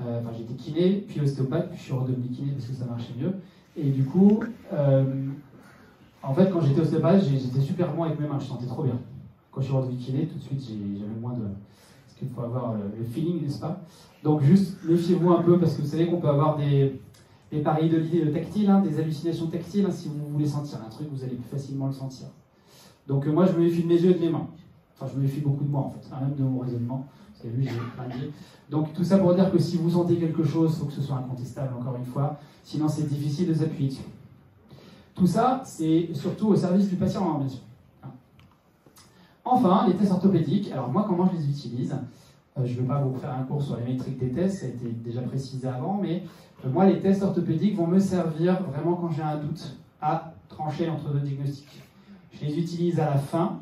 Euh, 0.00 0.20
enfin, 0.20 0.30
j'étais 0.36 0.54
kiné, 0.54 1.04
puis 1.08 1.20
ostéopathe, 1.20 1.70
puis 1.70 1.78
je 1.78 1.84
suis 1.84 1.92
redevenu 1.92 2.28
kiné 2.28 2.52
parce 2.52 2.66
que 2.66 2.74
ça 2.74 2.84
marchait 2.84 3.14
mieux. 3.18 3.32
Et 3.76 3.90
du 3.90 4.04
coup, 4.04 4.40
euh, 4.72 5.04
en 6.22 6.34
fait, 6.34 6.50
quand 6.50 6.60
j'étais 6.60 6.80
ostéopathe, 6.80 7.24
j'étais 7.24 7.60
super 7.60 7.92
bon 7.94 8.04
avec 8.04 8.18
mes 8.20 8.28
mains, 8.28 8.38
je 8.38 8.46
sentais 8.46 8.66
trop 8.66 8.84
bien. 8.84 8.98
Quand 9.50 9.60
je 9.60 9.66
suis 9.66 9.74
redevenu 9.74 9.96
kiné, 9.96 10.26
tout 10.26 10.38
de 10.38 10.42
suite, 10.42 10.60
j'avais 10.60 11.20
moins 11.20 11.32
de. 11.32 11.42
Parce 11.42 12.18
qu'il 12.18 12.28
faut 12.28 12.42
avoir 12.42 12.74
le 12.74 13.04
feeling, 13.04 13.42
n'est-ce 13.42 13.60
pas? 13.60 13.82
Donc, 14.22 14.42
juste 14.42 14.78
méfiez-vous 14.84 15.32
un 15.32 15.42
peu 15.42 15.58
parce 15.58 15.74
que 15.74 15.82
vous 15.82 15.88
savez 15.88 16.06
qu'on 16.06 16.20
peut 16.20 16.28
avoir 16.28 16.56
des, 16.56 17.00
des 17.50 17.58
pareils 17.58 17.90
de 17.90 18.30
tactiles, 18.30 18.70
hein, 18.70 18.80
des 18.80 18.98
hallucinations 18.98 19.48
tactiles. 19.48 19.84
Hein, 19.86 19.90
si 19.90 20.08
vous 20.08 20.28
voulez 20.32 20.46
sentir 20.46 20.78
un 20.86 20.88
truc, 20.88 21.08
vous 21.12 21.24
allez 21.24 21.34
plus 21.34 21.48
facilement 21.50 21.86
le 21.86 21.92
sentir. 21.92 22.28
Donc, 23.08 23.26
moi, 23.26 23.46
je 23.46 23.52
me 23.52 23.64
méfie 23.64 23.82
de 23.82 23.88
mes 23.88 24.00
yeux 24.00 24.10
et 24.12 24.14
de 24.14 24.20
mes 24.20 24.30
mains. 24.30 24.46
Enfin, 24.94 25.10
je 25.12 25.18
me 25.18 25.24
méfie 25.24 25.40
beaucoup 25.40 25.64
de 25.64 25.70
moi, 25.70 25.80
en 25.80 25.90
fait, 25.90 26.06
hein, 26.12 26.18
même 26.20 26.34
de 26.36 26.44
mon 26.44 26.60
raisonnement. 26.60 27.06
Vous 27.34 27.48
avez 27.48 27.56
vu, 27.56 27.64
j'ai 27.64 28.30
Donc, 28.70 28.92
tout 28.92 29.02
ça 29.02 29.18
pour 29.18 29.34
dire 29.34 29.50
que 29.50 29.58
si 29.58 29.76
vous 29.76 29.90
sentez 29.90 30.16
quelque 30.16 30.44
chose, 30.44 30.72
il 30.74 30.78
faut 30.78 30.86
que 30.86 30.92
ce 30.92 31.02
soit 31.02 31.16
incontestable, 31.16 31.74
encore 31.78 31.96
une 31.96 32.04
fois. 32.04 32.38
Sinon, 32.62 32.86
c'est 32.88 33.08
difficile 33.08 33.48
de 33.48 33.54
s'appuyer 33.54 33.88
dessus. 33.88 34.02
Tout 35.14 35.26
ça, 35.26 35.62
c'est 35.64 36.08
surtout 36.14 36.48
au 36.48 36.56
service 36.56 36.88
du 36.88 36.96
patient, 36.96 37.38
bien 37.38 37.48
sûr. 37.48 37.60
Enfin, 39.44 39.86
les 39.88 39.94
tests 39.94 40.12
orthopédiques. 40.12 40.70
Alors 40.72 40.88
moi, 40.88 41.04
comment 41.06 41.28
je 41.30 41.36
les 41.36 41.48
utilise 41.48 41.94
euh, 42.58 42.64
Je 42.64 42.74
ne 42.74 42.80
vais 42.80 42.86
pas 42.86 43.00
vous 43.00 43.18
faire 43.18 43.34
un 43.34 43.42
cours 43.42 43.62
sur 43.62 43.76
les 43.76 43.84
métriques 43.84 44.18
des 44.18 44.30
tests, 44.30 44.60
ça 44.60 44.66
a 44.66 44.68
été 44.68 44.88
déjà 44.88 45.20
précisé 45.22 45.66
avant, 45.68 45.98
mais 46.00 46.22
euh, 46.64 46.70
moi, 46.70 46.86
les 46.86 47.00
tests 47.00 47.22
orthopédiques 47.22 47.76
vont 47.76 47.86
me 47.86 47.98
servir 47.98 48.62
vraiment 48.62 48.94
quand 48.94 49.10
j'ai 49.10 49.22
un 49.22 49.36
doute 49.36 49.76
à 50.00 50.32
trancher 50.48 50.88
entre 50.88 51.12
deux 51.12 51.20
diagnostics. 51.20 51.82
Je 52.32 52.46
les 52.46 52.58
utilise 52.58 53.00
à 53.00 53.06
la 53.06 53.18
fin 53.18 53.60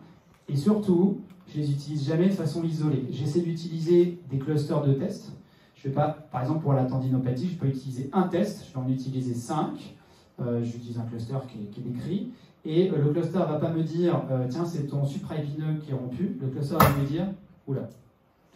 et 0.49 0.57
surtout, 0.57 1.19
je 1.49 1.61
les 1.61 1.71
utilise 1.71 2.07
jamais 2.07 2.29
de 2.29 2.35
façon 2.35 2.63
isolée. 2.63 3.07
J'essaie 3.11 3.41
d'utiliser 3.41 4.19
des 4.31 4.39
clusters 4.39 4.83
de 4.83 4.93
tests. 4.93 5.33
Je 5.75 5.89
vais 5.89 5.95
pas, 5.95 6.09
par 6.31 6.43
exemple, 6.43 6.61
pour 6.61 6.75
la 6.75 6.85
tendinopathie, 6.85 7.49
je 7.49 7.57
peux 7.57 7.67
utiliser 7.67 8.11
un 8.13 8.25
test, 8.25 8.67
je 8.69 8.75
vais 8.75 8.85
en 8.85 8.89
utiliser 8.89 9.35
cinq. 9.35 9.95
Euh, 10.41 10.63
j'utilise 10.65 10.99
un 10.99 11.05
cluster 11.05 11.37
qui 11.49 11.59
qui 11.67 11.81
décrit. 11.83 12.33
Et 12.65 12.91
euh, 12.91 13.03
le 13.03 13.13
cluster 13.13 13.39
va 13.39 13.59
pas 13.59 13.71
me 13.71 13.83
dire, 13.83 14.23
euh, 14.31 14.47
tiens, 14.49 14.65
c'est 14.65 14.87
ton 14.87 15.05
supraépineux 15.05 15.79
qui 15.83 15.91
est 15.91 15.95
rompu. 15.95 16.37
Le 16.41 16.49
cluster 16.49 16.77
va 16.77 16.97
me 16.97 17.07
dire, 17.07 17.27
oula, 17.67 17.89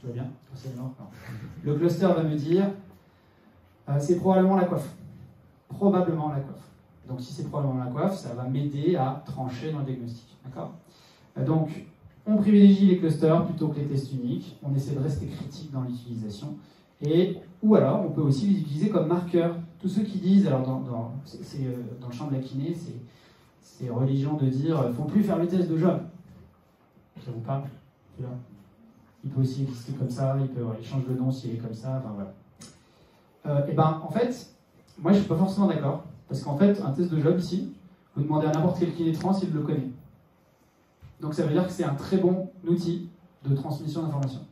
tu 0.00 0.06
vas 0.06 0.12
bien? 0.12 0.26
Le 1.62 1.74
cluster 1.74 2.06
va 2.06 2.22
me 2.22 2.36
dire, 2.36 2.70
c'est 3.98 4.16
probablement 4.16 4.56
la 4.56 4.64
coiffe. 4.64 4.88
Probablement 5.68 6.28
la 6.28 6.40
coiffe. 6.40 6.62
Donc 7.08 7.20
si 7.20 7.32
c'est 7.32 7.48
probablement 7.48 7.84
la 7.84 7.90
coiffe, 7.90 8.16
ça 8.16 8.34
va 8.34 8.44
m'aider 8.44 8.96
à 8.96 9.22
trancher 9.26 9.72
dans 9.72 9.80
le 9.80 9.84
diagnostic. 9.84 10.36
D'accord? 10.44 10.72
Donc, 11.44 11.70
on 12.26 12.36
privilégie 12.36 12.86
les 12.86 12.98
clusters 12.98 13.44
plutôt 13.44 13.68
que 13.68 13.80
les 13.80 13.86
tests 13.86 14.12
uniques. 14.12 14.56
On 14.62 14.74
essaie 14.74 14.94
de 14.94 15.00
rester 15.00 15.26
critique 15.26 15.70
dans 15.72 15.82
l'utilisation. 15.82 16.54
Et, 17.04 17.38
ou 17.62 17.74
alors, 17.74 18.04
on 18.04 18.10
peut 18.10 18.20
aussi 18.20 18.46
les 18.46 18.60
utiliser 18.60 18.90
comme 18.90 19.06
marqueurs. 19.06 19.56
Tous 19.80 19.88
ceux 19.88 20.02
qui 20.02 20.18
disent, 20.18 20.46
alors 20.46 20.62
dans, 20.62 20.80
dans, 20.80 21.12
dans 22.00 22.08
le 22.08 22.12
champ 22.12 22.28
de 22.28 22.34
la 22.34 22.40
kiné, 22.40 22.74
c'est 23.60 23.90
religion 23.90 24.34
de 24.36 24.46
dire 24.46 24.82
ne 24.86 24.92
faut 24.92 25.04
plus 25.04 25.22
faire 25.22 25.38
le 25.38 25.46
test 25.46 25.68
de 25.68 25.76
job. 25.76 26.00
Ça 27.24 27.30
vous 27.30 27.40
parle 27.40 27.62
Il 29.24 29.30
peut 29.30 29.40
aussi 29.40 29.62
exister 29.62 29.92
comme 29.92 30.08
ça, 30.08 30.36
il, 30.40 30.48
peut, 30.48 30.64
il 30.78 30.86
change 30.86 31.06
de 31.06 31.14
nom 31.14 31.30
s'il 31.30 31.54
est 31.54 31.58
comme 31.58 31.74
ça, 31.74 31.98
enfin 31.98 32.14
voilà. 32.14 32.34
Euh, 33.46 33.66
et 33.66 33.74
ben 33.74 34.00
en 34.02 34.10
fait, 34.10 34.54
moi 34.98 35.12
je 35.12 35.18
suis 35.18 35.28
pas 35.28 35.36
forcément 35.36 35.66
d'accord, 35.66 36.04
parce 36.28 36.42
qu'en 36.42 36.56
fait, 36.56 36.80
un 36.80 36.92
test 36.92 37.10
de 37.10 37.20
job 37.20 37.38
ici, 37.38 37.72
vous 38.14 38.22
demandez 38.22 38.46
à 38.46 38.52
n'importe 38.52 38.78
quel 38.78 38.94
kiné 38.94 39.12
trans, 39.12 39.38
il 39.42 39.52
le 39.52 39.60
connaît. 39.60 39.90
Donc 41.20 41.34
ça 41.34 41.44
veut 41.44 41.52
dire 41.52 41.66
que 41.66 41.72
c'est 41.72 41.84
un 41.84 41.94
très 41.94 42.16
bon 42.16 42.50
outil 42.66 43.08
de 43.46 43.54
transmission 43.54 44.02
d'informations. 44.02 44.46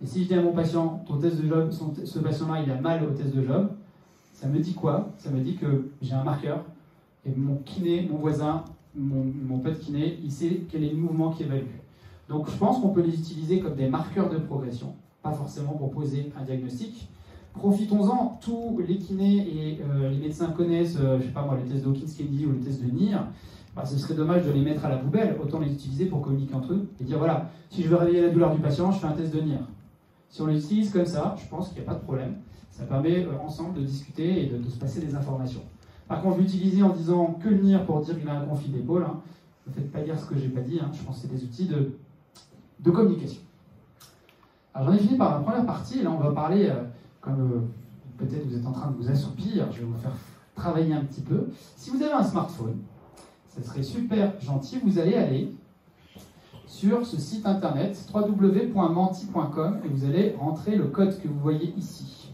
Et 0.00 0.06
si 0.06 0.22
je 0.22 0.28
dis 0.28 0.34
à 0.34 0.42
mon 0.42 0.52
patient, 0.52 1.02
ton 1.06 1.16
test 1.18 1.40
de 1.42 1.48
job, 1.48 1.70
ce 2.04 2.18
patient-là, 2.20 2.62
il 2.62 2.70
a 2.70 2.80
mal 2.80 3.02
au 3.04 3.10
test 3.10 3.34
de 3.34 3.42
job, 3.44 3.70
ça 4.32 4.46
me 4.46 4.60
dit 4.60 4.74
quoi? 4.74 5.08
Ça 5.18 5.30
me 5.30 5.40
dit 5.40 5.56
que 5.56 5.90
j'ai 6.00 6.14
un 6.14 6.22
marqueur 6.22 6.64
et 7.26 7.30
mon 7.36 7.56
kiné, 7.56 8.08
mon 8.10 8.18
voisin, 8.18 8.64
mon, 8.94 9.24
mon 9.46 9.58
pote 9.58 9.78
kiné, 9.80 10.18
il 10.22 10.30
sait 10.30 10.62
quel 10.70 10.84
est 10.84 10.90
le 10.90 10.96
mouvement 10.96 11.30
qui 11.30 11.42
évalue. 11.42 11.64
Donc 12.28 12.48
je 12.48 12.56
pense 12.56 12.80
qu'on 12.80 12.90
peut 12.90 13.02
les 13.02 13.14
utiliser 13.14 13.58
comme 13.60 13.74
des 13.74 13.88
marqueurs 13.88 14.30
de 14.30 14.38
progression, 14.38 14.94
pas 15.22 15.32
forcément 15.32 15.72
pour 15.72 15.90
poser 15.90 16.30
un 16.38 16.44
diagnostic. 16.44 17.08
Profitons-en, 17.54 18.38
tous 18.40 18.80
les 18.86 18.98
kinés 18.98 19.38
et 19.38 19.80
euh, 19.82 20.10
les 20.10 20.18
médecins 20.18 20.50
connaissent, 20.50 20.98
euh, 21.00 21.18
je 21.18 21.24
sais 21.24 21.32
pas 21.32 21.42
moi, 21.42 21.56
les 21.56 21.68
tests 21.68 21.84
Dawkins-Kennedy 21.84 22.46
ou 22.46 22.52
les 22.52 22.60
tests 22.60 22.84
de 22.84 22.90
NIR. 22.90 23.24
Bah, 23.74 23.84
ce 23.84 23.98
serait 23.98 24.14
dommage 24.14 24.44
de 24.44 24.52
les 24.52 24.60
mettre 24.60 24.84
à 24.84 24.88
la 24.88 24.96
poubelle, 24.96 25.36
autant 25.42 25.58
les 25.58 25.72
utiliser 25.72 26.06
pour 26.06 26.20
communiquer 26.20 26.54
entre 26.54 26.72
eux 26.72 26.88
et 27.00 27.04
dire 27.04 27.18
voilà, 27.18 27.50
si 27.70 27.82
je 27.82 27.88
veux 27.88 27.96
réveiller 27.96 28.22
la 28.22 28.30
douleur 28.30 28.54
du 28.54 28.60
patient, 28.60 28.92
je 28.92 28.98
fais 28.98 29.06
un 29.06 29.12
test 29.12 29.34
de 29.34 29.40
NIR. 29.40 29.60
Si 30.30 30.42
on 30.42 30.46
les 30.46 30.64
utilise 30.64 30.90
comme 30.90 31.06
ça, 31.06 31.36
je 31.38 31.48
pense 31.48 31.68
qu'il 31.68 31.78
n'y 31.78 31.88
a 31.88 31.92
pas 31.92 31.94
de 31.94 32.04
problème. 32.04 32.36
Ça 32.70 32.84
permet 32.84 33.24
euh, 33.24 33.38
ensemble 33.40 33.74
de 33.80 33.84
discuter 33.84 34.44
et 34.44 34.46
de, 34.46 34.68
se 34.68 34.76
passer 34.76 35.00
des 35.00 35.14
informations. 35.14 35.62
Par 36.06 36.22
contre, 36.22 36.38
l'utiliser 36.38 36.82
en 36.82 36.90
disant 36.90 37.38
que 37.42 37.48
le 37.48 37.56
NIR 37.56 37.84
pour 37.84 38.00
dire 38.00 38.18
qu'il 38.18 38.28
a 38.28 38.38
un 38.38 38.44
conflit 38.44 38.68
d'épaule, 38.68 39.04
hein, 39.04 39.20
ne 39.66 39.72
faites 39.72 39.90
pas 39.90 40.00
dire 40.00 40.18
ce 40.18 40.26
que 40.26 40.38
j'ai 40.38 40.48
pas 40.48 40.60
dit, 40.60 40.78
hein. 40.80 40.90
je 40.92 41.02
pense 41.02 41.16
que 41.16 41.22
c'est 41.22 41.34
des 41.34 41.44
outils 41.44 41.66
de, 41.66 41.92
de 42.80 42.90
communication. 42.90 43.42
Alors 44.74 44.88
j'en 44.88 44.94
ai 44.94 44.98
fini 44.98 45.16
par 45.16 45.34
la 45.34 45.40
première 45.40 45.66
partie, 45.66 46.02
là 46.02 46.10
on 46.10 46.18
va 46.18 46.30
parler, 46.30 46.68
euh, 46.68 46.84
comme 47.20 47.40
euh, 47.40 47.60
peut-être 48.16 48.46
vous 48.46 48.56
êtes 48.56 48.66
en 48.66 48.72
train 48.72 48.90
de 48.90 48.96
vous 48.96 49.10
assoupir, 49.10 49.70
je 49.72 49.80
vais 49.80 49.84
vous 49.84 49.98
faire 49.98 50.14
travailler 50.54 50.94
un 50.94 51.04
petit 51.04 51.20
peu. 51.20 51.48
Si 51.76 51.90
vous 51.90 52.02
avez 52.02 52.12
un 52.12 52.22
smartphone, 52.22 52.78
ça 53.48 53.62
serait 53.62 53.82
super 53.82 54.40
gentil, 54.40 54.78
vous 54.82 54.98
allez 54.98 55.14
aller 55.14 55.52
sur 56.68 57.06
ce 57.06 57.18
site 57.18 57.46
internet 57.46 57.98
www.menti.com 58.14 59.78
et 59.84 59.88
vous 59.88 60.04
allez 60.04 60.34
rentrer 60.38 60.76
le 60.76 60.84
code 60.84 61.18
que 61.20 61.26
vous 61.26 61.40
voyez 61.40 61.72
ici. 61.76 62.30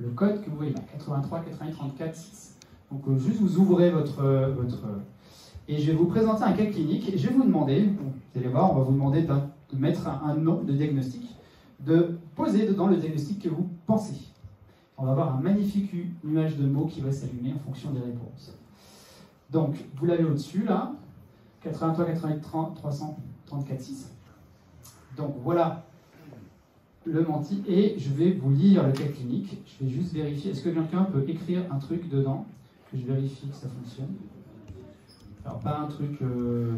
Le 0.00 0.08
code 0.08 0.42
que 0.42 0.50
vous 0.50 0.56
voyez 0.56 0.72
là, 0.72 0.80
83 0.92 1.40
88 1.40 1.72
34 1.72 2.16
6. 2.16 2.56
Donc 2.90 3.02
euh, 3.06 3.18
juste 3.18 3.40
vous 3.40 3.58
ouvrez 3.58 3.90
votre, 3.90 4.24
euh, 4.24 4.52
votre... 4.54 4.82
Et 5.68 5.78
je 5.78 5.90
vais 5.90 5.96
vous 5.96 6.06
présenter 6.06 6.42
un 6.42 6.52
cas 6.52 6.66
clinique 6.66 7.08
et 7.12 7.18
je 7.18 7.28
vais 7.28 7.34
vous 7.34 7.44
demander, 7.44 7.84
vous 7.84 8.40
allez 8.40 8.48
voir, 8.48 8.72
on 8.72 8.76
va 8.76 8.82
vous 8.82 8.92
demander 8.92 9.22
de, 9.22 9.34
mettre 9.76 10.08
un, 10.08 10.34
nom 10.34 10.62
de 10.62 10.72
diagnostic, 10.72 11.36
de 11.80 12.18
poser 12.34 12.66
dedans 12.66 12.86
le 12.86 12.96
diagnostic 12.96 13.42
que 13.42 13.48
vous 13.48 13.68
pensez. 13.86 14.14
On 14.96 15.04
va 15.04 15.12
avoir 15.12 15.36
un 15.36 15.40
magnifique 15.40 15.92
nuage 16.22 16.56
de 16.56 16.66
mots 16.66 16.86
qui 16.86 17.00
va 17.00 17.12
s'allumer 17.12 17.52
en 17.52 17.58
fonction 17.58 17.90
des 17.90 18.00
réponses. 18.00 18.56
Donc, 19.50 19.76
vous 19.96 20.06
l'avez 20.06 20.24
au-dessus, 20.24 20.64
là, 20.64 20.92
83, 21.62 22.04
88, 22.04 22.40
30, 22.42 22.74
334, 22.76 23.33
6. 23.78 24.10
Donc, 25.16 25.36
voilà 25.42 25.84
le 27.06 27.22
menti, 27.22 27.62
et 27.68 27.96
je 27.98 28.10
vais 28.10 28.32
vous 28.32 28.50
lire 28.50 28.86
le 28.86 28.92
cas 28.92 29.04
clinique. 29.04 29.58
Je 29.66 29.84
vais 29.84 29.90
juste 29.90 30.12
vérifier, 30.14 30.52
est-ce 30.52 30.62
que 30.62 30.70
quelqu'un 30.70 31.04
peut 31.04 31.24
écrire 31.28 31.62
un 31.70 31.78
truc 31.78 32.08
dedans 32.08 32.46
je 32.96 33.04
vérifie 33.06 33.48
que 33.48 33.54
ça 33.54 33.68
fonctionne? 33.68 34.14
Alors, 35.44 35.58
pas 35.58 35.78
un 35.78 35.86
truc 35.86 36.22
euh, 36.22 36.74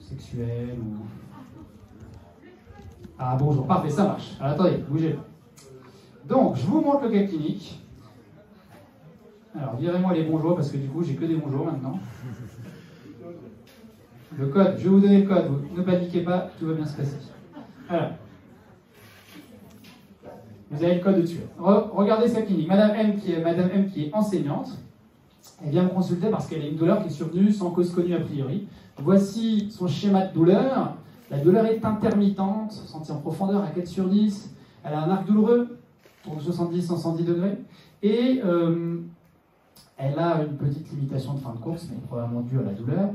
sexuel 0.00 0.76
ou. 0.78 1.04
Ah, 3.18 3.36
bonjour, 3.38 3.66
parfait, 3.66 3.90
ça 3.90 4.04
marche. 4.04 4.36
Alors, 4.40 4.54
attendez, 4.54 4.84
bougez 4.88 5.18
Donc, 6.28 6.56
je 6.56 6.66
vous 6.66 6.80
montre 6.80 7.04
le 7.04 7.10
cas 7.10 7.26
clinique. 7.26 7.80
Alors, 9.56 9.76
virez-moi 9.76 10.14
les 10.14 10.24
bonjours 10.24 10.56
parce 10.56 10.70
que 10.70 10.76
du 10.76 10.88
coup, 10.88 11.02
j'ai 11.02 11.14
que 11.14 11.24
des 11.24 11.36
bonjours 11.36 11.66
maintenant. 11.66 11.98
Le 14.36 14.46
code, 14.48 14.74
je 14.78 14.84
vais 14.84 14.88
vous 14.88 15.00
donner 15.00 15.22
le 15.22 15.28
code, 15.28 15.46
ne 15.74 15.82
paniquez 15.82 16.20
pas, 16.20 16.50
tout 16.58 16.66
va 16.66 16.74
bien 16.74 16.86
se 16.86 16.96
passer. 16.96 17.16
Alors, 17.88 18.10
vous 20.70 20.84
avez 20.84 20.96
le 20.96 21.00
code 21.00 21.22
dessus. 21.22 21.40
regardez 21.58 22.28
cette 22.28 22.46
clinique. 22.46 22.68
Madame 22.68 22.94
M, 22.94 23.16
qui 23.16 23.32
est, 23.32 23.40
M 23.40 23.90
qui 23.90 24.04
est 24.04 24.14
enseignante, 24.14 24.70
elle 25.64 25.70
vient 25.70 25.84
me 25.84 25.88
consulter 25.88 26.28
parce 26.28 26.46
qu'elle 26.46 26.62
a 26.62 26.66
une 26.66 26.76
douleur 26.76 27.00
qui 27.02 27.08
est 27.08 27.12
survenue 27.12 27.50
sans 27.52 27.70
cause 27.70 27.92
connue 27.92 28.14
a 28.14 28.20
priori. 28.20 28.68
Voici 28.98 29.70
son 29.70 29.88
schéma 29.88 30.26
de 30.26 30.34
douleur. 30.34 30.94
La 31.30 31.38
douleur 31.38 31.66
est 31.66 31.84
intermittente, 31.84 32.72
sentie 32.72 33.12
en 33.12 33.20
profondeur 33.20 33.62
à 33.62 33.68
4 33.68 33.86
sur 33.86 34.08
10. 34.08 34.54
Elle 34.84 34.92
a 34.92 35.02
un 35.02 35.10
arc 35.10 35.26
douloureux, 35.26 35.78
entre 36.26 36.42
70 36.42 36.84
et 36.84 36.96
110 36.96 37.24
degrés. 37.24 37.58
Et 38.02 38.40
euh, 38.44 39.00
elle 39.96 40.18
a 40.18 40.42
une 40.42 40.56
petite 40.56 40.90
limitation 40.90 41.34
de 41.34 41.40
fin 41.40 41.52
de 41.52 41.58
course, 41.58 41.88
mais 41.90 41.96
probablement 42.06 42.42
due 42.42 42.58
à 42.58 42.62
la 42.62 42.72
douleur. 42.72 43.10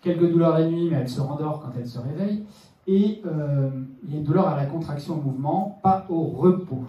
Quelques 0.00 0.30
douleurs 0.30 0.58
la 0.58 0.66
nuit, 0.66 0.88
mais 0.90 0.96
elle 0.96 1.08
se 1.08 1.20
rendort 1.20 1.60
quand 1.60 1.72
elle 1.76 1.86
se 1.86 1.98
réveille. 1.98 2.44
Et 2.86 3.20
euh, 3.26 3.70
il 4.02 4.12
y 4.12 4.14
a 4.14 4.18
une 4.18 4.24
douleur 4.24 4.48
à 4.48 4.56
la 4.56 4.66
contraction 4.66 5.18
au 5.18 5.20
mouvement, 5.20 5.78
pas 5.82 6.06
au 6.08 6.22
repos. 6.24 6.84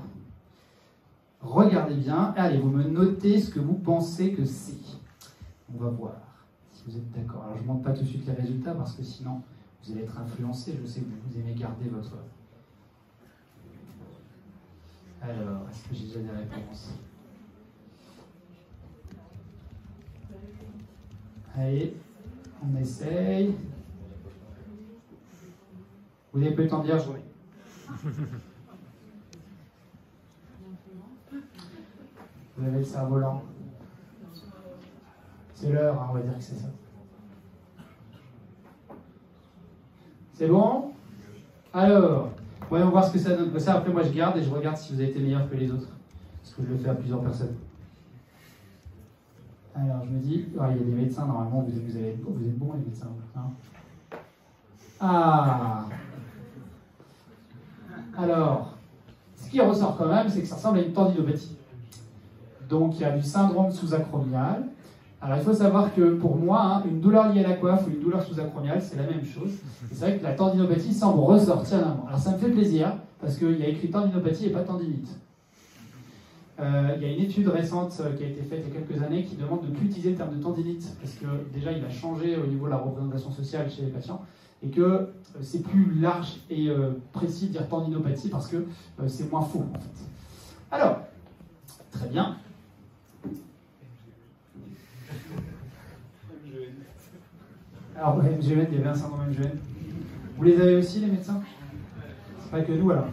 Regardez 1.41 1.95
bien. 1.95 2.33
Allez, 2.37 2.57
vous 2.57 2.69
me 2.69 2.83
notez 2.83 3.39
ce 3.39 3.51
que 3.51 3.59
vous 3.59 3.73
pensez 3.73 4.31
que 4.31 4.45
c'est. 4.45 4.97
On 5.73 5.83
va 5.83 5.89
voir 5.89 6.13
si 6.71 6.83
vous 6.85 6.97
êtes 6.97 7.11
d'accord. 7.11 7.43
Alors, 7.43 7.57
je 7.57 7.63
ne 7.63 7.67
montre 7.67 7.83
pas 7.83 7.91
tout 7.91 8.03
de 8.03 8.07
suite 8.07 8.25
les 8.25 8.33
résultats 8.33 8.73
parce 8.73 8.93
que 8.93 9.03
sinon, 9.03 9.41
vous 9.83 9.91
allez 9.91 10.01
être 10.01 10.17
influencé. 10.17 10.77
Je 10.81 10.87
sais 10.87 11.01
que 11.01 11.05
vous 11.05 11.39
aimez 11.39 11.53
garder 11.53 11.89
votre. 11.89 12.15
Alors, 15.21 15.67
est-ce 15.69 15.89
que 15.89 15.95
j'ai 15.95 16.05
déjà 16.07 16.19
des 16.19 16.37
réponses? 16.39 16.93
Allez, 21.55 21.95
on 22.63 22.75
essaye. 22.79 23.55
Vous 26.31 26.39
n'avez 26.39 26.55
pas 26.55 26.61
eu 26.61 26.65
le 26.65 26.69
temps 26.69 26.79
de 26.79 26.85
dire, 26.85 26.99
je 26.99 27.07
remets. 27.07 27.25
Vous 32.57 32.67
avez 32.67 32.77
le 32.77 32.83
cerveau 32.83 33.17
lent. 33.17 33.43
C'est 35.53 35.71
l'heure, 35.71 36.01
hein, 36.01 36.07
on 36.09 36.13
va 36.13 36.21
dire 36.21 36.37
que 36.37 36.43
c'est 36.43 36.55
ça. 36.55 36.69
C'est 40.33 40.47
bon? 40.47 40.93
Alors, 41.73 42.31
voyons 42.69 42.89
voir 42.89 43.05
ce 43.05 43.13
que 43.13 43.19
ça 43.19 43.35
donne. 43.35 43.59
Ça, 43.59 43.75
après, 43.75 43.91
moi, 43.91 44.03
je 44.03 44.11
garde 44.11 44.37
et 44.37 44.43
je 44.43 44.49
regarde 44.49 44.77
si 44.77 44.93
vous 44.93 44.99
avez 44.99 45.09
été 45.09 45.19
meilleur 45.19 45.49
que 45.49 45.55
les 45.55 45.71
autres. 45.71 45.89
Parce 46.41 46.55
que 46.55 46.63
je 46.63 46.69
le 46.69 46.77
fais 46.77 46.89
à 46.89 46.95
plusieurs 46.95 47.21
personnes. 47.21 47.55
Alors, 49.83 50.03
je 50.05 50.11
me 50.11 50.19
dis, 50.19 50.45
ah, 50.59 50.69
il 50.71 50.77
y 50.77 50.79
a 50.79 50.83
des 50.83 50.91
médecins, 50.91 51.25
normalement, 51.25 51.65
vous, 51.67 51.97
êtes 51.97 52.21
bons, 52.21 52.73
les 52.73 52.85
médecins. 52.85 53.07
Hein 53.35 53.41
ah 54.99 55.85
Alors, 58.15 58.77
ce 59.35 59.49
qui 59.49 59.59
ressort 59.59 59.97
quand 59.97 60.07
même, 60.07 60.29
c'est 60.29 60.41
que 60.41 60.47
ça 60.47 60.55
ressemble 60.55 60.79
à 60.79 60.81
une 60.83 60.93
tendinopathie. 60.93 61.55
Donc, 62.69 62.95
il 62.99 63.01
y 63.01 63.05
a 63.05 63.17
du 63.17 63.23
syndrome 63.23 63.71
sous-acromial. 63.71 64.65
Alors, 65.19 65.37
il 65.37 65.43
faut 65.43 65.53
savoir 65.53 65.93
que 65.95 66.13
pour 66.13 66.35
moi, 66.35 66.61
hein, 66.61 66.83
une 66.85 67.01
douleur 67.01 67.33
liée 67.33 67.43
à 67.43 67.49
la 67.49 67.55
coiffe 67.55 67.87
ou 67.87 67.89
une 67.89 68.01
douleur 68.01 68.21
sous-acromiale, 68.21 68.81
c'est 68.81 68.97
la 68.97 69.03
même 69.03 69.25
chose. 69.25 69.51
C'est 69.91 69.99
vrai 69.99 70.17
que 70.17 70.23
la 70.23 70.33
tendinopathie 70.33 70.93
semble 70.93 71.21
ressortir 71.21 71.79
d'un 71.79 71.97
Alors, 72.07 72.19
ça 72.19 72.33
me 72.33 72.37
fait 72.37 72.49
plaisir, 72.49 72.97
parce 73.19 73.35
qu'il 73.35 73.59
y 73.59 73.63
a 73.63 73.67
écrit 73.67 73.89
tendinopathie 73.89 74.47
et 74.47 74.51
pas 74.51 74.61
tendinite. 74.61 75.09
Euh, 76.61 76.93
il 76.95 77.01
y 77.01 77.05
a 77.05 77.13
une 77.13 77.23
étude 77.23 77.47
récente 77.47 77.99
euh, 78.01 78.13
qui 78.15 78.23
a 78.23 78.27
été 78.27 78.43
faite 78.43 78.63
il 78.67 78.71
y 78.71 78.77
a 78.77 78.79
quelques 78.81 79.01
années 79.01 79.23
qui 79.23 79.35
demande 79.35 79.63
de 79.63 79.67
ne 79.71 79.75
plus 79.75 79.87
utiliser 79.87 80.11
le 80.11 80.15
terme 80.15 80.37
de 80.37 80.43
tendinite, 80.43 80.95
parce 80.99 81.13
que 81.15 81.25
déjà, 81.51 81.71
il 81.71 81.83
a 81.83 81.89
changé 81.89 82.37
au 82.37 82.45
niveau 82.45 82.65
de 82.65 82.71
la 82.71 82.77
représentation 82.77 83.31
sociale 83.31 83.71
chez 83.71 83.81
les 83.81 83.89
patients, 83.89 84.21
et 84.61 84.69
que 84.69 84.81
euh, 84.81 85.05
c'est 85.41 85.63
plus 85.63 85.99
large 85.99 86.37
et 86.51 86.69
précis 87.13 87.47
de 87.47 87.53
dire 87.53 87.67
tendinopathie, 87.67 88.29
parce 88.29 88.47
que 88.47 88.57
c'est 89.07 89.31
moins 89.31 89.41
faux, 89.41 89.65
en 89.73 89.79
fait. 89.79 90.05
Alors, 90.69 90.99
très 91.89 92.07
bien. 92.07 92.37
Alors, 97.95 98.17
MGN, 98.17 98.67
il 98.71 98.77
y 98.77 98.81
avait 98.81 98.89
un 98.89 98.93
syndrome 98.93 99.29
MGN. 99.29 99.51
Vous 100.37 100.43
les 100.43 100.61
avez 100.61 100.75
aussi, 100.75 100.99
les 100.99 101.07
médecins? 101.07 101.41
C'est 102.43 102.51
pas 102.51 102.61
que 102.61 102.71
nous, 102.73 102.91
alors. 102.91 103.07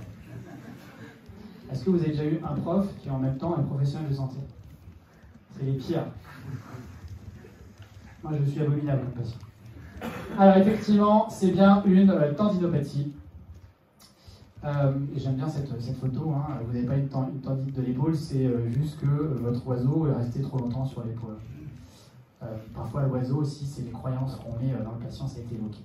Est-ce 1.70 1.84
que 1.84 1.90
vous 1.90 2.00
avez 2.00 2.10
déjà 2.10 2.24
eu 2.24 2.40
un 2.42 2.54
prof 2.54 2.86
qui 3.00 3.08
est 3.08 3.10
en 3.10 3.18
même 3.18 3.36
temps 3.36 3.56
un 3.56 3.62
professionnel 3.62 4.08
de 4.08 4.14
santé? 4.14 4.36
C'est 5.52 5.64
les 5.64 5.72
pires. 5.72 6.06
Moi, 8.22 8.32
je 8.40 8.50
suis 8.50 8.60
abominable 8.60 9.02
comme 9.02 9.22
patient. 9.22 9.38
Alors, 10.38 10.56
effectivement, 10.56 11.28
c'est 11.28 11.50
bien 11.50 11.82
une 11.84 12.10
euh, 12.10 12.32
tendinopathie. 12.32 13.12
Euh, 14.64 14.92
et 15.14 15.20
j'aime 15.20 15.34
bien 15.34 15.48
cette, 15.48 15.68
photo. 16.00 16.32
Hein. 16.32 16.58
Vous 16.66 16.72
n'avez 16.72 16.86
pas 16.86 16.96
une, 16.96 17.08
tendite 17.08 17.76
de 17.76 17.82
l'épaule, 17.82 18.16
c'est 18.16 18.46
euh, 18.46 18.68
juste 18.70 19.00
que 19.00 19.06
votre 19.06 19.66
oiseau 19.66 20.08
est 20.08 20.14
resté 20.14 20.40
trop 20.40 20.58
longtemps 20.58 20.84
sur 20.84 21.04
l'épaule. 21.04 21.36
parfois, 22.74 23.02
l'oiseau 23.02 23.36
aussi, 23.36 23.66
c'est 23.66 23.82
les 23.82 23.90
croyances 23.90 24.36
qu'on 24.36 24.58
met 24.62 24.72
dans 24.72 24.92
le 24.92 25.04
patient, 25.04 25.26
ça 25.26 25.38
a 25.38 25.42
été 25.42 25.54
évoqué. 25.54 25.80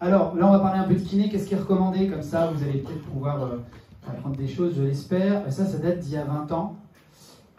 Alors, 0.00 0.36
là, 0.36 0.46
on 0.46 0.52
va 0.52 0.58
parler 0.58 0.80
un 0.80 0.84
peu 0.84 0.94
de 0.94 1.00
kiné. 1.00 1.28
Qu'est-ce 1.28 1.46
qui 1.46 1.54
est 1.54 1.58
recommandé? 1.58 2.08
Comme 2.08 2.22
ça, 2.22 2.50
vous 2.50 2.62
allez 2.62 2.78
peut-être 2.80 3.02
pouvoir 3.02 3.48
apprendre 4.08 4.36
des 4.36 4.48
choses, 4.48 4.74
je 4.76 4.82
l'espère. 4.82 5.50
Ça, 5.52 5.66
ça 5.66 5.78
date 5.78 6.00
d'il 6.00 6.12
y 6.12 6.16
a 6.16 6.24
20 6.24 6.52
ans. 6.52 6.76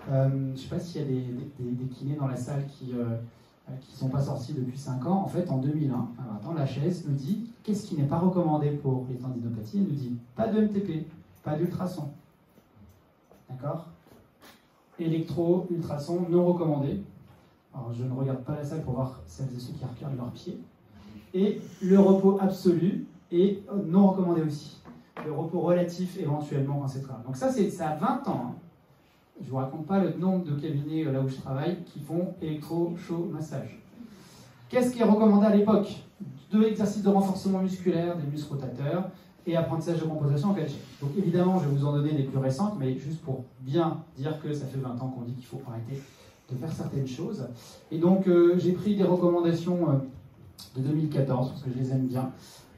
Euh, 0.10 0.30
je 0.30 0.36
ne 0.36 0.56
sais 0.56 0.68
pas 0.68 0.80
s'il 0.80 1.02
y 1.02 1.04
a 1.04 1.08
des, 1.08 1.86
kinés 1.88 2.16
dans 2.16 2.28
la 2.28 2.36
salle 2.36 2.66
qui 2.68 2.88
ne 2.94 3.00
euh, 3.00 3.76
sont 3.94 4.10
pas 4.10 4.22
sortis 4.22 4.54
depuis 4.54 4.78
5 4.78 5.06
ans. 5.06 5.24
En 5.24 5.28
fait, 5.28 5.50
en 5.50 5.58
2001, 5.60 6.10
alors 6.42 6.54
la 6.54 6.66
chaise 6.66 7.06
nous 7.08 7.16
dit 7.16 7.50
qu'est-ce 7.64 7.88
qui 7.88 7.96
n'est 7.96 8.08
pas 8.08 8.20
recommandé 8.20 8.72
pour 8.72 9.06
les 9.10 9.16
tendinopathies? 9.16 9.78
Elle 9.78 9.84
nous 9.84 9.96
dit 9.96 10.18
pas 10.36 10.48
de 10.48 10.62
MTP, 10.62 11.08
pas 11.44 11.56
d'ultrason. 11.56 12.10
D'accord? 13.50 13.88
Électro, 15.00 15.68
ultrason, 15.72 16.28
non 16.30 16.46
recommandé. 16.46 17.02
Alors, 17.74 17.92
je 17.94 18.04
ne 18.04 18.12
regarde 18.12 18.44
pas 18.44 18.56
la 18.56 18.64
salle 18.64 18.84
pour 18.84 18.94
voir 18.94 19.20
celles 19.26 19.48
et 19.56 19.60
ceux 19.60 19.74
qui 19.74 19.84
regardent 19.84 20.18
leurs 20.18 20.32
pieds. 20.32 20.60
Et 21.34 21.60
le 21.82 22.00
repos 22.00 22.38
absolu 22.40 23.08
est 23.32 23.64
non 23.88 24.10
recommandé 24.10 24.44
aussi 24.44 24.83
le 25.26 25.32
repos 25.32 25.62
relatif 25.62 26.18
éventuellement, 26.20 26.86
etc. 26.86 27.04
Donc 27.26 27.36
ça, 27.36 27.52
c'est 27.52 27.82
a 27.82 27.96
20 27.96 28.28
ans. 28.28 28.46
Hein. 28.48 28.56
Je 29.40 29.46
ne 29.46 29.50
vous 29.50 29.58
raconte 29.58 29.88
pas 29.88 30.00
le 30.00 30.14
nombre 30.14 30.46
de 30.46 30.52
cabinets 30.60 31.06
euh, 31.06 31.12
là 31.12 31.22
où 31.22 31.28
je 31.28 31.36
travaille 31.36 31.78
qui 31.86 32.00
font 32.00 32.34
électro, 32.42 32.94
chaud, 32.98 33.30
massage. 33.32 33.80
Qu'est-ce 34.70 34.92
qui 34.92 35.00
est 35.02 35.06
recommandé 35.06 35.48
à 35.48 35.56
l'époque? 35.56 35.90
Deux 36.52 36.64
exercices 36.64 37.04
de 37.04 37.10
renforcement 37.10 37.60
musculaire 37.60 38.16
des 38.16 38.30
muscles 38.32 38.54
rotateurs 38.54 39.10
et 39.46 39.56
apprentissage 39.56 40.00
de 40.00 40.06
composition 40.06 40.50
en 40.50 40.54
calcium. 40.54 40.82
Donc 41.02 41.12
évidemment, 41.18 41.60
je 41.60 41.68
vais 41.68 41.76
vous 41.76 41.86
en 41.86 41.94
donner 41.94 42.14
des 42.14 42.24
plus 42.24 42.38
récentes, 42.38 42.76
mais 42.80 42.98
juste 42.98 43.22
pour 43.22 43.44
bien 43.62 43.98
dire 44.18 44.40
que 44.42 44.54
ça 44.54 44.66
fait 44.66 44.80
20 44.80 44.90
ans 45.02 45.10
qu'on 45.10 45.22
dit 45.22 45.34
qu'il 45.34 45.46
faut 45.46 45.62
arrêter 45.68 46.02
de 46.52 46.58
faire 46.58 46.72
certaines 46.72 47.08
choses. 47.08 47.48
Et 47.92 47.98
donc 47.98 48.28
euh, 48.28 48.56
j'ai 48.58 48.74
pris 48.74 48.96
des 48.96 49.04
recommandations 49.04 49.90
euh, 49.90 50.80
de 50.80 50.88
2014, 50.88 51.50
parce 51.50 51.62
que 51.64 51.70
je 51.72 51.80
les 51.80 51.92
aime 51.92 52.08
bien. 52.08 52.32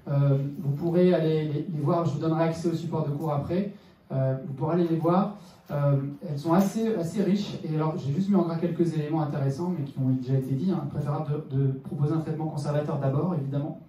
Euh, 0.07 0.37
vous 0.59 0.71
pourrez 0.71 1.13
aller 1.13 1.65
les, 1.69 1.81
voir, 1.81 2.05
je 2.05 2.11
vous 2.11 2.19
donnerai 2.19 2.43
accès 2.43 2.67
au 2.67 2.73
support 2.73 3.05
de 3.05 3.11
cours 3.11 3.33
après. 3.33 3.73
Euh, 4.11 4.37
vous 4.45 4.53
pourrez 4.53 4.75
aller 4.75 4.87
les 4.87 4.97
voir. 4.97 5.37
Euh, 5.71 5.97
elles 6.29 6.37
sont 6.37 6.53
assez, 6.53 6.93
assez 6.95 7.23
riches. 7.23 7.55
Et 7.63 7.75
alors, 7.75 7.95
j'ai 7.97 8.13
juste 8.13 8.29
mis 8.29 8.35
en 8.35 8.43
gras 8.43 8.57
quelques 8.57 8.93
éléments 8.93 9.23
intéressants, 9.23 9.73
mais 9.77 9.83
qui 9.83 9.97
ont 9.97 10.09
déjà 10.09 10.35
été 10.35 10.53
dit. 10.53 10.71
Hein. 10.71 10.87
Préférable 10.91 11.43
de, 11.49 11.67
proposer 11.83 12.13
un 12.13 12.19
traitement 12.19 12.47
conservateur 12.47 12.99
d'abord, 12.99 13.35
évidemment. 13.35 13.81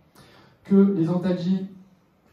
Que 0.65 0.95
les 0.97 1.09
antalgies, 1.11 1.69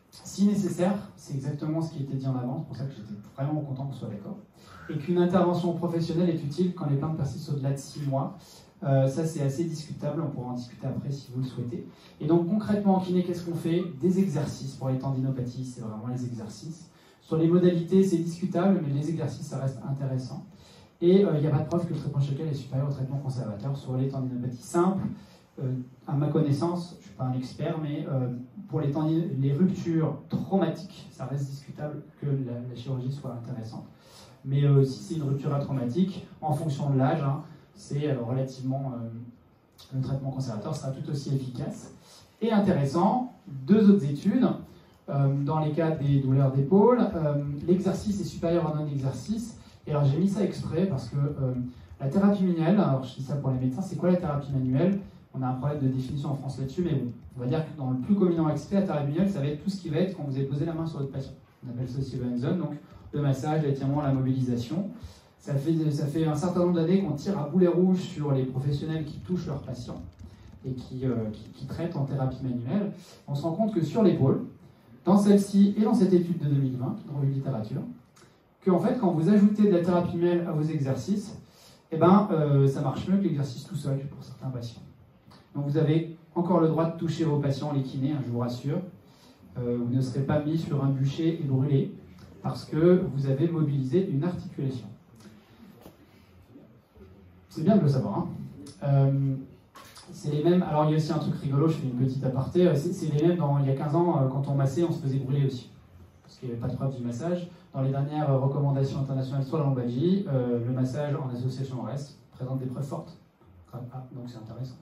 si 0.09 0.45
nécessaire, 0.45 0.95
c'est 1.17 1.35
exactement 1.35 1.81
ce 1.81 1.91
qui 1.91 2.03
été 2.03 2.15
dit 2.15 2.27
en 2.27 2.35
avant, 2.35 2.59
c'est 2.59 2.67
pour 2.67 2.75
ça 2.77 2.85
que 2.85 2.93
j'étais 2.93 3.13
vraiment 3.35 3.61
content 3.61 3.85
qu'on 3.85 3.93
soit 3.93 4.07
d'accord. 4.07 4.37
Et 4.89 4.97
qu'une 4.97 5.17
intervention 5.17 5.73
professionnelle 5.73 6.29
est 6.29 6.43
utile 6.43 6.73
quand 6.73 6.89
les 6.89 6.95
plaintes 6.95 7.17
persistent 7.17 7.49
au-delà 7.49 7.71
de 7.71 7.77
6 7.77 8.07
mois. 8.07 8.37
Euh, 8.85 9.07
ça, 9.07 9.25
c'est 9.25 9.41
assez 9.41 9.63
discutable, 9.63 10.21
on 10.21 10.29
pourra 10.29 10.51
en 10.51 10.53
discuter 10.53 10.87
après 10.87 11.11
si 11.11 11.31
vous 11.31 11.41
le 11.41 11.47
souhaitez. 11.47 11.87
Et 12.19 12.27
donc, 12.27 12.49
concrètement, 12.49 12.97
en 12.97 12.99
kiné, 12.99 13.23
qu'est-ce 13.23 13.45
qu'on 13.45 13.55
fait? 13.55 13.83
Des 14.01 14.19
exercices 14.19 14.75
pour 14.75 14.89
les 14.89 14.97
tendinopathies, 14.97 15.65
c'est 15.65 15.81
vraiment 15.81 16.07
les 16.07 16.25
exercices. 16.25 16.89
Sur 17.21 17.37
les 17.37 17.47
modalités, 17.47 18.03
c'est 18.03 18.17
discutable, 18.17 18.81
mais 18.85 18.93
les 18.93 19.09
exercices, 19.09 19.47
ça 19.47 19.59
reste 19.59 19.79
intéressant. 19.87 20.45
Et 20.99 21.23
euh, 21.23 21.31
il 21.35 21.41
n'y 21.41 21.47
a 21.47 21.51
pas 21.51 21.59
de 21.59 21.67
preuve 21.67 21.87
que 21.87 21.93
le 21.93 21.99
traitement 21.99 22.19
chocal 22.19 22.47
est 22.47 22.53
supérieur 22.53 22.89
au 22.89 22.91
traitement 22.91 23.17
conservateur 23.17 23.77
sur 23.77 23.95
les 23.95 24.09
tendinopathies 24.09 24.61
simples. 24.61 25.03
Euh, 25.61 25.71
à 26.05 26.13
ma 26.13 26.27
connaissance, 26.27 26.95
je 26.95 26.97
ne 26.97 27.01
suis 27.03 27.15
pas 27.15 27.23
un 27.25 27.33
expert, 27.33 27.77
mais 27.81 28.05
pour 28.67 28.81
les, 28.81 28.91
les, 29.39 29.53
ruptures 29.53 30.17
traumatiques, 30.27 31.07
ça 31.11 31.25
reste 31.25 31.49
discutable 31.49 32.03
que 32.19 32.25
la, 32.25 32.75
chirurgie 32.75 33.11
soit 33.11 33.31
intéressante. 33.31 33.85
Mais 34.43 34.61
si 34.83 35.03
c'est 35.03 35.15
une 35.15 35.23
rupture 35.23 35.57
traumatique, 35.59 36.27
en 36.41 36.51
fonction 36.51 36.89
de 36.89 36.97
l'âge, 36.97 37.21
hein, 37.21 37.43
c'est 37.75 38.09
euh, 38.09 38.15
relativement. 38.21 38.93
Euh, 38.95 39.09
le 39.93 40.01
traitement 40.01 40.31
conservateur 40.31 40.75
sera 40.75 40.91
tout 40.91 41.09
aussi 41.11 41.35
efficace. 41.35 41.91
Et 42.41 42.51
intéressant, 42.51 43.33
deux 43.47 43.89
autres 43.89 44.05
études. 44.05 44.47
Euh, 45.09 45.43
dans 45.43 45.59
les 45.59 45.71
cas 45.71 45.91
des 45.91 46.19
douleurs 46.19 46.51
d'épaule, 46.51 46.99
l'exercice 47.67 48.21
est 48.21 48.25
supérieur 48.25 48.71
à 48.71 48.79
non-exercice. 48.79 49.57
Et 49.85 49.91
alors 49.91 50.05
j'ai 50.05 50.17
mis 50.17 50.29
ça 50.29 50.43
exprès 50.43 50.85
parce 50.85 51.09
que 51.09 51.17
la 51.99 52.07
thérapie 52.07 52.43
manuelle, 52.43 52.79
alors 52.79 53.03
je 53.03 53.15
dis 53.15 53.23
ça 53.23 53.35
pour 53.35 53.51
les 53.51 53.59
médecins, 53.59 53.81
c'est 53.81 53.97
quoi 53.97 54.09
la 54.11 54.17
thérapie 54.17 54.51
manuelle? 54.51 54.99
On 55.33 55.41
a 55.41 55.47
un 55.47 55.53
problème 55.53 55.79
de 55.81 55.87
définition 55.89 56.31
en 56.31 56.35
France 56.35 56.59
là-dessus, 56.59 56.83
mais 56.83 56.93
bon, 56.93 57.11
on 57.37 57.41
va 57.41 57.47
dire 57.47 57.65
que 57.65 57.77
dans 57.77 57.91
le 57.91 57.97
plus 57.97 58.15
commun 58.15 58.49
expert, 58.49 58.79
la 58.79 58.85
thérapie 58.85 59.07
manuelle, 59.07 59.29
ça 59.29 59.39
va 59.39 59.47
être 59.47 59.63
tout 59.63 59.69
ce 59.69 59.81
qui 59.81 59.89
va 59.89 59.97
être 59.97 60.15
quand 60.15 60.23
vous 60.23 60.35
avez 60.35 60.45
posé 60.45 60.65
la 60.65 60.73
main 60.73 60.85
sur 60.85 60.99
votre 60.99 61.11
patient. 61.11 61.33
On 61.65 61.69
appelle 61.71 61.89
ça 61.89 61.99
aussi 61.99 62.17
le 62.17 62.25
hands-on, 62.25 62.57
donc 62.57 62.77
le 63.11 63.21
massage, 63.21 63.63
l'étirement, 63.63 64.01
la 64.01 64.13
mobilisation. 64.13 64.89
Ça 65.43 65.55
fait, 65.55 66.25
un 66.25 66.35
certain 66.35 66.61
nombre 66.61 66.75
d'années 66.75 67.03
qu'on 67.03 67.15
tire 67.15 67.37
à 67.37 67.49
boulet 67.49 67.67
rouge 67.67 67.99
sur 67.99 68.31
les 68.31 68.45
professionnels 68.45 69.03
qui 69.03 69.17
touchent 69.17 69.47
leurs 69.47 69.61
patients 69.61 70.01
et 70.65 70.71
qui, 70.71 71.01
euh, 71.03 71.15
qui, 71.53 71.65
traitent 71.65 71.97
en 71.97 72.05
thérapie 72.05 72.41
manuelle. 72.41 72.93
On 73.27 73.35
se 73.35 73.41
rend 73.41 73.51
compte 73.51 73.73
que 73.73 73.83
sur 73.83 74.03
l'épaule, 74.03 74.45
dans 75.03 75.17
celle-ci 75.17 75.75
et 75.77 75.81
dans 75.81 75.93
cette 75.93 76.13
étude 76.13 76.37
de 76.37 76.45
2020, 76.45 76.95
dans 77.13 77.21
une 77.21 77.33
littérature, 77.33 77.81
que 78.61 78.71
fait, 78.79 78.97
quand 78.97 79.11
vous 79.11 79.27
ajoutez 79.27 79.63
de 79.63 79.71
la 79.71 79.83
thérapie 79.83 80.15
manuelle 80.15 80.47
à 80.47 80.53
vos 80.53 80.63
exercices, 80.63 81.37
eh 81.91 81.97
ben, 81.97 82.29
euh, 82.31 82.65
ça 82.65 82.79
marche 82.79 83.05
mieux 83.09 83.17
que 83.17 83.23
l'exercice 83.23 83.65
tout 83.65 83.75
seul 83.75 83.99
pour 84.07 84.23
certains 84.23 84.47
patients. 84.47 84.83
Donc 85.53 85.65
vous 85.65 85.77
avez 85.77 86.15
encore 86.35 86.61
le 86.61 86.69
droit 86.69 86.89
de 86.89 86.97
toucher 86.97 87.25
vos 87.25 87.39
patients, 87.39 87.73
les 87.73 87.83
kinés, 87.83 88.13
hein, 88.13 88.21
je 88.25 88.31
vous 88.31 88.39
rassure. 88.39 88.79
Euh, 89.57 89.77
vous 89.77 89.93
ne 89.93 89.99
serez 89.99 90.21
pas 90.21 90.39
mis 90.39 90.57
sur 90.57 90.81
un 90.81 90.87
bûcher 90.87 91.37
et 91.41 91.43
brûlé 91.43 91.93
parce 92.41 92.63
que 92.63 93.03
vous 93.13 93.27
avez 93.27 93.49
mobilisé 93.49 94.09
une 94.09 94.23
articulation. 94.23 94.87
C'est 97.53 97.61
bien 97.61 97.75
de 97.75 97.81
le 97.81 97.87
savoir. 97.87 98.17
Hein. 98.17 98.27
Euh, 98.81 99.35
c'est 100.11 100.31
les 100.31 100.43
mêmes. 100.43 100.63
Alors, 100.63 100.85
il 100.85 100.91
y 100.91 100.93
a 100.95 100.97
aussi 100.97 101.11
un 101.11 101.19
truc 101.19 101.35
rigolo, 101.35 101.67
je 101.67 101.75
fais 101.75 101.85
une 101.85 102.03
petite 102.03 102.23
aparté. 102.25 102.67
Euh, 102.67 102.73
c'est 102.75 103.13
les 103.13 103.27
mêmes 103.27 103.43
il 103.61 103.67
y 103.67 103.69
a 103.69 103.75
15 103.75 103.95
ans, 103.95 104.17
euh, 104.17 104.27
quand 104.27 104.47
on 104.47 104.55
massait, 104.55 104.83
on 104.83 104.91
se 104.91 104.99
faisait 104.99 105.19
brûler 105.19 105.45
aussi. 105.45 105.69
parce 106.23 106.37
qu'il 106.37 106.49
n'y 106.49 106.55
avait 106.55 106.61
pas 106.61 106.67
de 106.67 106.75
preuve 106.75 106.95
du 106.95 107.03
massage. 107.03 107.47
Dans 107.71 107.83
les 107.83 107.91
dernières 107.91 108.41
recommandations 108.41 109.01
internationales 109.01 109.43
sur 109.43 109.59
la 109.59 109.65
lombalgie, 109.65 110.25
le 110.27 110.71
massage 110.71 111.15
en 111.15 111.31
association 111.31 111.81
au 111.81 111.83
reste 111.83 112.17
présente 112.31 112.59
des 112.59 112.65
preuves 112.65 112.85
fortes. 112.85 113.17
Ah, 113.71 113.77
donc 114.15 114.25
c'est 114.27 114.37
intéressant. 114.37 114.75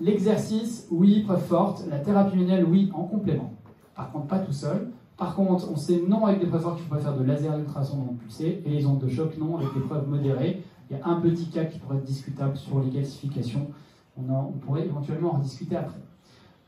L'exercice, 0.00 0.86
oui, 0.90 1.22
preuve 1.22 1.44
forte. 1.44 1.84
La 1.88 1.98
thérapie 1.98 2.36
manuelle, 2.36 2.64
oui, 2.64 2.90
en 2.94 3.02
complément. 3.02 3.52
Par 3.94 4.10
contre, 4.10 4.26
pas 4.26 4.38
tout 4.40 4.52
seul. 4.52 4.90
Par 5.16 5.34
contre, 5.34 5.70
on 5.72 5.76
sait 5.76 6.02
non 6.06 6.26
avec 6.26 6.40
des 6.40 6.46
preuves 6.46 6.62
fortes 6.62 6.76
qu'il 6.76 6.86
faut 6.86 6.94
pas 6.94 7.00
faire 7.00 7.16
de 7.16 7.24
laser 7.24 7.56
d'ultrasons 7.56 7.96
non 7.96 8.14
pulsé, 8.14 8.62
et 8.64 8.70
les 8.70 8.86
ondes 8.86 8.98
de 8.98 9.08
choc 9.08 9.36
non 9.38 9.56
avec 9.56 9.72
des 9.74 9.80
preuves 9.80 10.08
modérées. 10.08 10.62
Il 10.88 10.96
y 10.96 11.00
a 11.00 11.06
un 11.06 11.20
petit 11.20 11.46
cas 11.46 11.64
qui 11.64 11.78
pourrait 11.78 11.96
être 11.96 12.04
discutable 12.04 12.56
sur 12.56 12.80
les 12.80 12.90
calcifications. 12.90 13.68
On, 14.16 14.52
pourrait 14.52 14.84
éventuellement 14.84 15.34
en 15.34 15.38
discuter 15.38 15.76
après. 15.76 15.98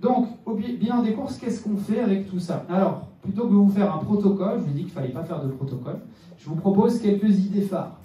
Donc, 0.01 0.29
au 0.45 0.55
bilan 0.55 1.03
des 1.03 1.15
courses, 1.15 1.39
qu'est-ce 1.39 1.63
qu'on 1.63 1.77
fait 1.77 2.01
avec 2.01 2.29
tout 2.29 2.39
ça? 2.39 2.65
Alors, 2.69 3.09
plutôt 3.23 3.45
que 3.45 3.51
de 3.51 3.55
vous 3.55 3.71
faire 3.71 3.95
un 3.95 3.99
protocole, 3.99 4.59
je 4.59 4.65
vous 4.65 4.71
ai 4.71 4.75
dit 4.75 4.85
qu'il 4.85 4.95
ne 4.95 5.01
fallait 5.01 5.13
pas 5.13 5.25
faire 5.25 5.43
de 5.43 5.49
protocole, 5.49 6.01
je 6.37 6.49
vous 6.49 6.57
propose 6.57 7.01
quelques 7.01 7.39
idées 7.47 7.63
phares. 7.63 7.97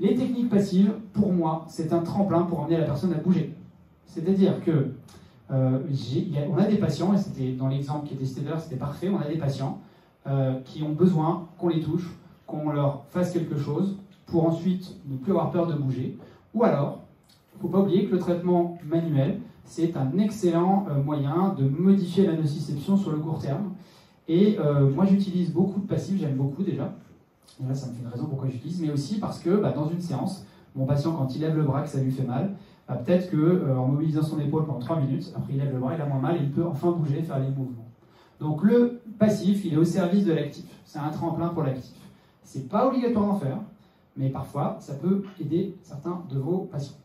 Les 0.00 0.14
techniques 0.14 0.50
passives, 0.50 0.92
pour 1.12 1.32
moi, 1.32 1.64
c'est 1.68 1.92
un 1.92 2.00
tremplin 2.00 2.42
pour 2.42 2.60
emmener 2.60 2.76
la 2.76 2.84
personne 2.84 3.12
à 3.12 3.18
bouger. 3.18 3.54
C'est-à-dire 4.06 4.62
que 4.62 4.92
euh, 5.50 5.78
on 6.50 6.58
a 6.58 6.66
des 6.66 6.76
patients, 6.76 7.14
et 7.14 7.18
c'était 7.18 7.52
dans 7.52 7.68
l'exemple 7.68 8.06
qui 8.08 8.14
était 8.14 8.48
là, 8.48 8.58
c'était 8.58 8.76
parfait, 8.76 9.08
on 9.08 9.18
a 9.18 9.28
des 9.28 9.38
patients 9.38 9.80
euh, 10.26 10.60
qui 10.64 10.82
ont 10.82 10.92
besoin 10.92 11.48
qu'on 11.58 11.68
les 11.68 11.80
touche, 11.80 12.10
qu'on 12.46 12.70
leur 12.70 13.04
fasse 13.06 13.32
quelque 13.32 13.56
chose 13.56 13.96
pour 14.26 14.46
ensuite 14.46 14.96
ne 15.08 15.16
plus 15.16 15.32
avoir 15.32 15.50
peur 15.50 15.66
de 15.66 15.74
bouger. 15.74 16.16
Ou 16.54 16.64
alors, 16.64 17.00
il 17.52 17.56
ne 17.56 17.62
faut 17.62 17.68
pas 17.68 17.80
oublier 17.80 18.06
que 18.06 18.12
le 18.12 18.18
traitement 18.18 18.78
manuel, 18.86 19.40
c'est 19.64 19.96
un 19.96 20.18
excellent 20.18 20.86
euh, 20.90 21.02
moyen 21.02 21.54
de 21.58 21.68
modifier 21.68 22.26
la 22.26 22.36
nociception 22.36 22.96
sur 22.96 23.12
le 23.12 23.18
court 23.18 23.38
terme. 23.38 23.72
Et 24.26 24.56
moi, 24.94 25.04
j'utilise 25.04 25.52
beaucoup 25.52 25.80
de 25.80 25.86
passifs, 25.86 26.18
j'aime 26.18 26.36
beaucoup 26.36 26.62
déjà. 26.62 26.94
Et 27.62 27.68
là, 27.68 27.74
ça 27.74 27.88
me 27.88 27.92
fait 27.92 28.02
une 28.02 28.08
raison 28.08 28.26
pourquoi 28.26 28.48
j'utilise, 28.48 28.80
mais 28.80 28.90
aussi 28.90 29.18
parce 29.18 29.38
que 29.38 29.50
bah, 29.50 29.70
dans 29.70 29.88
une 29.88 30.00
séance, 30.00 30.44
mon 30.74 30.86
patient, 30.86 31.12
quand 31.12 31.34
il 31.34 31.40
lève 31.40 31.56
le 31.56 31.62
bras, 31.62 31.82
que 31.82 31.88
ça 31.88 32.00
lui 32.00 32.10
fait 32.10 32.24
mal, 32.24 32.54
bah, 32.88 32.96
peut-être 32.96 33.30
qu'en 33.30 33.36
euh, 33.36 33.74
mobilisant 33.86 34.22
son 34.22 34.40
épaule 34.40 34.66
pendant 34.66 34.80
3 34.80 35.00
minutes, 35.00 35.32
après 35.36 35.52
il 35.52 35.58
lève 35.58 35.72
le 35.72 35.78
bras, 35.78 35.94
il 35.94 36.00
a 36.00 36.06
moins 36.06 36.20
mal, 36.20 36.36
et 36.36 36.40
il 36.40 36.50
peut 36.50 36.64
enfin 36.64 36.90
bouger, 36.90 37.22
faire 37.22 37.38
les 37.38 37.48
mouvements. 37.48 37.86
Donc 38.40 38.62
le 38.62 39.00
passif, 39.18 39.64
il 39.64 39.74
est 39.74 39.76
au 39.76 39.84
service 39.84 40.24
de 40.24 40.32
l'actif. 40.32 40.64
C'est 40.84 40.98
un 40.98 41.10
tremplin 41.10 41.48
pour 41.48 41.62
l'actif. 41.62 41.94
C'est 42.42 42.68
pas 42.68 42.88
obligatoire 42.88 43.26
d'en 43.26 43.38
faire, 43.38 43.58
mais 44.16 44.30
parfois 44.30 44.76
ça 44.80 44.94
peut 44.94 45.24
aider 45.40 45.76
certains 45.82 46.22
de 46.30 46.38
vos 46.38 46.68
patients. 46.70 46.96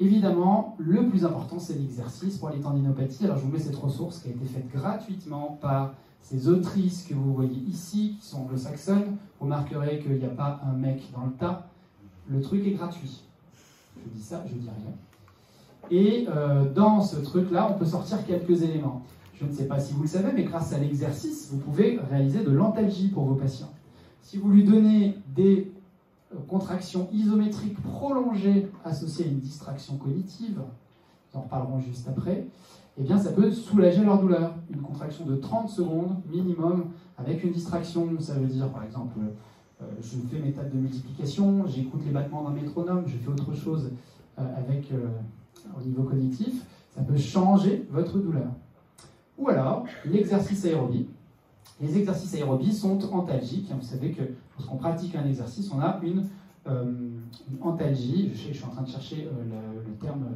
Évidemment, 0.00 0.74
le 0.78 1.08
plus 1.08 1.24
important, 1.24 1.60
c'est 1.60 1.74
l'exercice 1.74 2.38
pour 2.38 2.50
les 2.50 2.60
tendinopathies. 2.60 3.24
Alors 3.24 3.38
je 3.38 3.44
vous 3.44 3.52
mets 3.52 3.60
cette 3.60 3.76
ressource 3.76 4.18
qui 4.18 4.28
a 4.28 4.30
été 4.32 4.46
faite 4.46 4.68
gratuitement 4.72 5.58
par 5.60 5.94
ces 6.20 6.48
autrices 6.48 7.04
que 7.08 7.14
vous 7.14 7.34
voyez 7.34 7.58
ici, 7.68 8.16
qui 8.20 8.26
sont 8.26 8.42
anglo-saxonnes, 8.42 9.16
vous 9.40 9.46
marquerez 9.46 9.98
qu'il 9.98 10.18
n'y 10.18 10.24
a 10.24 10.28
pas 10.28 10.60
un 10.64 10.72
mec 10.72 11.02
dans 11.14 11.26
le 11.26 11.32
tas. 11.32 11.68
Le 12.28 12.40
truc 12.40 12.66
est 12.66 12.72
gratuit. 12.72 13.22
Je 13.96 14.10
dis 14.10 14.22
ça, 14.22 14.42
je 14.46 14.54
dis 14.54 14.68
rien. 14.68 14.94
Et 15.90 16.26
euh, 16.28 16.72
dans 16.72 17.02
ce 17.02 17.16
truc-là, 17.16 17.70
on 17.70 17.78
peut 17.78 17.86
sortir 17.86 18.24
quelques 18.24 18.62
éléments. 18.62 19.02
Je 19.34 19.44
ne 19.44 19.52
sais 19.52 19.66
pas 19.66 19.80
si 19.80 19.92
vous 19.92 20.02
le 20.02 20.08
savez, 20.08 20.30
mais 20.32 20.44
grâce 20.44 20.72
à 20.72 20.78
l'exercice, 20.78 21.48
vous 21.50 21.58
pouvez 21.58 21.98
réaliser 22.10 22.44
de 22.44 22.50
l'antalgie 22.50 23.08
pour 23.08 23.24
vos 23.24 23.34
patients. 23.34 23.72
Si 24.22 24.38
vous 24.38 24.50
lui 24.50 24.64
donnez 24.64 25.18
des 25.34 25.71
contractions 26.52 27.08
isométriques 27.12 27.82
prolongées 27.82 28.68
associées 28.84 29.24
à 29.24 29.28
une 29.28 29.40
distraction 29.40 29.96
cognitive, 29.96 30.60
nous 31.32 31.40
en 31.40 31.44
reparlerons 31.44 31.80
juste 31.80 32.06
après, 32.08 32.44
eh 32.98 33.02
bien, 33.02 33.18
ça 33.18 33.32
peut 33.32 33.50
soulager 33.50 34.04
leur 34.04 34.20
douleur. 34.20 34.54
Une 34.70 34.82
contraction 34.82 35.24
de 35.24 35.36
30 35.36 35.70
secondes 35.70 36.16
minimum 36.30 36.90
avec 37.16 37.42
une 37.42 37.52
distraction, 37.52 38.06
ça 38.20 38.34
veut 38.34 38.46
dire 38.46 38.68
par 38.68 38.84
exemple, 38.84 39.18
euh, 39.80 39.84
je 40.02 40.18
fais 40.30 40.38
mes 40.40 40.52
tables 40.52 40.70
de 40.70 40.76
multiplication, 40.76 41.66
j'écoute 41.66 42.02
les 42.04 42.12
battements 42.12 42.44
d'un 42.44 42.50
métronome, 42.50 43.04
je 43.06 43.16
fais 43.16 43.28
autre 43.28 43.54
chose 43.54 43.90
euh, 44.38 44.42
avec, 44.58 44.92
euh, 44.92 45.08
au 45.80 45.82
niveau 45.82 46.02
cognitif, 46.02 46.66
ça 46.94 47.00
peut 47.00 47.16
changer 47.16 47.86
votre 47.90 48.18
douleur. 48.18 48.50
Ou 49.38 49.48
alors, 49.48 49.86
l'exercice 50.04 50.66
aérobie. 50.66 51.06
Les 51.80 51.96
exercices 51.96 52.34
aérobie 52.34 52.74
sont 52.74 53.02
antalgiques. 53.14 53.72
Vous 53.74 53.86
savez 53.86 54.12
que 54.12 54.22
lorsqu'on 54.58 54.76
pratique 54.76 55.16
un 55.16 55.26
exercice, 55.26 55.70
on 55.72 55.80
a 55.80 55.98
une, 56.02 56.28
antalgie. 57.60 58.30
Je, 58.34 58.48
je, 58.48 58.52
suis 58.52 58.64
en 58.64 58.70
train 58.70 58.82
de 58.82 58.88
chercher 58.88 59.28
le 59.86 59.92
terme 59.94 60.26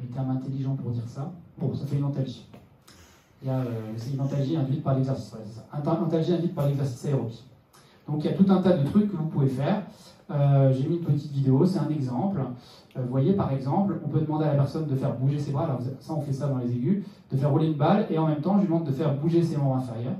les 0.00 0.08
termes 0.08 0.30
intelligents 0.30 0.74
pour 0.74 0.90
dire 0.90 1.08
ça. 1.08 1.32
Bon, 1.58 1.74
ça 1.74 1.86
fait 1.86 1.96
une 1.96 2.04
antalgie. 2.04 2.46
Euh, 3.46 3.64
c'est 3.96 4.12
une 4.12 4.20
antalgie 4.20 4.56
induite 4.56 4.82
par 4.82 4.96
l'exercice. 4.96 5.32
Ouais, 5.32 5.88
antalgie 5.88 6.32
induite 6.32 6.54
par 6.54 6.66
l'exercice 6.66 7.04
aérobie. 7.06 7.44
Donc 8.08 8.24
il 8.24 8.30
y 8.30 8.34
a 8.34 8.36
tout 8.36 8.46
un 8.48 8.62
tas 8.62 8.76
de 8.76 8.88
trucs 8.88 9.10
que 9.10 9.16
vous 9.16 9.26
pouvez 9.26 9.48
faire. 9.48 9.82
Euh, 10.30 10.72
j'ai 10.72 10.88
mis 10.88 10.96
une 10.96 11.04
petite 11.04 11.32
vidéo, 11.32 11.64
c'est 11.64 11.78
un 11.78 11.88
exemple. 11.88 12.40
Euh, 12.96 13.02
vous 13.02 13.10
voyez 13.10 13.34
par 13.34 13.52
exemple, 13.52 14.00
on 14.04 14.08
peut 14.08 14.20
demander 14.20 14.46
à 14.46 14.52
la 14.52 14.56
personne 14.56 14.86
de 14.86 14.96
faire 14.96 15.14
bouger 15.14 15.38
ses 15.38 15.52
bras, 15.52 15.64
alors 15.64 15.80
ça 16.00 16.12
on 16.12 16.20
fait 16.20 16.32
ça 16.32 16.48
dans 16.48 16.58
les 16.58 16.72
aigus, 16.72 17.04
de 17.30 17.36
faire 17.36 17.50
rouler 17.50 17.68
une 17.68 17.74
balle 17.74 18.06
et 18.10 18.18
en 18.18 18.26
même 18.26 18.40
temps 18.40 18.54
je 18.56 18.60
lui 18.60 18.66
demande 18.66 18.84
de 18.84 18.92
faire 18.92 19.14
bouger 19.14 19.42
ses 19.42 19.56
membres 19.56 19.76
inférieurs. 19.76 20.16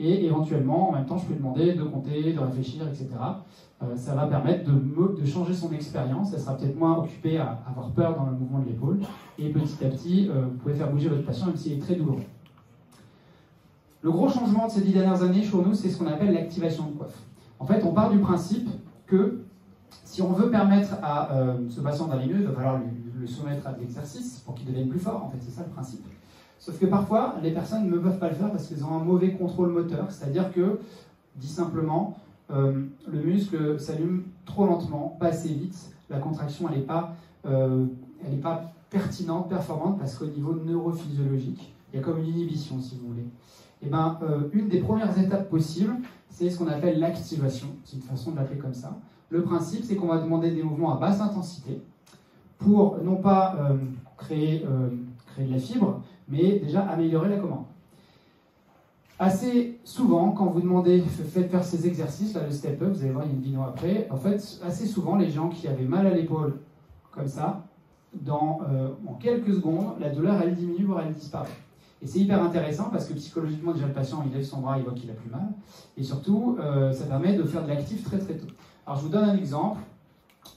Et 0.00 0.24
éventuellement, 0.24 0.90
en 0.90 0.92
même 0.92 1.06
temps, 1.06 1.18
je 1.18 1.26
peux 1.26 1.32
lui 1.32 1.40
demander 1.40 1.74
de 1.74 1.82
compter, 1.82 2.32
de 2.32 2.38
réfléchir, 2.38 2.86
etc. 2.86 3.08
Euh, 3.82 3.96
ça 3.96 4.14
va 4.14 4.26
permettre 4.26 4.70
de, 4.70 5.24
changer 5.24 5.54
son 5.54 5.72
expérience. 5.72 6.32
Elle 6.32 6.40
sera 6.40 6.56
peut-être 6.56 6.78
moins 6.78 6.98
occupée 6.98 7.38
à 7.38 7.62
avoir 7.68 7.90
peur 7.90 8.16
dans 8.16 8.26
le 8.26 8.32
mouvement 8.32 8.60
de 8.60 8.66
l'épaule. 8.66 9.00
Et 9.38 9.50
petit 9.50 9.84
à 9.84 9.88
petit, 9.88 10.28
euh, 10.28 10.42
vous 10.42 10.56
pouvez 10.58 10.74
faire 10.74 10.90
bouger 10.90 11.08
votre 11.08 11.24
patient, 11.24 11.46
même 11.46 11.56
s'il 11.56 11.72
est 11.72 11.80
très 11.80 11.96
douloureux. 11.96 12.22
Le 14.02 14.12
gros 14.12 14.28
changement 14.28 14.66
de 14.66 14.72
ces 14.72 14.82
dix 14.82 14.92
dernières 14.92 15.22
années 15.22 15.42
chez 15.42 15.56
nous, 15.56 15.74
c'est 15.74 15.90
ce 15.90 15.98
qu'on 15.98 16.06
appelle 16.06 16.32
l'activation 16.32 16.86
de 16.86 16.92
coiffe. 16.92 17.20
En 17.58 17.66
fait, 17.66 17.82
on 17.84 17.92
part 17.92 18.10
du 18.10 18.18
principe 18.18 18.68
que 19.06 19.40
si 20.04 20.22
on 20.22 20.32
veut 20.32 20.50
permettre 20.50 20.94
à 21.02 21.32
euh, 21.32 21.56
ce 21.68 21.80
patient 21.80 22.06
d'aller 22.06 22.26
mieux, 22.26 22.40
il 22.40 22.46
va 22.46 22.52
falloir 22.52 22.80
le 23.18 23.26
soumettre 23.26 23.66
à 23.66 23.72
de 23.72 23.80
l'exercice 23.80 24.40
pour 24.44 24.54
qu'il 24.54 24.66
devienne 24.66 24.88
plus 24.88 25.00
fort. 25.00 25.24
En 25.24 25.30
fait, 25.30 25.38
c'est 25.40 25.50
ça 25.50 25.64
le 25.66 25.72
principe. 25.72 26.04
Sauf 26.58 26.78
que 26.78 26.86
parfois, 26.86 27.36
les 27.42 27.52
personnes 27.52 27.88
ne 27.88 27.98
peuvent 27.98 28.18
pas 28.18 28.28
le 28.28 28.34
faire 28.34 28.50
parce 28.50 28.66
qu'elles 28.66 28.84
ont 28.84 28.94
un 28.94 29.04
mauvais 29.04 29.32
contrôle 29.32 29.70
moteur. 29.70 30.10
C'est-à-dire 30.10 30.52
que, 30.52 30.80
dit 31.36 31.46
simplement, 31.46 32.16
euh, 32.50 32.84
le 33.06 33.22
muscle 33.22 33.78
s'allume 33.78 34.24
trop 34.44 34.66
lentement, 34.66 35.16
pas 35.20 35.26
assez 35.26 35.48
vite. 35.48 35.92
La 36.10 36.18
contraction, 36.18 36.68
elle 36.68 36.78
n'est 36.78 36.84
pas, 36.84 37.14
euh, 37.46 37.86
pas 38.42 38.72
pertinente, 38.90 39.48
performante, 39.48 39.98
parce 39.98 40.16
qu'au 40.16 40.26
niveau 40.26 40.54
neurophysiologique, 40.54 41.74
il 41.92 41.96
y 41.96 41.98
a 42.00 42.02
comme 42.02 42.18
une 42.18 42.26
inhibition, 42.26 42.80
si 42.80 42.96
vous 42.96 43.08
voulez. 43.08 43.22
Et 43.80 43.86
eh 43.86 43.90
ben, 43.90 44.18
euh, 44.22 44.48
une 44.52 44.68
des 44.68 44.80
premières 44.80 45.16
étapes 45.16 45.48
possibles, 45.48 45.94
c'est 46.30 46.50
ce 46.50 46.58
qu'on 46.58 46.66
appelle 46.66 46.98
l'activation. 46.98 47.68
C'est 47.84 47.96
une 47.96 48.02
façon 48.02 48.32
de 48.32 48.36
l'appeler 48.36 48.58
comme 48.58 48.74
ça. 48.74 48.98
Le 49.30 49.42
principe, 49.42 49.84
c'est 49.84 49.94
qu'on 49.94 50.08
va 50.08 50.18
demander 50.18 50.50
des 50.50 50.64
mouvements 50.64 50.96
à 50.96 50.98
basse 50.98 51.20
intensité 51.20 51.80
pour 52.58 52.98
non 53.04 53.16
pas 53.16 53.56
créer, 54.16 54.64
créer 55.26 55.46
de 55.46 55.52
la 55.52 55.60
fibre, 55.60 56.02
mais 56.28 56.58
déjà 56.58 56.82
améliorer 56.82 57.28
la 57.28 57.36
commande. 57.36 57.64
Assez 59.18 59.80
souvent, 59.82 60.30
quand 60.30 60.46
vous 60.46 60.60
demandez, 60.60 61.00
faites 61.00 61.50
faire 61.50 61.64
ces 61.64 61.88
exercices, 61.88 62.34
là, 62.34 62.44
le 62.44 62.52
step 62.52 62.80
up, 62.82 62.92
vous 62.92 63.02
allez 63.02 63.10
voir, 63.10 63.24
il 63.24 63.30
y 63.30 63.32
a 63.32 63.34
une 63.34 63.42
vidéo 63.42 63.62
après, 63.62 64.06
en 64.10 64.16
fait, 64.16 64.60
assez 64.64 64.86
souvent, 64.86 65.16
les 65.16 65.30
gens 65.30 65.48
qui 65.48 65.66
avaient 65.66 65.84
mal 65.84 66.06
à 66.06 66.10
l'épaule, 66.10 66.54
comme 67.10 67.26
ça, 67.26 67.64
dans, 68.14 68.60
euh, 68.70 68.90
en 69.06 69.14
quelques 69.14 69.54
secondes, 69.54 69.94
la 69.98 70.10
douleur, 70.10 70.40
elle 70.40 70.54
diminue, 70.54 70.84
voire 70.84 71.02
elle 71.04 71.14
disparaît. 71.14 71.48
Et 72.00 72.06
c'est 72.06 72.20
hyper 72.20 72.40
intéressant 72.40 72.90
parce 72.92 73.06
que 73.06 73.14
psychologiquement, 73.14 73.72
déjà, 73.72 73.86
le 73.88 73.92
patient, 73.92 74.22
il 74.24 74.32
lève 74.32 74.44
son 74.44 74.60
bras, 74.60 74.78
il 74.78 74.84
voit 74.84 74.94
qu'il 74.94 75.10
a 75.10 75.14
plus 75.14 75.30
mal. 75.30 75.48
Et 75.96 76.04
surtout, 76.04 76.56
euh, 76.60 76.92
ça 76.92 77.06
permet 77.06 77.34
de 77.34 77.42
faire 77.42 77.64
de 77.64 77.68
l'actif 77.68 78.04
très 78.04 78.18
très 78.18 78.34
tôt. 78.34 78.46
Alors, 78.86 79.00
je 79.00 79.04
vous 79.04 79.10
donne 79.10 79.28
un 79.28 79.36
exemple 79.36 79.80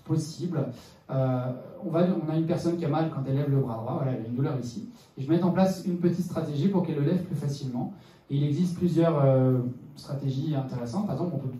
possible. 0.05 0.67
Euh, 1.09 1.51
on, 1.83 1.89
va, 1.89 2.05
on 2.25 2.31
a 2.31 2.35
une 2.35 2.45
personne 2.45 2.77
qui 2.77 2.85
a 2.85 2.89
mal 2.89 3.11
quand 3.13 3.21
elle 3.27 3.35
lève 3.35 3.49
le 3.49 3.57
bras 3.57 3.75
droit, 3.75 3.95
voilà, 3.97 4.11
elle 4.13 4.25
a 4.25 4.27
une 4.27 4.35
douleur 4.35 4.57
ici. 4.59 4.89
Et 5.17 5.21
je 5.21 5.29
mets 5.29 5.41
en 5.43 5.51
place 5.51 5.83
une 5.85 5.97
petite 5.97 6.25
stratégie 6.25 6.69
pour 6.69 6.85
qu'elle 6.85 6.95
le 6.95 7.03
lève 7.03 7.23
plus 7.23 7.35
facilement. 7.35 7.93
Et 8.29 8.37
il 8.37 8.43
existe 8.43 8.77
plusieurs 8.77 9.23
euh, 9.23 9.59
stratégies 9.95 10.55
intéressantes. 10.55 11.05
Par 11.05 11.15
exemple, 11.15 11.35
on 11.35 11.39
peut 11.39 11.55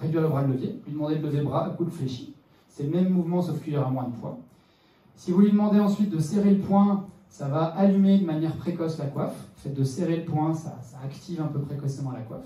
réduire 0.00 0.22
le 0.22 0.28
bras 0.28 0.42
de 0.42 0.52
levier, 0.52 0.80
lui 0.84 0.92
demander 0.92 1.16
de 1.16 1.22
lever 1.22 1.38
le 1.38 1.44
bras 1.44 1.66
à 1.66 1.70
coup 1.70 1.84
de 1.84 1.90
fléchi. 1.90 2.34
C'est 2.68 2.82
le 2.82 2.90
même 2.90 3.08
mouvement 3.08 3.40
sauf 3.40 3.62
qu'il 3.62 3.72
y 3.72 3.76
aura 3.76 3.90
moins 3.90 4.08
de 4.08 4.14
poids. 4.16 4.38
Si 5.14 5.30
vous 5.30 5.40
lui 5.40 5.50
demandez 5.50 5.80
ensuite 5.80 6.10
de 6.10 6.18
serrer 6.18 6.50
le 6.50 6.60
poing, 6.60 7.06
ça 7.28 7.48
va 7.48 7.64
allumer 7.64 8.18
de 8.18 8.26
manière 8.26 8.54
précoce 8.56 8.98
la 8.98 9.06
coiffe. 9.06 9.36
Le 9.56 9.62
fait 9.62 9.74
de 9.74 9.84
serrer 9.84 10.16
le 10.18 10.24
poing, 10.24 10.54
ça, 10.54 10.78
ça 10.82 10.98
active 11.04 11.40
un 11.40 11.46
peu 11.46 11.60
précocement 11.60 12.12
la 12.12 12.20
coiffe. 12.20 12.44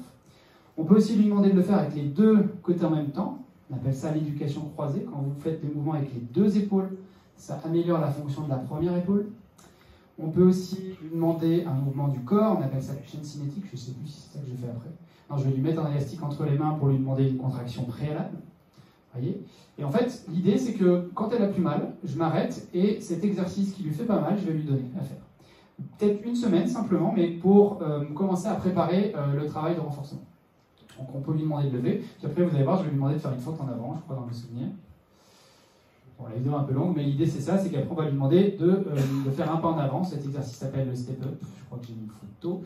On 0.76 0.84
peut 0.84 0.96
aussi 0.96 1.16
lui 1.16 1.24
demander 1.24 1.50
de 1.50 1.56
le 1.56 1.62
faire 1.62 1.78
avec 1.78 1.94
les 1.94 2.04
deux 2.04 2.44
côtés 2.62 2.84
en 2.84 2.90
même 2.90 3.10
temps. 3.10 3.38
On 3.70 3.76
appelle 3.76 3.94
ça 3.94 4.12
l'éducation 4.12 4.62
croisée. 4.74 5.04
Quand 5.04 5.18
vous 5.18 5.40
faites 5.40 5.60
des 5.60 5.72
mouvements 5.72 5.94
avec 5.94 6.12
les 6.12 6.20
deux 6.20 6.58
épaules, 6.58 6.96
ça 7.36 7.60
améliore 7.64 8.00
la 8.00 8.10
fonction 8.10 8.42
de 8.42 8.50
la 8.50 8.56
première 8.56 8.96
épaule. 8.96 9.30
On 10.18 10.28
peut 10.28 10.42
aussi 10.42 10.96
lui 11.00 11.10
demander 11.12 11.64
un 11.64 11.72
mouvement 11.72 12.08
du 12.08 12.20
corps, 12.20 12.58
on 12.58 12.62
appelle 12.62 12.82
ça 12.82 12.92
la 12.94 13.02
chaîne 13.02 13.24
cinétique, 13.24 13.64
je 13.66 13.72
ne 13.72 13.76
sais 13.76 13.92
plus 13.92 14.06
si 14.06 14.20
c'est 14.20 14.38
ça 14.38 14.44
que 14.44 14.50
je 14.50 14.56
fais 14.56 14.68
après. 14.68 14.90
Non, 15.30 15.38
je 15.38 15.44
vais 15.44 15.54
lui 15.54 15.62
mettre 15.62 15.84
un 15.84 15.90
élastique 15.90 16.22
entre 16.22 16.44
les 16.44 16.58
mains 16.58 16.72
pour 16.72 16.88
lui 16.88 16.98
demander 16.98 17.26
une 17.28 17.38
contraction 17.38 17.84
préalable. 17.84 18.36
Voyez? 19.14 19.42
Et 19.78 19.84
en 19.84 19.90
fait, 19.90 20.24
l'idée 20.28 20.58
c'est 20.58 20.74
que 20.74 21.10
quand 21.14 21.30
elle 21.32 21.42
a 21.42 21.48
plus 21.48 21.62
mal, 21.62 21.94
je 22.04 22.18
m'arrête 22.18 22.68
et 22.74 23.00
cet 23.00 23.24
exercice 23.24 23.72
qui 23.72 23.82
lui 23.82 23.92
fait 23.92 24.04
pas 24.04 24.20
mal, 24.20 24.38
je 24.38 24.46
vais 24.46 24.52
lui 24.52 24.64
donner 24.64 24.90
à 24.98 25.02
faire. 25.02 25.22
peut-être 25.98 26.22
une 26.26 26.36
semaine 26.36 26.66
simplement, 26.66 27.12
mais 27.16 27.28
pour 27.28 27.80
euh, 27.80 28.04
commencer 28.14 28.48
à 28.48 28.54
préparer 28.56 29.14
euh, 29.16 29.34
le 29.40 29.46
travail 29.46 29.74
de 29.74 29.80
renforcement. 29.80 30.20
Donc 31.00 31.08
on 31.14 31.20
peut 31.20 31.32
lui 31.32 31.42
demander 31.42 31.70
de 31.70 31.76
lever, 31.76 32.04
puis 32.18 32.26
après 32.26 32.44
vous 32.44 32.54
allez 32.54 32.64
voir, 32.64 32.78
je 32.78 32.82
vais 32.84 32.90
lui 32.90 32.96
demander 32.96 33.14
de 33.14 33.20
faire 33.20 33.32
une 33.32 33.40
faute 33.40 33.60
en 33.60 33.68
avant, 33.68 33.96
je 33.96 34.02
crois 34.02 34.16
dans 34.16 34.26
mes 34.26 34.34
souvenirs. 34.34 34.68
Bon, 36.18 36.26
la 36.28 36.36
vidéo 36.36 36.52
est 36.52 36.56
un 36.56 36.64
peu 36.64 36.74
longue, 36.74 36.94
mais 36.94 37.04
l'idée 37.04 37.26
c'est 37.26 37.40
ça, 37.40 37.56
c'est 37.56 37.70
qu'après 37.70 37.90
on 37.90 37.94
va 37.94 38.04
lui 38.04 38.12
demander 38.12 38.56
de, 38.60 38.70
euh, 38.70 38.96
de, 39.24 39.30
faire 39.30 39.50
un 39.50 39.56
pas 39.56 39.68
en 39.68 39.78
avant, 39.78 40.04
cet 40.04 40.24
exercice 40.24 40.56
s'appelle 40.56 40.88
le 40.88 40.94
step 40.94 41.22
up, 41.24 41.40
je 41.40 41.64
crois 41.64 41.78
que 41.78 41.86
j'ai 41.86 41.94
une 41.94 42.08
photo, 42.08 42.62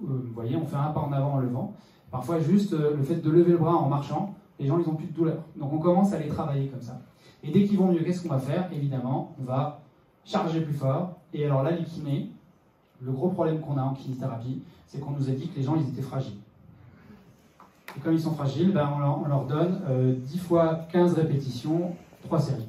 vous 0.00 0.32
voyez, 0.34 0.56
on 0.56 0.66
fait 0.66 0.76
un 0.76 0.90
pas 0.90 1.00
en 1.00 1.12
avant 1.12 1.34
en 1.34 1.38
levant. 1.38 1.74
Parfois 2.10 2.40
juste 2.40 2.72
le 2.72 3.02
fait 3.02 3.16
de 3.16 3.30
lever 3.30 3.52
le 3.52 3.58
bras 3.58 3.76
en 3.76 3.88
marchant, 3.88 4.34
les 4.58 4.66
gens 4.66 4.78
ils 4.78 4.86
n'ont 4.86 4.96
plus 4.96 5.06
de 5.06 5.12
douleur. 5.12 5.38
Donc 5.56 5.72
on 5.72 5.78
commence 5.78 6.12
à 6.12 6.18
les 6.18 6.28
travailler 6.28 6.68
comme 6.68 6.80
ça. 6.80 7.00
Et 7.44 7.50
dès 7.52 7.64
qu'ils 7.64 7.78
vont 7.78 7.92
mieux, 7.92 8.02
qu'est-ce 8.02 8.22
qu'on 8.22 8.34
va 8.34 8.40
faire? 8.40 8.68
Évidemment, 8.72 9.36
on 9.40 9.44
va 9.44 9.82
charger 10.24 10.60
plus 10.60 10.74
fort, 10.74 11.18
et 11.32 11.44
alors 11.44 11.62
là, 11.62 11.70
les 11.70 11.84
kinés, 11.84 12.30
le 13.00 13.12
gros 13.12 13.28
problème 13.28 13.60
qu'on 13.60 13.76
a 13.78 13.82
en 13.82 13.94
kinésithérapie, 13.94 14.62
c'est 14.86 14.98
qu'on 15.00 15.12
nous 15.12 15.28
a 15.28 15.32
dit 15.32 15.48
que 15.48 15.56
les 15.56 15.62
gens, 15.62 15.76
ils 15.76 15.88
étaient 15.88 16.02
fragiles. 16.02 16.38
Et 17.98 18.00
comme 18.00 18.14
ils 18.14 18.20
sont 18.20 18.34
fragiles, 18.34 18.72
ben, 18.72 18.88
on, 18.96 19.28
leur, 19.28 19.44
donne 19.44 19.80
10 20.24 20.36
euh, 20.36 20.38
fois 20.38 20.86
15 20.92 21.14
répétitions, 21.14 21.96
3 22.22 22.38
séries. 22.38 22.68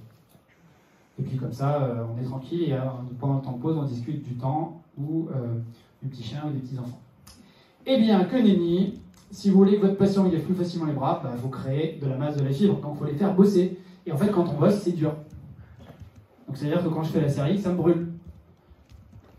Et 1.19 1.21
puis 1.21 1.37
comme 1.37 1.53
ça, 1.53 1.83
euh, 1.83 2.03
on 2.11 2.19
est 2.19 2.25
tranquille 2.25 2.63
et 2.63 2.73
euh, 2.73 2.79
pendant 3.19 3.35
le 3.35 3.41
temps 3.41 3.51
de 3.51 3.61
pause, 3.61 3.77
on 3.77 3.83
discute 3.83 4.23
du 4.23 4.33
temps 4.35 4.81
ou 4.97 5.29
du 6.01 6.09
petit 6.09 6.23
chien 6.23 6.43
ou 6.47 6.51
des 6.51 6.59
petits 6.59 6.79
enfants. 6.79 6.99
Eh 7.85 7.97
bien, 7.97 8.25
que 8.25 8.37
nenni, 8.37 8.99
si 9.29 9.51
vous 9.51 9.57
voulez 9.57 9.77
que 9.77 9.85
votre 9.85 9.97
patient 9.97 10.25
il 10.25 10.31
lève 10.31 10.43
plus 10.43 10.55
facilement 10.55 10.87
les 10.87 10.93
bras, 10.93 11.21
il 11.23 11.29
ben, 11.29 11.37
faut 11.37 11.49
créer 11.49 11.99
de 12.01 12.07
la 12.07 12.17
masse 12.17 12.35
de 12.35 12.43
la 12.43 12.51
fibre. 12.51 12.81
Donc 12.81 12.93
il 12.95 12.97
faut 12.97 13.05
les 13.05 13.13
faire 13.13 13.33
bosser. 13.35 13.77
Et 14.07 14.11
en 14.11 14.17
fait, 14.17 14.31
quand 14.31 14.47
on 14.49 14.59
bosse, 14.59 14.81
c'est 14.81 14.93
dur. 14.93 15.13
Donc 16.47 16.57
c'est-à-dire 16.57 16.83
que 16.83 16.89
quand 16.89 17.03
je 17.03 17.11
fais 17.11 17.21
la 17.21 17.29
série, 17.29 17.59
ça 17.59 17.69
me 17.69 17.77
brûle. 17.77 18.07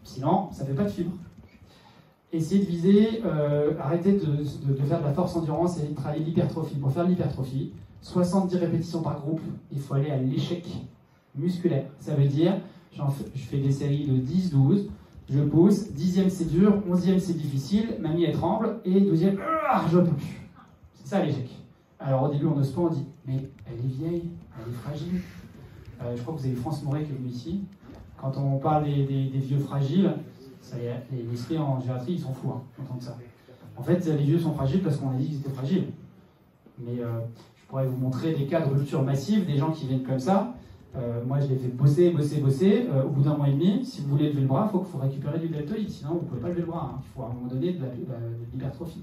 Sinon, 0.05 0.51
ça 0.53 0.62
ne 0.62 0.68
fait 0.68 0.74
pas 0.74 0.84
de 0.84 0.91
fibre. 0.91 1.12
Essayez 2.33 2.64
de 2.64 2.66
viser, 2.66 3.22
euh, 3.24 3.72
arrêtez 3.81 4.12
de, 4.12 4.45
faire 4.85 5.01
de 5.01 5.05
la 5.05 5.12
force 5.12 5.35
endurance 5.35 5.81
et 5.81 5.89
de 5.89 5.95
travailler 5.95 6.24
l'hypertrophie. 6.24 6.76
Pour 6.76 6.93
faire 6.93 7.05
l'hypertrophie, 7.05 7.72
70 8.03 8.57
répétitions 8.57 9.03
par 9.03 9.20
groupe, 9.20 9.41
il 9.72 9.81
faut 9.81 9.95
aller 9.95 10.11
à 10.11 10.16
l'échec 10.16 10.64
musculaire. 11.35 11.85
Ça 11.99 12.14
veut 12.14 12.26
dire, 12.26 12.55
je 12.93 13.43
fais 13.43 13.59
des 13.59 13.72
séries 13.72 14.07
de 14.07 14.16
10, 14.16 14.53
12, 14.53 14.89
je 15.28 15.41
pousse, 15.41 15.93
dixième 15.93 16.28
c'est 16.28 16.47
dur, 16.47 16.83
onzième 16.89 17.18
c'est 17.18 17.37
difficile, 17.37 17.97
mamie 18.01 18.24
elle 18.24 18.35
tremble, 18.35 18.81
et 18.85 19.01
douzième, 19.01 19.39
ah, 19.68 19.85
je 19.91 19.99
peux 19.99 20.12
plus. 20.12 20.41
C'est 20.95 21.09
ça 21.09 21.24
l'échec. 21.24 21.49
Alors 21.99 22.24
au 22.24 22.28
début 22.33 22.47
on 22.47 22.57
ose 22.57 22.72
pas, 22.72 22.81
on 22.81 22.89
dit, 22.89 23.07
mais 23.26 23.51
elle 23.66 23.78
est 23.78 23.89
vieille, 23.89 24.31
elle 24.57 24.72
est 24.72 24.76
fragile. 24.76 25.20
Euh, 26.03 26.16
je 26.16 26.22
crois 26.22 26.35
que 26.35 26.41
vous 26.41 26.47
avez 26.47 26.55
France 26.57 26.83
Moret 26.83 27.05
qui 27.05 27.12
est 27.12 27.14
venu 27.14 27.28
ici. 27.28 27.61
Quand 28.20 28.37
on 28.39 28.59
parle 28.59 28.85
des, 28.85 29.31
vieux 29.35 29.59
fragiles, 29.59 30.14
ça 30.61 30.76
y 30.78 30.86
est, 30.86 31.02
les, 31.12 31.22
les 31.22 31.58
en 31.58 31.80
gériatrie, 31.80 32.12
ils 32.14 32.20
sont 32.20 32.32
fous 32.32 32.50
hein, 32.50 32.62
ça. 33.00 33.16
En 33.76 33.82
fait, 33.82 34.04
les 34.06 34.24
vieux 34.24 34.38
sont 34.38 34.52
fragiles 34.52 34.82
parce 34.82 34.96
qu'on 34.96 35.11
a 35.11 35.14
dit 35.14 35.26
qu'ils 35.26 35.38
étaient 35.38 35.50
fragiles. 35.50 35.86
Mais 36.78 37.00
euh, 37.00 37.20
je 37.56 37.66
pourrais 37.66 37.86
vous 37.86 37.96
montrer 37.96 38.34
des 38.34 38.46
cas 38.46 38.61
de 38.61 38.72
rupture 38.72 39.02
massive, 39.02 39.46
des 39.46 39.56
gens 39.56 39.70
qui 39.70 39.86
viennent 39.86 40.02
comme 40.02 40.18
ça. 40.18 40.54
Euh, 40.96 41.22
moi, 41.24 41.38
je 41.40 41.46
les 41.46 41.56
fais 41.56 41.68
bosser, 41.68 42.11
bosser, 42.11 42.40
bosser. 42.40 42.86
au 43.04 43.08
bout 43.08 43.22
d'un 43.22 43.36
mois 43.36 43.48
et 43.48 43.52
demi, 43.52 43.84
si 43.84 44.02
vous 44.02 44.08
voulez 44.08 44.28
lever 44.28 44.42
le 44.42 44.48
bras, 44.48 44.68
il 44.68 44.72
faut, 44.72 44.82
faut, 44.82 44.98
récupérer 44.98 45.38
du 45.38 45.48
deltoïde, 45.48 45.88
sinon 45.88 46.14
vous 46.14 46.20
ne 46.20 46.26
pouvez 46.26 46.40
pas 46.40 46.48
lever 46.48 46.61
le 46.61 46.66
bras. 46.66 46.92
Hein. 46.94 47.00
Il 47.02 47.14
faut 47.14 47.22
à 47.22 47.26
un 47.26 47.32
moment 47.32 47.46
donné 47.46 47.72
de 47.72 47.84
l'hypertrophie. 48.52 49.02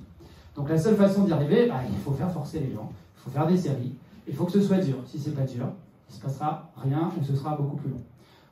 Donc 0.57 0.69
la 0.69 0.77
seule 0.77 0.95
façon 0.95 1.23
d'y 1.23 1.31
arriver, 1.31 1.67
bah, 1.67 1.81
il 1.87 1.97
faut 1.99 2.11
faire 2.11 2.31
forcer 2.31 2.59
les 2.59 2.71
gens, 2.71 2.91
il 3.15 3.21
faut 3.21 3.29
faire 3.29 3.45
des 3.45 3.55
séries, 3.55 3.93
il 4.27 4.33
faut 4.33 4.45
que 4.45 4.51
ce 4.51 4.61
soit 4.61 4.79
dur. 4.79 4.95
Si 5.05 5.19
c'est 5.19 5.35
pas 5.35 5.43
dur, 5.43 5.67
il 6.09 6.13
ne 6.13 6.17
se 6.17 6.21
passera 6.21 6.71
rien 6.75 7.11
ou 7.15 7.23
ce 7.23 7.35
sera 7.35 7.55
beaucoup 7.55 7.77
plus 7.77 7.91
long. 7.91 8.01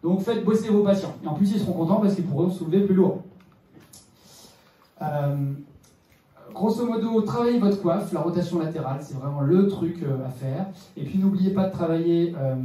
Donc 0.06 0.22
faites 0.22 0.46
bosser 0.46 0.70
vos 0.70 0.84
patients. 0.84 1.16
Et 1.24 1.28
en 1.28 1.34
plus, 1.34 1.52
ils 1.52 1.60
seront 1.60 1.74
contents 1.74 2.00
parce 2.00 2.14
qu'ils 2.14 2.26
pourront 2.26 2.48
soulever 2.52 2.82
plus 2.82 2.94
lourd. 2.94 3.24
Euh, 5.02 5.54
grosso 6.54 6.86
modo, 6.86 7.22
travaillez 7.24 7.58
votre 7.58 7.82
coiffe, 7.82 8.14
la 8.14 8.22
rotation 8.22 8.60
latérale, 8.60 9.00
c'est 9.02 9.16
vraiment 9.16 9.42
le 9.42 9.68
truc 9.68 10.04
euh, 10.04 10.24
à 10.24 10.30
faire. 10.30 10.68
Et 10.96 11.06
puis 11.06 11.18
n'oubliez 11.18 11.50
pas 11.50 11.70
de 11.70 11.72
travailler 11.72 12.36
euh, 12.38 12.56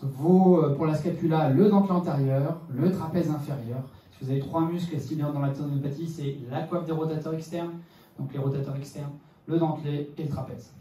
vos, 0.00 0.62
pour 0.74 0.86
la 0.86 0.94
scapula 0.94 1.50
le 1.50 1.68
dentelé 1.68 1.92
antérieur, 1.92 2.56
le 2.74 2.90
trapèze 2.92 3.28
inférieur. 3.30 3.82
Si 4.12 4.24
vous 4.24 4.30
avez 4.30 4.40
trois 4.40 4.62
muscles 4.62 4.96
bien 5.14 5.30
dans 5.30 5.40
la 5.40 5.50
tendinopathie, 5.50 6.08
c'est 6.08 6.38
la 6.50 6.62
coiffe 6.62 6.86
des 6.86 6.92
rotateurs 6.92 7.34
externes, 7.34 7.72
donc 8.18 8.32
les 8.32 8.38
rotateurs 8.38 8.76
externes, 8.76 9.12
le 9.46 9.58
dentelé 9.58 10.12
et 10.16 10.22
le 10.22 10.30
trapèze. 10.30 10.72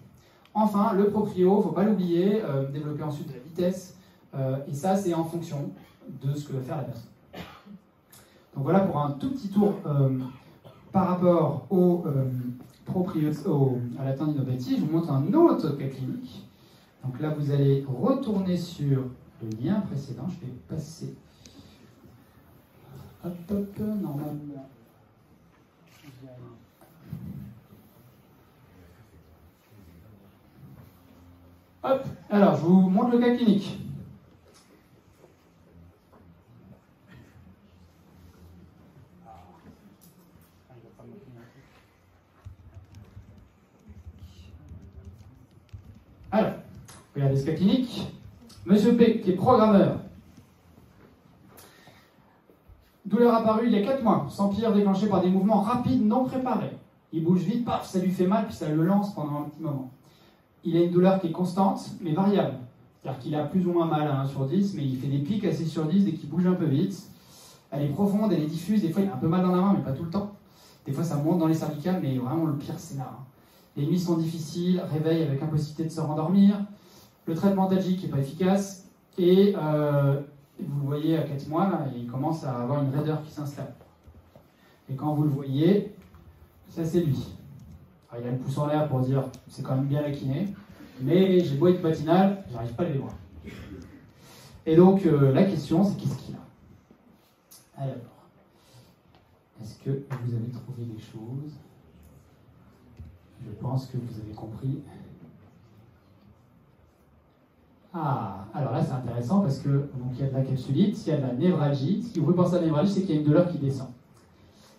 Enfin, 0.54 0.94
le 0.94 1.10
proprio, 1.10 1.56
il 1.56 1.58
ne 1.58 1.62
faut 1.64 1.72
pas 1.72 1.84
l'oublier, 1.84 2.42
développer 2.74 3.04
ensuite 3.04 3.28
de 3.28 3.34
la 3.34 3.40
vitesse, 3.40 3.97
euh, 4.38 4.58
et 4.68 4.74
ça 4.74 4.96
c'est 4.96 5.14
en 5.14 5.24
fonction 5.24 5.72
de 6.22 6.34
ce 6.34 6.48
que 6.48 6.54
va 6.54 6.62
faire 6.62 6.78
la 6.78 6.84
personne. 6.84 7.10
Donc 8.56 8.64
voilà 8.64 8.80
pour 8.82 8.98
un 9.00 9.12
tout 9.12 9.32
petit 9.32 9.50
tour 9.50 9.74
euh, 9.86 10.20
par 10.92 11.08
rapport 11.10 11.66
au 11.70 12.06
proprio, 12.86 13.32
à 14.00 14.06
la 14.06 14.14
tendinopathie. 14.14 14.78
Je 14.78 14.86
vous 14.86 14.92
montre 14.92 15.12
un 15.12 15.32
autre 15.34 15.72
cas 15.78 15.88
clinique. 15.88 16.48
Donc 17.04 17.20
là 17.20 17.30
vous 17.30 17.52
allez 17.52 17.86
retourner 17.88 18.58
sur 18.58 19.04
le 19.42 19.50
lien 19.62 19.82
précédent. 19.82 20.28
Je 20.30 20.46
vais 20.46 20.54
passer. 20.68 21.16
Hop, 23.24 23.36
hop, 23.52 23.80
normalement. 23.80 24.68
Hop, 31.84 32.06
alors 32.30 32.56
je 32.56 32.62
vous 32.62 32.90
montre 32.90 33.12
le 33.12 33.20
cas 33.20 33.36
clinique. 33.36 33.87
Alors, 46.32 46.52
regardez 47.16 47.38
ce 47.38 47.46
cas 47.46 47.54
clinique. 47.54 48.08
Monsieur 48.66 48.96
P, 48.96 49.22
qui 49.22 49.32
est 49.32 49.36
programmeur. 49.36 50.00
Douleur 53.06 53.36
apparue 53.36 53.68
il 53.68 53.74
y 53.74 53.78
a 53.78 53.82
4 53.82 54.04
mois, 54.04 54.28
sans 54.30 54.50
pierre 54.50 54.74
déclenchée 54.74 55.08
par 55.08 55.22
des 55.22 55.30
mouvements 55.30 55.62
rapides 55.62 56.06
non 56.06 56.26
préparés. 56.26 56.76
Il 57.14 57.24
bouge 57.24 57.40
vite, 57.40 57.64
paf, 57.64 57.88
ça 57.88 58.00
lui 58.00 58.12
fait 58.12 58.28
mal, 58.28 58.46
puis 58.46 58.56
ça 58.56 58.68
le 58.68 58.84
lance 58.84 59.16
pendant 59.16 59.40
un 59.40 59.44
petit 59.44 59.62
moment 59.62 59.92
il 60.68 60.76
a 60.76 60.82
une 60.82 60.92
douleur 60.92 61.22
qui 61.22 61.28
est 61.28 61.32
constante, 61.32 61.92
mais 62.02 62.12
variable. 62.12 62.56
C'est-à-dire 63.02 63.22
qu'il 63.22 63.36
a 63.36 63.44
plus 63.46 63.66
ou 63.66 63.72
moins 63.72 63.86
mal 63.86 64.06
à 64.06 64.20
1 64.22 64.28
sur 64.28 64.46
10, 64.46 64.74
mais 64.76 64.84
il 64.84 64.98
fait 64.98 65.08
des 65.08 65.20
pics 65.20 65.46
à 65.46 65.54
6 65.54 65.66
sur 65.70 65.86
10 65.86 66.04
dès 66.04 66.12
qu'il 66.12 66.30
bouge 66.30 66.46
un 66.46 66.56
peu 66.56 66.66
vite. 66.66 67.10
Elle 67.72 67.84
est 67.84 67.90
profonde, 67.90 68.34
elle 68.34 68.44
est 68.44 68.48
diffuse, 68.48 68.82
des 68.82 68.90
fois 68.90 69.02
il 69.02 69.08
a 69.08 69.14
un 69.14 69.18
peu 69.18 69.30
mal 69.30 69.44
dans 69.44 69.56
la 69.56 69.62
main, 69.62 69.74
mais 69.78 69.84
pas 69.84 69.94
tout 69.94 70.04
le 70.04 70.10
temps. 70.10 70.34
Des 70.86 70.92
fois 70.92 71.06
ça 71.06 71.16
monte 71.16 71.40
dans 71.40 71.48
les 71.48 71.54
cervicales, 71.54 72.00
mais 72.02 72.18
vraiment 72.18 72.46
le 72.46 72.58
pire 72.58 72.78
scénario. 72.78 73.16
Les 73.78 73.86
nuits 73.86 74.00
sont 74.00 74.18
difficiles, 74.18 74.82
réveil 74.92 75.24
avec 75.24 75.42
impossibilité 75.42 75.86
de 75.86 75.90
se 75.90 76.02
rendormir, 76.02 76.58
le 77.26 77.36
traitement 77.36 77.70
d'algique 77.70 78.04
n'est 78.04 78.10
pas 78.10 78.20
efficace, 78.20 78.86
et 79.18 79.54
euh, 79.58 80.20
vous 80.60 80.82
le 80.82 80.88
voyez 80.88 81.18
à 81.18 81.22
4 81.22 81.48
mois, 81.48 81.86
il 81.96 82.08
commence 82.08 82.44
à 82.44 82.64
avoir 82.64 82.84
une 82.84 82.90
raideur 82.90 83.24
qui 83.24 83.32
s'installe. 83.32 83.74
Et 84.90 84.96
quand 84.96 85.14
vous 85.14 85.24
le 85.24 85.30
voyez, 85.30 85.96
ça 86.70 86.84
c'est 86.84 87.02
lui 87.02 87.38
il 88.20 88.28
a 88.28 88.32
le 88.32 88.38
pouce 88.38 88.58
en 88.58 88.68
l'air 88.68 88.88
pour 88.88 89.02
dire 89.02 89.24
c'est 89.48 89.62
quand 89.62 89.76
même 89.76 89.86
bien 89.86 90.02
la 90.02 90.12
kiné, 90.12 90.48
mais 91.02 91.40
j'ai 91.44 91.56
beau 91.56 91.68
être 91.68 91.84
matinal, 91.84 92.44
j'arrive 92.52 92.74
pas 92.74 92.84
à 92.84 92.90
les 92.90 92.98
voir. 92.98 93.14
Et 94.66 94.76
donc 94.76 95.06
euh, 95.06 95.34
la 95.34 95.44
question 95.44 95.84
c'est 95.84 95.98
qu'est-ce 95.98 96.18
qu'il 96.18 96.36
a? 96.36 97.82
Alors, 97.82 97.96
est-ce 99.62 99.78
que 99.80 99.90
vous 99.90 100.34
avez 100.34 100.52
trouvé 100.52 100.86
des 100.86 101.00
choses? 101.00 101.54
Je 103.46 103.52
pense 103.62 103.88
que 103.88 103.98
vous 103.98 104.20
avez 104.22 104.34
compris. 104.34 104.80
Ah, 107.94 108.46
alors 108.54 108.74
là 108.74 108.84
c'est 108.84 108.94
intéressant 108.94 109.42
parce 109.42 109.60
que 109.60 109.70
donc 109.70 110.12
il 110.14 110.20
y 110.20 110.24
a 110.24 110.30
de 110.30 110.34
la 110.34 110.42
capsulite, 110.42 111.06
il 111.06 111.10
y 111.10 111.14
a 111.14 111.18
de 111.18 111.22
la 111.22 111.34
névralgie. 111.34 112.00
Qui 112.14 112.20
vous 112.20 112.34
pense 112.34 112.54
à 112.54 112.58
la 112.58 112.66
névralgie, 112.66 112.94
c'est 112.94 113.02
qu'il 113.02 113.12
y 113.12 113.18
a 113.18 113.22
une 113.22 113.26
douleur 113.26 113.50
qui 113.50 113.58
descend. 113.58 113.88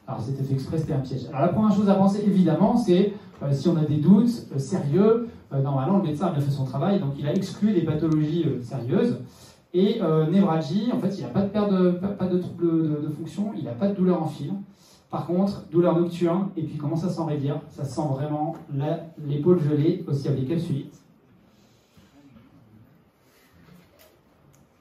Alors 0.07 0.21
c'était 0.21 0.43
fait 0.43 0.55
exprès, 0.55 0.79
c'était 0.79 0.95
un 0.95 1.01
piège. 1.01 1.27
Alors 1.29 1.43
la 1.43 1.49
première 1.49 1.75
chose 1.75 1.89
à 1.89 1.95
penser, 1.95 2.23
évidemment, 2.27 2.77
c'est 2.77 3.13
euh, 3.43 3.53
si 3.53 3.69
on 3.69 3.77
a 3.77 3.85
des 3.85 3.99
doutes 3.99 4.47
euh, 4.55 4.59
sérieux, 4.59 5.29
euh, 5.53 5.63
normalement 5.63 5.99
le 5.99 6.03
médecin 6.03 6.27
a 6.27 6.31
bien 6.31 6.41
fait 6.41 6.51
son 6.51 6.65
travail, 6.65 6.99
donc 6.99 7.13
il 7.19 7.27
a 7.27 7.35
exclu 7.35 7.73
des 7.73 7.83
pathologies 7.83 8.47
sérieuses. 8.63 9.19
Et 9.75 10.01
névralgie, 10.31 10.91
en 10.93 10.99
fait, 10.99 11.15
il 11.19 11.25
n'a 11.25 11.29
pas 11.29 11.43
de 11.43 11.49
perte 11.49 11.71
de, 11.71 11.91
pas, 11.91 12.27
de 12.27 12.39
trouble 12.39 13.03
de, 13.03 13.09
fonction, 13.11 13.53
il 13.55 13.65
n'a 13.65 13.73
pas 13.73 13.89
de 13.89 13.95
douleur 13.95 14.23
en 14.23 14.27
fil. 14.27 14.51
Par 15.11 15.27
contre, 15.27 15.65
douleur 15.71 15.99
nocturne, 15.99 16.51
et 16.57 16.63
puis 16.63 16.77
comment 16.77 16.97
ça 16.97 17.09
s'enraidir 17.09 17.61
Ça 17.71 17.85
sent 17.85 18.03
vraiment 18.11 18.57
l'épaule 19.27 19.61
gelée, 19.61 20.05
aussi 20.07 20.29
avec 20.29 20.49
capsulites. 20.49 21.01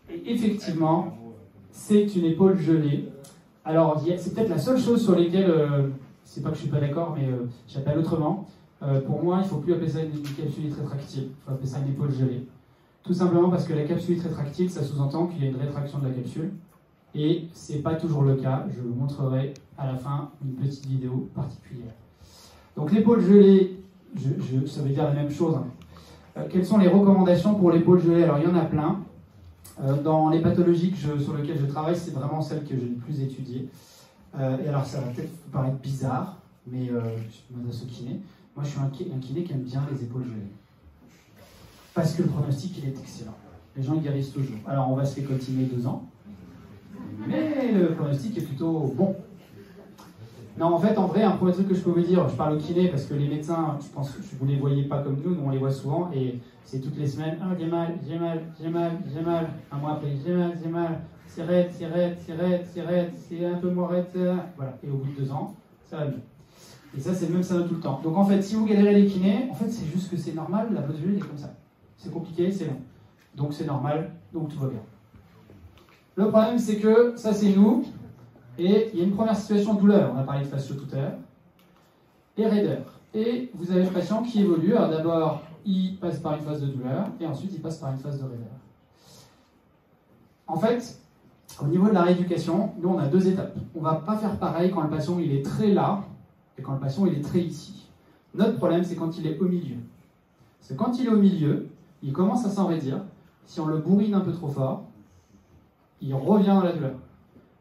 Et 0.10 0.34
effectivement, 0.34 1.18
c'est 1.72 2.14
une 2.16 2.26
épaule 2.26 2.60
gelée. 2.60 3.08
Alors, 3.64 4.04
c'est 4.18 4.34
peut-être 4.34 4.50
la 4.50 4.58
seule 4.58 4.80
chose 4.80 5.04
sur 5.04 5.18
laquelle, 5.18 5.50
euh, 5.50 5.88
c'est 6.24 6.42
pas 6.42 6.50
que 6.50 6.56
je 6.56 6.62
suis 6.62 6.70
pas 6.70 6.80
d'accord, 6.80 7.16
mais 7.18 7.28
euh, 7.28 7.48
j'appelle 7.68 7.98
autrement. 7.98 8.48
Euh, 8.84 9.02
pour 9.02 9.24
moi, 9.24 9.38
il 9.40 9.44
ne 9.44 9.48
faut 9.48 9.58
plus 9.58 9.74
appeler 9.74 9.90
ça 9.90 10.02
une, 10.02 10.12
capsule 10.22 10.74
rétractile, 10.78 11.30
il 11.30 11.46
faut 11.46 11.52
appeler 11.52 11.68
ça 11.68 11.80
une 11.80 11.90
épaule 11.90 12.12
gelée. 12.12 12.46
Tout 13.04 13.14
simplement 13.14 13.50
parce 13.50 13.66
que 13.66 13.74
la 13.74 13.84
capsule 13.84 14.20
rétractile, 14.20 14.70
ça 14.70 14.84
sous-entend 14.84 15.28
qu'il 15.28 15.44
y 15.44 15.48
a 15.48 15.50
une 15.50 15.56
rétraction 15.56 16.00
de 16.00 16.08
la 16.08 16.14
capsule. 16.14 16.52
Et 17.16 17.48
ce 17.54 17.74
n'est 17.74 17.80
pas 17.80 17.96
toujours 17.96 18.24
le 18.24 18.36
cas. 18.36 18.66
Je 18.70 18.82
vous 18.82 18.94
montrerai 18.94 19.54
à 19.78 19.88
la 19.88 19.96
fin 19.96 20.32
une 20.44 20.54
petite 20.54 20.86
vidéo 20.86 21.30
particulière. 21.36 21.94
Donc 22.76 22.92
l'épaule 22.92 23.22
gelée, 23.22 23.80
ça 24.68 24.82
veut 24.82 24.90
dire 24.90 25.06
la 25.06 25.14
même 25.14 25.32
chose. 25.32 25.56
Hein. 25.56 25.68
Euh, 26.38 26.46
quelles 26.50 26.66
sont 26.66 26.78
les 26.78 26.88
recommandations 26.88 27.56
pour 27.56 27.72
l'épaule 27.72 28.00
gelée? 28.00 28.24
Alors 28.24 28.38
il 28.38 28.46
y 28.46 28.48
en 28.48 28.56
a 28.56 28.66
plein. 28.66 29.00
Euh, 29.82 30.02
dans 30.02 30.30
les 30.30 30.40
pathologies 30.40 30.94
sur 30.96 31.36
lesquelles 31.36 31.60
je 31.60 31.66
travaille, 31.66 31.96
c'est 31.96 32.12
vraiment 32.12 32.42
celle 32.42 32.64
que 32.64 32.76
j'ai 32.76 32.88
le 32.88 32.96
plus 32.96 33.22
étudiée. 33.22 33.68
Euh, 34.40 34.58
et 34.64 34.68
alors 34.70 34.86
ça 34.86 35.02
va 35.02 35.08
peut-être 35.08 35.30
vous 35.30 35.52
paraître 35.52 35.78
bizarre, 35.78 36.38
mais 36.66 36.88
je 36.88 37.56
m'adresse 37.56 37.84
au 37.84 37.86
kiné. 37.86 38.20
Moi 38.56 38.64
je 38.64 38.70
suis 38.70 38.80
un, 38.80 39.20
kiné 39.20 39.44
qui 39.44 39.54
aime 39.54 39.62
bien 39.62 39.84
les 39.92 40.04
épaules 40.04 40.24
gelées. 40.24 40.52
Parce 41.94 42.14
que 42.14 42.24
le 42.24 42.30
pronostic 42.30 42.78
il 42.78 42.86
est 42.86 43.00
excellent. 43.00 43.38
Les 43.76 43.84
gens 43.84 43.96
guérissent 43.96 44.34
toujours. 44.34 44.58
Alors 44.68 44.92
on 44.92 44.96
va 44.96 45.06
se 45.06 45.16
les 45.20 45.24
continuer 45.24 45.66
deux 45.66 45.86
ans. 45.86 46.08
Mais 47.28 47.72
le 47.72 47.94
pronostic 47.94 48.38
est 48.38 48.42
plutôt 48.42 48.94
bon. 48.96 49.16
Non, 50.58 50.74
en 50.74 50.80
fait, 50.80 50.98
en 50.98 51.06
vrai, 51.06 51.22
un 51.22 51.32
premier 51.32 51.54
truc 51.54 51.68
que 51.68 51.76
je 51.76 51.82
peux 51.82 51.92
vous 51.92 52.02
dire, 52.02 52.28
je 52.28 52.36
parle 52.36 52.56
au 52.56 52.58
kiné 52.58 52.88
parce 52.88 53.06
que 53.06 53.14
les 53.14 53.28
médecins, 53.28 53.78
je 53.80 53.90
pense 53.90 54.10
que 54.12 54.22
vous 54.40 54.46
ne 54.46 54.54
les 54.54 54.58
voyez 54.58 54.84
pas 54.86 55.04
comme 55.04 55.22
nous, 55.24 55.36
nous 55.36 55.44
on 55.46 55.52
les 55.52 55.60
voit 55.60 55.72
souvent 55.72 56.10
et 56.12 56.40
c'est 56.64 56.80
toutes 56.80 56.98
les 56.98 57.06
semaines, 57.06 57.38
ah, 57.40 57.54
j'ai 57.60 57.68
mal, 57.68 57.94
j'ai 58.08 58.18
mal, 58.18 58.42
j'ai 58.60 58.70
mal, 58.70 58.92
j'ai 59.14 59.22
mal, 59.22 59.50
un 59.72 59.78
mois 59.78 59.92
après, 59.92 60.16
j'ai 60.26 60.34
mal, 60.34 60.58
j'ai 60.62 60.70
mal, 60.70 61.02
c'est 61.28 61.44
raide, 61.44 61.70
c'est 61.72 61.86
raide, 61.86 62.18
c'est 62.26 62.34
raide, 62.34 62.66
c'est 62.74 62.82
raide, 62.82 63.12
c'est 63.16 63.46
un 63.46 63.58
peu 63.60 63.70
moins 63.70 63.88
raide, 63.88 64.08
voilà. 64.56 64.74
Et 64.84 64.90
au 64.90 64.96
bout 64.96 65.12
de 65.12 65.24
deux 65.24 65.32
ans, 65.32 65.54
ça 65.86 65.98
va 65.98 66.06
mieux. 66.06 66.22
Et 66.98 67.00
ça, 67.00 67.14
c'est 67.14 67.28
le 67.28 67.34
même 67.34 67.44
ça 67.44 67.62
tout 67.62 67.76
le 67.76 67.80
temps. 67.80 68.02
Donc 68.04 68.18
en 68.18 68.26
fait, 68.26 68.42
si 68.42 68.56
vous 68.56 68.66
galérez 68.66 69.02
les 69.02 69.06
kinés, 69.06 69.50
en 69.52 69.54
fait, 69.54 69.70
c'est 69.70 69.86
juste 69.86 70.10
que 70.10 70.18
c'est 70.18 70.34
normal, 70.34 70.70
la 70.74 70.82
posture 70.82 71.16
est 71.16 71.20
comme 71.20 71.38
ça. 71.38 71.54
C'est 71.98 72.12
compliqué, 72.12 72.52
c'est 72.52 72.66
long. 72.66 72.82
Donc 73.36 73.54
c'est 73.54 73.66
normal, 73.66 74.12
donc 74.34 74.50
tout 74.50 74.60
va 74.60 74.70
bien. 74.70 74.82
Le 76.16 76.30
problème, 76.30 76.58
c'est 76.58 76.78
que 76.78 77.14
ça, 77.16 77.32
c'est 77.32 77.56
nous, 77.56 77.86
et 78.58 78.90
il 78.94 79.00
y 79.00 79.02
a 79.02 79.06
une 79.06 79.16
première 79.16 79.36
situation 79.36 79.76
de 79.76 79.82
douleur, 79.82 80.12
on 80.16 80.18
a 80.18 80.24
parlé 80.24 80.44
de 80.44 80.50
fascio 80.50 80.76
tout 80.76 80.88
et 82.38 82.46
raideur. 82.46 82.84
Et 83.14 83.50
vous 83.56 83.72
avez 83.72 83.84
le 83.84 83.90
patient 83.90 84.22
qui 84.24 84.42
évolue. 84.42 84.76
Alors 84.76 84.90
d'abord, 84.90 85.42
il 85.66 85.98
passe 85.98 86.20
par 86.20 86.36
une 86.36 86.42
phase 86.42 86.62
de 86.62 86.68
douleur, 86.68 87.08
et 87.20 87.26
ensuite 87.26 87.52
il 87.54 87.62
passe 87.62 87.78
par 87.78 87.92
une 87.92 87.98
phase 87.98 88.20
de 88.20 88.24
raideur. 88.24 88.48
En 90.48 90.58
fait, 90.58 91.00
au 91.62 91.68
niveau 91.68 91.88
de 91.88 91.94
la 91.94 92.04
rééducation, 92.04 92.72
nous 92.80 92.90
on 92.90 93.00
a 93.00 93.08
deux 93.08 93.28
étapes. 93.28 93.56
On 93.76 93.80
ne 93.80 93.84
va 93.84 93.96
pas 93.96 94.18
faire 94.18 94.38
pareil 94.38 94.72
quand 94.72 94.82
le 94.82 94.90
patient 94.90 95.20
il 95.20 95.32
est 95.32 95.44
très 95.44 95.72
là 95.72 96.04
et 96.58 96.62
quand 96.62 96.74
le 96.74 96.80
patient 96.80 97.06
il 97.06 97.16
est 97.16 97.22
très 97.22 97.42
ici. 97.42 97.88
Notre 98.34 98.58
problème 98.58 98.84
c'est 98.84 98.96
quand 98.96 99.18
il 99.18 99.28
est 99.28 99.40
au 99.40 99.46
milieu. 99.46 99.78
C'est 100.62 100.76
quand 100.76 100.98
il 101.00 101.08
est 101.08 101.10
au 101.10 101.18
milieu, 101.18 101.68
il 102.04 102.14
commence 102.14 102.46
à 102.46 102.50
s'enraidir. 102.50 103.02
Si 103.46 103.60
on 103.60 103.66
le 103.66 103.78
bourrine 103.78 104.14
un 104.14 104.20
peu 104.20 104.34
trop 104.34 104.50
fort, 104.50 104.84
il 106.02 106.14
revient 106.14 106.48
dans 106.48 106.64
la 106.64 106.74
douleur. 106.74 106.96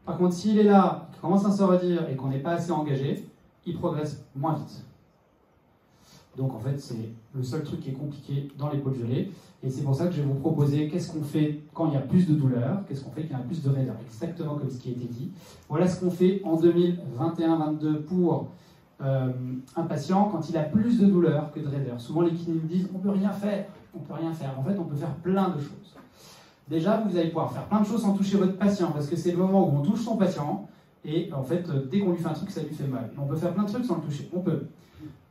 Par 0.07 0.17
contre, 0.17 0.33
s'il 0.33 0.57
est 0.57 0.63
là, 0.63 1.09
qu'il 1.11 1.19
commence 1.19 1.45
à 1.45 1.51
se 1.51 1.61
redire 1.61 2.09
et 2.09 2.15
qu'on 2.15 2.29
n'est 2.29 2.39
pas 2.39 2.51
assez 2.51 2.71
engagé, 2.71 3.27
il 3.65 3.77
progresse 3.77 4.23
moins 4.33 4.53
vite. 4.53 4.85
Donc 6.37 6.53
en 6.53 6.59
fait, 6.59 6.79
c'est 6.79 7.09
le 7.35 7.43
seul 7.43 7.61
truc 7.63 7.81
qui 7.81 7.89
est 7.89 7.93
compliqué 7.93 8.47
dans 8.57 8.69
l'épaule 8.69 8.95
gelée. 8.95 9.31
Et 9.61 9.69
c'est 9.69 9.81
pour 9.81 9.93
ça 9.93 10.05
que 10.05 10.13
je 10.13 10.21
vais 10.21 10.27
vous 10.27 10.39
proposer 10.39 10.87
qu'est-ce 10.87 11.11
qu'on 11.11 11.23
fait 11.23 11.59
quand 11.73 11.87
il 11.87 11.95
y 11.95 11.97
a 11.97 12.01
plus 12.01 12.25
de 12.25 12.35
douleur, 12.35 12.85
qu'est-ce 12.87 13.03
qu'on 13.03 13.11
fait 13.11 13.23
quand 13.23 13.35
il 13.35 13.39
y 13.39 13.41
a 13.41 13.45
plus 13.45 13.61
de 13.61 13.69
raideur, 13.69 13.95
exactement 14.05 14.55
comme 14.55 14.69
ce 14.69 14.77
qui 14.77 14.89
a 14.89 14.91
été 14.93 15.07
dit. 15.07 15.29
Voilà 15.67 15.87
ce 15.87 15.99
qu'on 15.99 16.11
fait 16.11 16.41
en 16.45 16.55
2021-22 16.55 18.03
pour 18.03 18.51
euh, 19.01 19.33
un 19.75 19.83
patient 19.83 20.29
quand 20.29 20.49
il 20.49 20.55
a 20.55 20.63
plus 20.63 21.01
de 21.01 21.07
douleur 21.07 21.51
que 21.51 21.59
de 21.59 21.67
raideur. 21.67 21.99
Souvent 21.99 22.21
les 22.21 22.31
kinés 22.31 22.61
nous 22.61 22.67
disent 22.69 22.87
on 22.95 22.99
peut 22.99 23.09
rien 23.09 23.31
faire, 23.31 23.65
on 23.93 23.99
peut 23.99 24.13
rien 24.13 24.31
faire. 24.31 24.57
En 24.57 24.63
fait, 24.63 24.79
on 24.79 24.85
peut 24.85 24.95
faire 24.95 25.15
plein 25.15 25.49
de 25.49 25.59
choses. 25.59 25.96
Déjà, 26.69 27.01
vous 27.07 27.15
allez 27.15 27.29
pouvoir 27.29 27.51
faire 27.53 27.65
plein 27.65 27.81
de 27.81 27.85
choses 27.85 28.01
sans 28.01 28.13
toucher 28.13 28.37
votre 28.37 28.57
patient, 28.57 28.91
parce 28.91 29.07
que 29.07 29.15
c'est 29.15 29.31
le 29.31 29.37
moment 29.37 29.67
où 29.67 29.77
on 29.77 29.81
touche 29.81 30.01
son 30.01 30.17
patient, 30.17 30.67
et 31.05 31.31
en 31.33 31.43
fait, 31.43 31.65
dès 31.89 31.99
qu'on 31.99 32.11
lui 32.11 32.17
fait 32.17 32.27
un 32.27 32.33
truc, 32.33 32.51
ça 32.51 32.61
lui 32.61 32.75
fait 32.75 32.87
mal. 32.87 33.09
On 33.17 33.25
peut 33.25 33.37
faire 33.37 33.53
plein 33.53 33.63
de 33.63 33.69
trucs 33.69 33.85
sans 33.85 33.95
le 33.95 34.01
toucher. 34.01 34.29
On 34.33 34.41
peut 34.41 34.67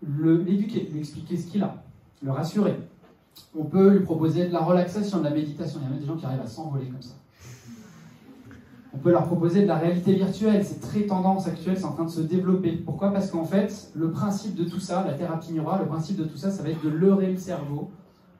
l'éduquer, 0.03 0.89
lui 0.91 1.01
expliquer 1.01 1.37
ce 1.37 1.47
qu'il 1.47 1.63
a, 1.63 1.83
le 2.23 2.31
rassurer. 2.31 2.77
On 3.55 3.65
peut 3.65 3.91
lui 3.91 4.01
proposer 4.01 4.49
de 4.49 4.53
la 4.53 4.61
relaxation, 4.61 5.19
de 5.19 5.25
la 5.25 5.31
méditation. 5.31 5.81
Il 5.81 5.85
y 5.85 5.87
a 5.87 5.91
même 5.91 6.01
des 6.01 6.07
gens 6.07 6.17
qui 6.17 6.25
arrivent 6.25 6.41
à 6.41 6.47
s'envoler 6.47 6.87
comme 6.87 7.03
ça. 7.03 7.15
On 8.95 8.99
peut 8.99 9.11
leur 9.11 9.27
proposer 9.27 9.63
de 9.63 9.67
la 9.67 9.77
réalité 9.77 10.15
virtuelle. 10.15 10.65
C'est 10.65 10.81
très 10.81 11.03
tendance 11.03 11.47
actuelle, 11.47 11.77
c'est 11.77 11.85
en 11.85 11.93
train 11.93 12.07
de 12.07 12.11
se 12.11 12.23
développer. 12.23 12.73
Pourquoi? 12.73 13.13
Parce 13.13 13.31
qu'en 13.31 13.45
fait, 13.45 13.91
le 13.95 14.11
principe 14.11 14.55
de 14.55 14.65
tout 14.65 14.81
ça, 14.81 15.05
la 15.07 15.13
thérapie 15.13 15.53
miroir, 15.53 15.79
le 15.79 15.87
principe 15.87 16.17
de 16.17 16.25
tout 16.25 16.39
ça, 16.39 16.51
ça 16.51 16.63
va 16.63 16.71
être 16.71 16.83
de 16.83 16.89
leurrer 16.89 17.31
le 17.31 17.37
cerveau. 17.37 17.91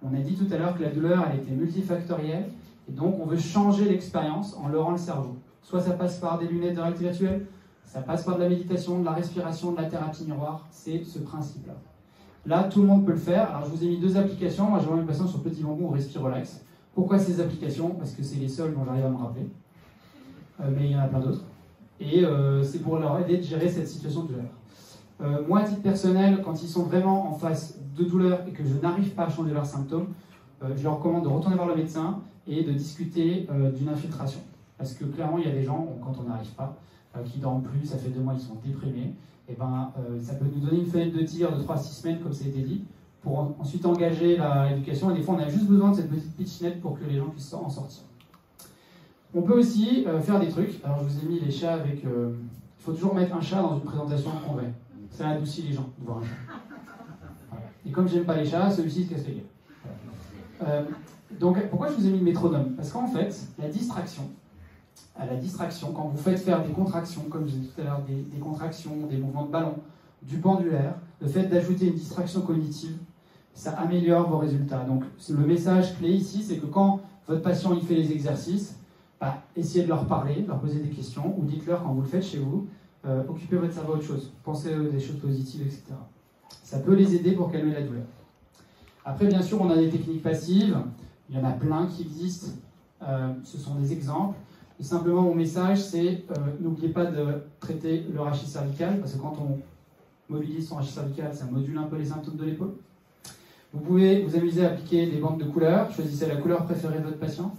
On 0.03 0.15
a 0.15 0.21
dit 0.21 0.35
tout 0.35 0.47
à 0.51 0.57
l'heure 0.57 0.75
que 0.75 0.83
la 0.83 0.91
douleur, 0.91 1.27
elle 1.31 1.41
était 1.41 1.53
multifactorielle. 1.53 2.49
Et 2.89 2.93
donc, 2.93 3.17
on 3.21 3.27
veut 3.27 3.39
changer 3.39 3.85
l'expérience 3.87 4.57
en 4.57 4.69
leurrant 4.69 4.93
le 4.93 4.99
cerveau. 4.99 5.37
Soit 5.63 5.81
ça 5.81 5.93
passe 5.93 6.19
par 6.19 6.39
des 6.39 6.47
lunettes 6.47 6.77
de 6.77 6.81
réalité 6.81 7.05
virtuelle, 7.05 7.47
ça 7.85 8.01
passe 8.01 8.25
par 8.25 8.37
de 8.37 8.43
la 8.43 8.49
méditation, 8.49 9.01
de 9.01 9.05
la 9.05 9.13
respiration, 9.13 9.73
de 9.73 9.77
la 9.79 9.85
thérapie 9.85 10.25
miroir. 10.25 10.67
C'est 10.71 11.05
ce 11.05 11.19
principe-là. 11.19 11.75
Là, 12.47 12.65
tout 12.65 12.81
le 12.81 12.87
monde 12.87 13.05
peut 13.05 13.13
le 13.13 13.19
faire. 13.19 13.55
Alors, 13.55 13.65
je 13.65 13.77
vous 13.77 13.85
ai 13.85 13.89
mis 13.89 13.99
deux 13.99 14.17
applications. 14.17 14.71
Moi, 14.71 14.81
j'ai 14.81 14.93
mis 14.95 15.05
patient 15.05 15.27
sur 15.27 15.43
Petit 15.43 15.63
Bambou 15.63 15.87
ou 15.87 15.91
Respire 15.91 16.23
Relax. 16.23 16.63
Pourquoi 16.95 17.19
ces 17.19 17.41
applications? 17.41 17.91
Parce 17.91 18.13
que 18.13 18.23
c'est 18.23 18.39
les 18.39 18.49
seules 18.49 18.75
dont 18.75 18.85
j'arrive 18.85 19.05
à 19.05 19.11
me 19.11 19.17
rappeler. 19.17 19.47
Euh, 20.61 20.65
mais 20.75 20.87
il 20.87 20.93
y 20.93 20.97
en 20.97 21.01
a 21.01 21.09
plein 21.09 21.21
d'autres. 21.21 21.45
Et 22.01 22.25
euh, 22.25 22.63
c'est 22.63 22.79
pour 22.79 22.99
leur 22.99 23.19
aider 23.21 23.39
de 23.39 23.43
gérer 23.43 23.69
cette 23.69 23.89
situation 23.89 24.23
de 24.23 24.29
douleur. 24.29 24.45
Euh, 25.23 25.47
moi, 25.49 25.61
à 25.61 25.65
titre 25.65 25.83
personnel, 25.83 26.43
quand 26.45 26.63
ils 26.63 26.69
sont 26.69 26.85
vraiment 26.85 27.31
en 27.31 27.35
face 27.35 27.79
de 27.97 28.05
douleur 28.05 28.41
et 28.47 28.53
que 28.53 28.65
je 28.65 28.75
n'arrive 28.75 29.11
pas 29.11 29.25
à 29.25 29.31
changer 29.31 29.53
leurs 29.53 29.67
symptômes, 29.67 30.09
je 30.75 30.83
leur 30.83 30.97
recommande 30.97 31.25
de 31.25 31.29
retourner 31.29 31.57
voir 31.57 31.69
le 31.69 31.77
médecin 31.77 32.21
et 32.49 32.63
de 32.63 32.73
discuter 32.73 33.47
euh, 33.51 33.71
d'une 33.71 33.89
infiltration. 33.89 34.41
Parce 34.79 34.95
que 34.95 35.05
clairement, 35.05 35.39
il 35.39 35.47
y 35.47 35.51
a 35.51 35.55
des 35.55 35.65
gens, 35.65 35.87
quand 36.03 36.15
on 36.21 36.29
n'arrive 36.29 36.51
pas, 36.51 36.77
euh, 37.17 37.23
qui 37.23 37.39
dorment 37.39 37.63
plus, 37.63 37.87
ça 37.87 37.99
fait 37.99 38.11
deux 38.11 38.21
mois, 38.21 38.35
ils 38.35 38.41
sont 38.41 38.57
déprimés, 38.65 39.15
et 39.49 39.55
ben, 39.55 39.93
euh, 39.99 40.21
ça 40.21 40.35
peut 40.35 40.45
nous 40.45 40.61
donner 40.61 40.81
une 40.81 40.87
fenêtre 40.87 41.17
de 41.17 41.23
tir 41.23 41.57
de 41.57 41.63
3 41.63 41.75
à 41.75 41.79
6 41.79 41.95
semaines, 42.03 42.21
comme 42.21 42.33
ça 42.33 42.45
a 42.45 42.49
été 42.49 42.61
dit, 42.61 42.85
pour 43.23 43.55
ensuite 43.59 43.85
engager 43.87 44.39
l'éducation. 44.71 45.11
Et 45.11 45.19
des 45.19 45.23
fois, 45.23 45.35
on 45.35 45.43
a 45.43 45.49
juste 45.49 45.67
besoin 45.67 45.91
de 45.91 45.97
cette 45.97 46.11
petite 46.11 46.37
pitchnette 46.37 46.81
pour 46.81 46.99
que 46.99 47.05
les 47.05 47.17
gens 47.17 47.29
puissent 47.29 47.53
en 47.55 47.69
sortir. 47.69 48.03
On 49.35 49.43
peut 49.43 49.59
aussi 49.59 50.05
faire 50.23 50.39
des 50.39 50.49
trucs. 50.49 50.81
Alors, 50.85 51.01
je 51.01 51.05
vous 51.09 51.25
ai 51.25 51.29
mis 51.29 51.41
les 51.41 51.51
chats 51.51 51.75
avec. 51.75 52.05
il 52.05 52.09
faut 52.79 52.93
toujours 52.93 53.17
mettre 53.17 53.35
un 53.35 53.41
chat 53.41 53.61
dans 53.61 53.75
une 53.75 53.83
présentation 53.83 54.31
en 54.31 54.49
congrès. 54.49 54.73
Ça 55.11 55.31
adoucit 55.31 55.63
les 55.63 55.73
gens 55.73 55.91
de 55.99 56.05
voir 56.05 56.19
un 56.19 56.23
chat. 56.23 57.59
Et 57.85 57.91
comme 57.91 58.07
j'aime 58.07 58.25
pas 58.25 58.37
les 58.37 58.47
chats, 58.47 58.71
celui-ci 58.71 59.07
se 59.07 59.11
casse 59.11 59.27
les 59.27 59.35
gueules. 59.35 60.87
Donc 61.41 61.61
pourquoi 61.69 61.89
je 61.89 61.95
vous 61.95 62.07
ai 62.07 62.11
mis 62.11 62.19
le 62.19 62.25
métronome? 62.25 62.75
Parce 62.77 62.91
qu'en 62.91 63.07
fait, 63.09 63.37
la 63.59 63.69
distraction, 63.69 64.23
la 65.19 65.37
distraction, 65.37 65.93
quand 65.93 66.09
vous 66.09 66.19
faites 66.19 66.39
faire 66.39 66.63
des 66.63 66.73
contractions, 66.73 67.23
comme 67.23 67.49
je 67.49 67.55
disais 67.55 67.69
tout 67.75 67.81
à 67.81 67.85
l'heure, 67.85 68.03
des, 68.07 68.39
contractions, 68.39 69.07
des 69.09 69.17
mouvements 69.17 69.47
de 69.47 69.51
ballon, 69.51 69.75
du 70.23 70.39
pendulaire, 70.39 70.95
le 71.21 71.29
fait 71.29 71.45
d'ajouter 71.45 71.89
une 71.89 71.95
distraction 71.95 72.43
cognitive, 72.43 72.97
ça 73.55 73.73
améliore 73.73 74.29
vos 74.29 74.39
résultats. 74.39 74.85
Donc 74.85 75.05
le 75.29 75.47
message 75.47 75.97
clé 75.99 76.11
ici, 76.11 76.43
c'est 76.43 76.59
que 76.59 76.67
quand 76.67 77.01
votre 77.27 77.43
patient 77.43 77.73
il 77.75 77.83
fait 77.83 77.95
les 77.95 78.13
exercices, 78.13 78.77
bah, 79.21 79.43
essayez 79.57 79.85
de 79.85 79.89
leur 79.89 80.07
parler, 80.07 80.43
de 80.43 80.49
leur 80.49 80.61
poser 80.61 80.81
des 80.81 80.91
questions, 80.91 81.35
ou 81.39 81.45
dites-leur 81.45 81.83
quand 81.83 81.93
vous 81.93 82.03
le 82.03 82.09
faites 82.09 82.25
chez 82.25 82.39
vous, 82.39 82.67
euh, 83.07 83.23
occupez 83.29 83.57
votre 83.57 83.73
cerveau 83.73 83.95
à 83.95 83.97
autre 83.97 84.05
chose, 84.05 84.33
pensez 84.45 84.75
à 84.75 84.79
des 84.79 85.01
choses 85.01 85.17
positives, 85.17 85.63
etc. 85.63 85.83
Ça 86.63 86.81
peut 86.81 86.95
les 86.95 87.15
aider 87.15 87.33
pour 87.33 87.51
calmer 87.51 87.73
la 87.73 87.83
douleur. 87.83 88.05
Après, 89.05 89.27
bien 89.27 89.41
sûr, 89.41 89.63
on 89.63 89.71
a 89.71 89.77
des 89.77 89.89
techniques 89.89 90.23
passives. 90.23 90.77
Il 91.29 91.37
y 91.37 91.39
en 91.41 91.45
a 91.45 91.53
plein 91.53 91.87
qui 91.87 92.03
existent. 92.03 92.53
Euh, 93.03 93.33
ce 93.45 93.59
sont 93.59 93.75
des 93.75 93.93
exemples. 93.93 94.37
Et 94.79 94.83
simplement, 94.83 95.23
mon 95.23 95.35
message, 95.35 95.81
c'est 95.81 96.25
euh, 96.31 96.35
n'oubliez 96.61 96.91
pas 96.91 97.07
de 97.07 97.43
traiter 97.61 98.07
le 98.13 98.21
rachis 98.21 98.47
cervical, 98.47 99.01
parce 99.01 99.15
que 99.15 99.19
quand 99.19 99.37
on 99.41 99.59
mobilise 100.33 100.69
son 100.69 100.77
rachis 100.77 100.93
cervical, 100.93 101.35
ça 101.35 101.47
module 101.47 101.79
un 101.79 101.85
peu 101.85 101.97
les 101.97 102.05
symptômes 102.05 102.37
de 102.37 102.45
l'épaule. 102.45 102.75
Vous 103.73 103.81
pouvez 103.81 104.23
vous 104.23 104.37
amuser 104.37 104.65
à 104.65 104.71
appliquer 104.71 105.07
des 105.07 105.19
bandes 105.19 105.39
de 105.39 105.45
couleurs. 105.45 105.91
Choisissez 105.93 106.27
la 106.27 106.37
couleur 106.37 106.65
préférée 106.65 106.99
de 106.99 107.05
votre 107.05 107.19
patient. 107.19 107.55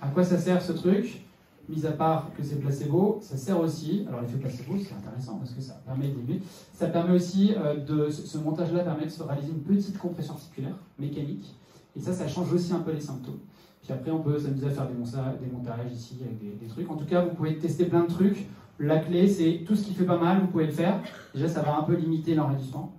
À 0.00 0.08
quoi 0.08 0.24
ça 0.24 0.38
sert 0.38 0.62
ce 0.62 0.72
truc? 0.72 1.22
Mis 1.68 1.84
à 1.84 1.92
part 1.92 2.30
que 2.36 2.44
c'est 2.44 2.60
placebo, 2.60 3.18
ça 3.20 3.36
sert 3.36 3.58
aussi, 3.58 4.04
alors 4.06 4.20
l'effet 4.20 4.36
placebo 4.36 4.74
c'est 4.78 4.94
intéressant 4.94 5.36
parce 5.38 5.50
que 5.50 5.60
ça 5.60 5.74
permet 5.84 6.06
d'évoluer, 6.06 6.40
ça 6.72 6.86
permet 6.86 7.12
aussi 7.12 7.54
euh, 7.56 7.74
de, 7.74 8.08
ce 8.08 8.38
montage-là 8.38 8.84
permet 8.84 9.06
de 9.06 9.10
se 9.10 9.20
réaliser 9.24 9.50
une 9.50 9.62
petite 9.62 9.98
compression 9.98 10.34
articulaire 10.34 10.76
mécanique 10.96 11.56
et 11.96 12.00
ça, 12.00 12.12
ça 12.12 12.28
change 12.28 12.52
aussi 12.52 12.72
un 12.72 12.80
peu 12.80 12.92
les 12.92 13.00
symptômes. 13.00 13.38
Puis 13.82 13.92
après, 13.92 14.10
on 14.10 14.18
peut 14.20 14.38
s'amuser 14.38 14.66
à 14.66 14.70
faire 14.70 14.88
des, 14.88 14.94
montages 14.94 15.92
ici 15.92 16.16
avec 16.20 16.38
des, 16.38 16.66
trucs. 16.66 16.90
En 16.90 16.96
tout 16.96 17.04
cas, 17.04 17.22
vous 17.22 17.34
pouvez 17.34 17.56
tester 17.56 17.86
plein 17.86 18.02
de 18.02 18.08
trucs. 18.08 18.46
La 18.78 18.98
clé, 18.98 19.28
c'est 19.28 19.62
tout 19.64 19.74
ce 19.76 19.84
qui 19.84 19.94
fait 19.94 20.04
pas 20.04 20.18
mal, 20.18 20.40
vous 20.40 20.48
pouvez 20.48 20.66
le 20.66 20.72
faire. 20.72 21.00
Déjà, 21.34 21.48
ça 21.48 21.62
va 21.62 21.78
un 21.78 21.82
peu 21.84 21.94
limiter 21.94 22.34
l'enregistrement. 22.34 22.92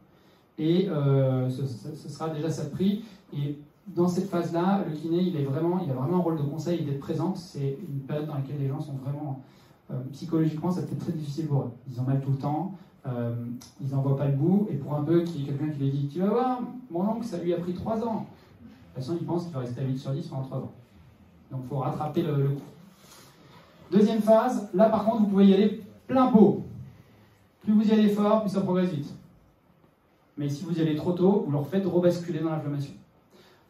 Et 0.58 0.88
euh, 0.90 1.50
ce, 1.50 2.10
sera 2.10 2.30
déjà 2.30 2.50
ça 2.50 2.64
de 2.64 2.70
prix. 2.70 3.04
Et 3.34 3.58
dans 3.86 4.08
cette 4.08 4.30
phase-là, 4.30 4.86
le 4.90 4.96
kiné, 4.96 5.22
il, 5.22 5.38
a 5.38 5.50
vraiment 5.50 5.78
un 5.78 6.18
rôle 6.18 6.38
de 6.38 6.44
conseil 6.44 6.84
d'être 6.84 7.00
présent. 7.00 7.36
C'est 7.36 7.78
une 7.88 8.00
période 8.00 8.26
dans 8.26 8.36
laquelle 8.36 8.60
les 8.60 8.70
gens 8.70 8.80
sont 8.80 8.96
vraiment, 9.04 9.42
euh, 9.92 10.00
psychologiquement, 10.14 10.72
ça 10.72 10.82
peut 10.82 10.94
être 10.94 11.04
très 11.04 11.12
difficile 11.12 11.48
pour 11.48 11.64
eux. 11.64 11.72
Ils 11.92 12.00
ont 12.00 12.04
mal 12.04 12.22
tout 12.22 12.32
le 12.32 12.38
temps, 12.38 12.76
euh, 13.06 13.36
ils 13.82 13.90
n'en 13.90 14.02
voient 14.02 14.18
pas 14.18 14.28
le 14.28 14.36
bout. 14.36 14.68
Et 14.72 14.76
pour 14.76 14.96
un 14.96 15.04
peu, 15.04 15.22
qu'il 15.22 15.42
y 15.42 15.46
quelqu'un 15.46 15.70
qui 15.70 15.80
lui 15.80 15.92
dit 15.92 16.08
Tu 16.08 16.20
vas 16.20 16.30
voir, 16.30 16.62
mon 16.90 17.08
oncle, 17.08 17.26
ça 17.26 17.38
lui 17.38 17.54
a 17.54 17.58
pris 17.58 17.74
trois 17.74 18.02
ans 18.04 18.26
façon, 18.98 19.18
il 19.20 19.26
pense 19.26 19.46
qu'il 19.46 19.54
va 19.54 19.60
rester 19.60 19.82
à 19.82 19.84
8 19.84 19.98
sur 19.98 20.12
10 20.12 20.28
pendant 20.28 20.44
3 20.44 20.58
ans. 20.60 20.72
Donc 21.52 21.62
il 21.64 21.68
faut 21.70 21.78
rattraper 21.78 22.24
le, 22.24 22.50
coup. 22.50 22.62
Deuxième 23.92 24.22
phase, 24.22 24.70
là 24.74 24.90
par 24.90 25.06
contre, 25.06 25.22
vous 25.22 25.28
pouvez 25.28 25.48
y 25.48 25.54
aller 25.54 25.82
plein 26.08 26.28
pot. 26.28 26.66
Plus 27.64 27.74
vous 27.74 27.88
y 27.88 27.92
allez 27.92 28.10
fort, 28.10 28.42
plus 28.42 28.50
ça 28.50 28.62
progresse 28.62 28.90
vite. 28.90 29.14
Mais 30.38 30.50
si 30.50 30.64
vous 30.64 30.78
y 30.78 30.82
allez 30.82 30.96
trop 30.96 31.14
tôt, 31.14 31.44
vous 31.46 31.52
leur 31.52 31.68
faites 31.68 31.86
rebasculer 31.86 32.40
dans 32.40 32.50
l'inflammation. 32.50 32.94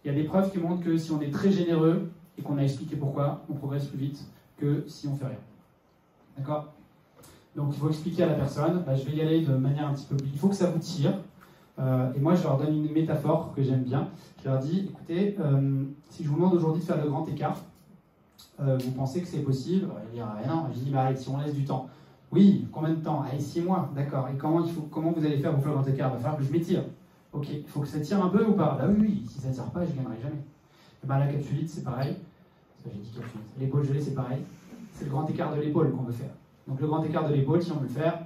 Il 0.03 0.07
y 0.07 0.11
a 0.11 0.13
des 0.13 0.23
preuves 0.23 0.51
qui 0.51 0.57
montrent 0.57 0.83
que 0.83 0.97
si 0.97 1.11
on 1.11 1.21
est 1.21 1.31
très 1.31 1.51
généreux 1.51 2.09
et 2.37 2.41
qu'on 2.41 2.57
a 2.57 2.63
expliqué 2.63 2.95
pourquoi, 2.95 3.43
on 3.49 3.53
progresse 3.53 3.85
plus 3.85 3.97
vite 3.97 4.23
que 4.57 4.83
si 4.87 5.07
on 5.07 5.15
fait 5.15 5.25
rien. 5.25 5.39
D'accord? 6.37 6.73
Donc 7.55 7.69
il 7.73 7.79
faut 7.79 7.89
expliquer 7.89 8.23
à 8.23 8.27
la 8.27 8.35
personne, 8.35 8.83
bah, 8.85 8.95
je 8.95 9.03
vais 9.03 9.17
y 9.17 9.21
aller 9.21 9.41
de 9.41 9.53
manière 9.53 9.87
un 9.87 9.93
petit 9.93 10.05
peu 10.05 10.15
plus... 10.15 10.29
Il 10.31 10.37
faut 10.37 10.49
que 10.49 10.55
ça 10.55 10.69
vous 10.69 10.79
tire. 10.79 11.13
Euh, 11.79 12.11
et 12.13 12.19
moi, 12.19 12.35
je 12.35 12.43
leur 12.43 12.57
donne 12.57 12.73
une 12.73 12.91
métaphore 12.91 13.53
que 13.55 13.61
j'aime 13.61 13.83
bien. 13.83 14.09
Je 14.43 14.49
leur 14.49 14.59
dis, 14.59 14.87
écoutez, 14.89 15.35
euh, 15.39 15.83
si 16.09 16.23
je 16.23 16.29
vous 16.29 16.35
demande 16.35 16.55
aujourd'hui 16.55 16.81
de 16.81 16.87
faire 16.87 17.01
le 17.01 17.09
grand 17.09 17.27
écart, 17.27 17.57
euh, 18.59 18.77
vous 18.83 18.91
pensez 18.91 19.21
que 19.21 19.27
c'est 19.27 19.39
possible? 19.39 19.87
Ils 20.13 20.19
vont 20.19 20.25
dire, 20.25 20.27
non. 20.47 20.65
Je 20.73 20.79
dis, 20.79 20.89
bah, 20.89 21.15
si 21.15 21.29
on 21.29 21.37
laisse 21.37 21.53
du 21.53 21.65
temps. 21.65 21.87
Oui, 22.31 22.67
combien 22.71 22.89
de 22.89 23.01
temps? 23.01 23.21
Allez, 23.21 23.39
six 23.39 23.61
mois, 23.61 23.89
d'accord. 23.95 24.27
Et 24.33 24.37
comment, 24.37 24.65
il 24.65 24.71
vous 24.73 25.25
allez 25.25 25.37
faire 25.37 25.53
pour 25.53 25.61
faire 25.61 25.71
le 25.71 25.77
grand 25.77 25.87
écart? 25.87 26.09
Il 26.09 26.13
va 26.13 26.19
falloir 26.19 26.37
que 26.37 26.43
je 26.43 26.51
m'étire. 26.51 26.83
Ok, 27.31 27.47
il 27.49 27.67
faut 27.67 27.81
que 27.81 27.87
ça 27.87 27.99
tire 27.99 28.23
un 28.23 28.29
peu 28.29 28.43
ou 28.43 28.53
pas? 28.53 28.77
Bah 28.79 28.85
oui, 28.89 28.97
oui, 28.99 29.23
si 29.29 29.39
ça 29.39 29.49
ne 29.49 29.53
tire 29.53 29.65
pas, 29.65 29.85
je 29.85 29.91
ne 29.91 29.97
gagnerai 29.97 30.17
jamais. 30.21 30.41
Et 31.03 31.07
ben, 31.07 31.19
la 31.19 31.27
capsulite, 31.27 31.69
c'est 31.69 31.83
pareil. 31.83 32.15
J'ai 32.83 32.91
dit 32.99 33.09
capsulite. 33.09 33.47
L'épaule 33.59 33.85
gelée, 33.85 34.01
c'est 34.01 34.15
pareil. 34.15 34.41
C'est 34.91 35.05
le 35.05 35.11
grand 35.11 35.27
écart 35.27 35.55
de 35.55 35.61
l'épaule 35.61 35.91
qu'on 35.91 36.03
veut 36.03 36.11
faire. 36.13 36.31
Donc 36.67 36.81
le 36.81 36.87
grand 36.87 37.03
écart 37.03 37.29
de 37.29 37.33
l'épaule, 37.33 37.61
si 37.61 37.71
on 37.71 37.75
veut 37.75 37.87
le 37.87 37.93
faire, 37.93 38.19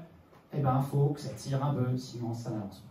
eh 0.54 0.62
ben, 0.62 0.80
il 0.80 0.90
faut 0.90 1.10
que 1.10 1.20
ça 1.20 1.30
tire 1.32 1.64
un 1.64 1.74
peu, 1.74 1.98
sinon 1.98 2.34
ça 2.34 2.50
n'avance 2.52 2.80
pas. 2.80 2.91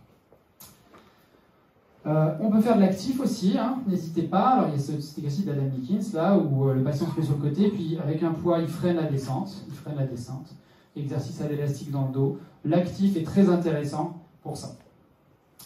Euh, 2.07 2.35
on 2.39 2.49
peut 2.49 2.61
faire 2.61 2.77
de 2.77 2.81
l'actif 2.81 3.19
aussi, 3.19 3.57
hein, 3.59 3.77
n'hésitez 3.87 4.23
pas. 4.23 4.49
Alors, 4.49 4.69
il 4.69 4.73
y 4.73 4.75
a 4.75 4.79
ce 4.79 4.93
petit 4.93 5.13
exercice 5.17 5.45
d'Adam 5.45 5.67
Dickens, 5.71 6.13
là, 6.13 6.35
où 6.35 6.67
euh, 6.67 6.73
le 6.73 6.83
patient 6.83 7.05
se 7.05 7.19
met 7.19 7.25
sur 7.25 7.35
le 7.35 7.41
côté, 7.41 7.69
puis 7.69 7.97
avec 8.03 8.23
un 8.23 8.31
poids, 8.31 8.59
il 8.59 8.67
freine 8.67 8.95
la 8.95 9.03
descente. 9.03 9.63
Il 9.67 9.75
freine 9.75 9.97
la 9.97 10.05
descente. 10.05 10.55
Exercice 10.95 11.39
à 11.41 11.47
l'élastique 11.47 11.91
dans 11.91 12.07
le 12.07 12.11
dos. 12.11 12.39
L'actif 12.65 13.15
est 13.17 13.23
très 13.23 13.49
intéressant 13.49 14.19
pour 14.41 14.57
ça. 14.57 14.75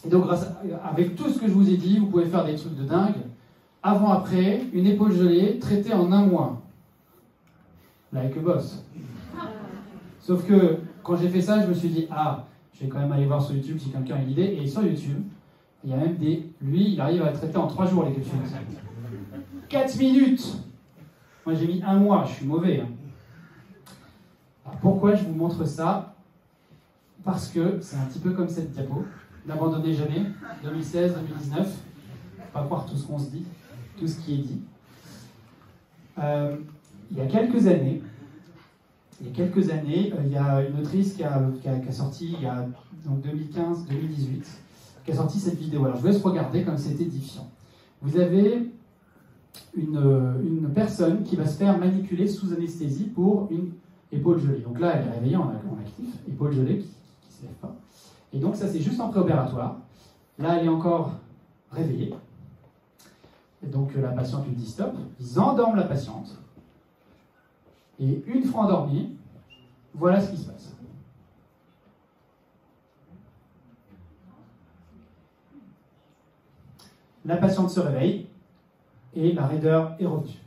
Et 0.06 0.10
donc, 0.10 0.26
avec 0.84 1.16
tout 1.16 1.30
ce 1.30 1.40
que 1.40 1.48
je 1.48 1.54
vous 1.54 1.70
ai 1.70 1.78
dit, 1.78 2.00
vous 2.00 2.08
pouvez 2.08 2.26
faire 2.26 2.46
des 2.46 2.56
trucs 2.56 2.76
de 2.76 2.84
dingue. 2.84 3.16
Avant-après, 3.82 4.64
une 4.74 4.86
épaule 4.88 5.14
gelée 5.14 5.58
traitée 5.60 5.94
en 5.94 6.12
un 6.12 6.26
mois. 6.26 6.62
Like 8.12 8.36
a 8.38 8.40
boss. 8.40 8.84
Sauf 10.20 10.46
que 10.46 10.78
quand 11.02 11.16
j'ai 11.16 11.30
fait 11.30 11.42
ça, 11.42 11.62
je 11.62 11.68
me 11.68 11.74
suis 11.74 11.90
dit, 11.90 12.08
ah, 12.12 12.46
je 12.74 12.84
vais 12.84 12.90
quand 12.90 13.00
même 13.00 13.12
aller 13.12 13.26
voir 13.26 13.42
sur 13.42 13.56
YouTube 13.56 13.78
si 13.80 13.90
quelqu'un 13.90 14.16
a 14.16 14.22
une 14.22 14.32
idée. 14.32 14.60
Et 14.62 14.68
sur 14.68 14.84
YouTube, 14.84 15.24
il 15.86 15.92
y 15.92 15.94
a 15.94 15.98
même 15.98 16.16
des. 16.18 16.50
Lui, 16.62 16.94
il 16.94 17.02
arrive 17.02 17.22
à 17.22 17.32
traiter 17.32 17.58
en 17.58 17.68
3 17.68 17.86
jours 17.86 18.06
les 18.06 18.14
capsules. 18.14 18.40
4 19.70 20.00
minutes 20.00 20.58
Moi, 21.46 21.54
j'ai 21.56 21.68
mis 21.68 21.84
un 21.84 21.96
mois, 21.98 22.26
je 22.28 22.34
suis 22.34 22.46
mauvais. 22.46 22.82
Hein. 22.82 22.90
pourquoi 24.82 25.14
je 25.14 25.24
vous 25.24 25.36
montre 25.36 25.64
ça? 25.66 26.16
Parce 27.24 27.50
que 27.50 27.80
c'est 27.82 27.98
un 27.98 28.06
petit 28.06 28.20
peu 28.20 28.32
comme 28.32 28.50
cette 28.50 28.72
diapo. 28.72 29.06
N'abandonnez 29.46 29.94
jamais, 29.94 30.26
2016-2019. 30.64 31.66
Pas 32.52 32.64
croire 32.64 32.86
tout 32.86 32.96
ce 32.96 33.06
qu'on 33.06 33.20
se 33.20 33.30
dit, 33.30 33.46
tout 33.98 34.08
ce 34.08 34.20
qui 34.20 34.34
est 34.34 34.44
dit. 34.44 34.62
Euh, 36.18 36.58
il 37.12 37.18
y 37.18 37.22
a 37.22 37.28
quelques 37.28 37.68
années, 37.68 38.02
il 39.22 39.28
y 39.28 39.30
a 39.30 39.34
quelques 39.34 39.70
années, 39.70 40.14
euh, 40.14 40.22
il 40.26 40.32
y 40.32 40.38
a 40.38 40.64
une 40.64 40.80
autrice 40.80 41.14
qui 41.14 41.24
a, 41.24 41.42
qui 41.62 41.68
a 41.70 41.92
sorti, 41.92 42.34
il 42.38 42.44
y 42.44 42.48
a 42.48 42.66
donc 43.06 43.24
2015-2018, 43.26 44.65
qui 45.06 45.12
a 45.12 45.16
sorti 45.16 45.40
cette 45.40 45.58
vidéo. 45.58 45.86
Alors 45.86 45.98
je 45.98 46.02
vous 46.02 46.08
laisse 46.08 46.22
regarder 46.22 46.64
comme 46.64 46.78
c'est 46.78 47.00
édifiant. 47.00 47.48
Vous 48.02 48.18
avez 48.18 48.72
une, 49.78 50.36
une, 50.44 50.70
personne 50.74 51.24
qui 51.24 51.36
va 51.36 51.46
se 51.46 51.58
faire 51.58 51.78
manipuler 51.78 52.28
sous 52.28 52.52
anesthésie 52.52 53.06
pour 53.06 53.48
une 53.52 53.72
épaule 54.12 54.40
gelée. 54.40 54.60
Donc 54.60 54.80
là, 54.80 54.94
elle 54.96 55.08
est 55.08 55.12
réveillée 55.12 55.38
en, 55.38 55.50
actif, 55.80 56.10
épaule 56.28 56.52
gelée 56.52 56.80
qui 56.80 56.88
ne 57.30 57.34
se 57.34 57.42
lève 57.44 57.56
pas. 57.62 57.76
Et 58.34 58.40
donc 58.40 58.56
ça, 58.56 58.68
c'est 58.68 58.82
juste 58.82 59.00
en 59.00 59.10
préopératoire. 59.10 59.78
Là, 60.40 60.58
elle 60.58 60.66
est 60.66 60.70
encore 60.70 61.12
réveillée. 61.72 62.14
Et 63.64 63.68
donc 63.68 63.94
la 63.96 64.10
patiente 64.10 64.46
lui 64.48 64.56
dit 64.56 64.68
stop. 64.68 64.94
Ils 65.20 65.40
endorment 65.40 65.76
la 65.76 65.84
patiente. 65.84 66.38
Et 68.00 68.24
une 68.28 68.44
fois 68.44 68.64
endormie, 68.64 69.16
voilà 69.94 70.20
ce 70.20 70.32
qui 70.32 70.38
se 70.38 70.48
passe. 70.48 70.75
La 77.26 77.38
patiente 77.38 77.72
se 77.72 77.80
réveille 77.80 78.28
et 79.16 79.32
la 79.34 79.48
raideur 79.48 79.96
est 80.00 80.06
revenue. 80.06 80.40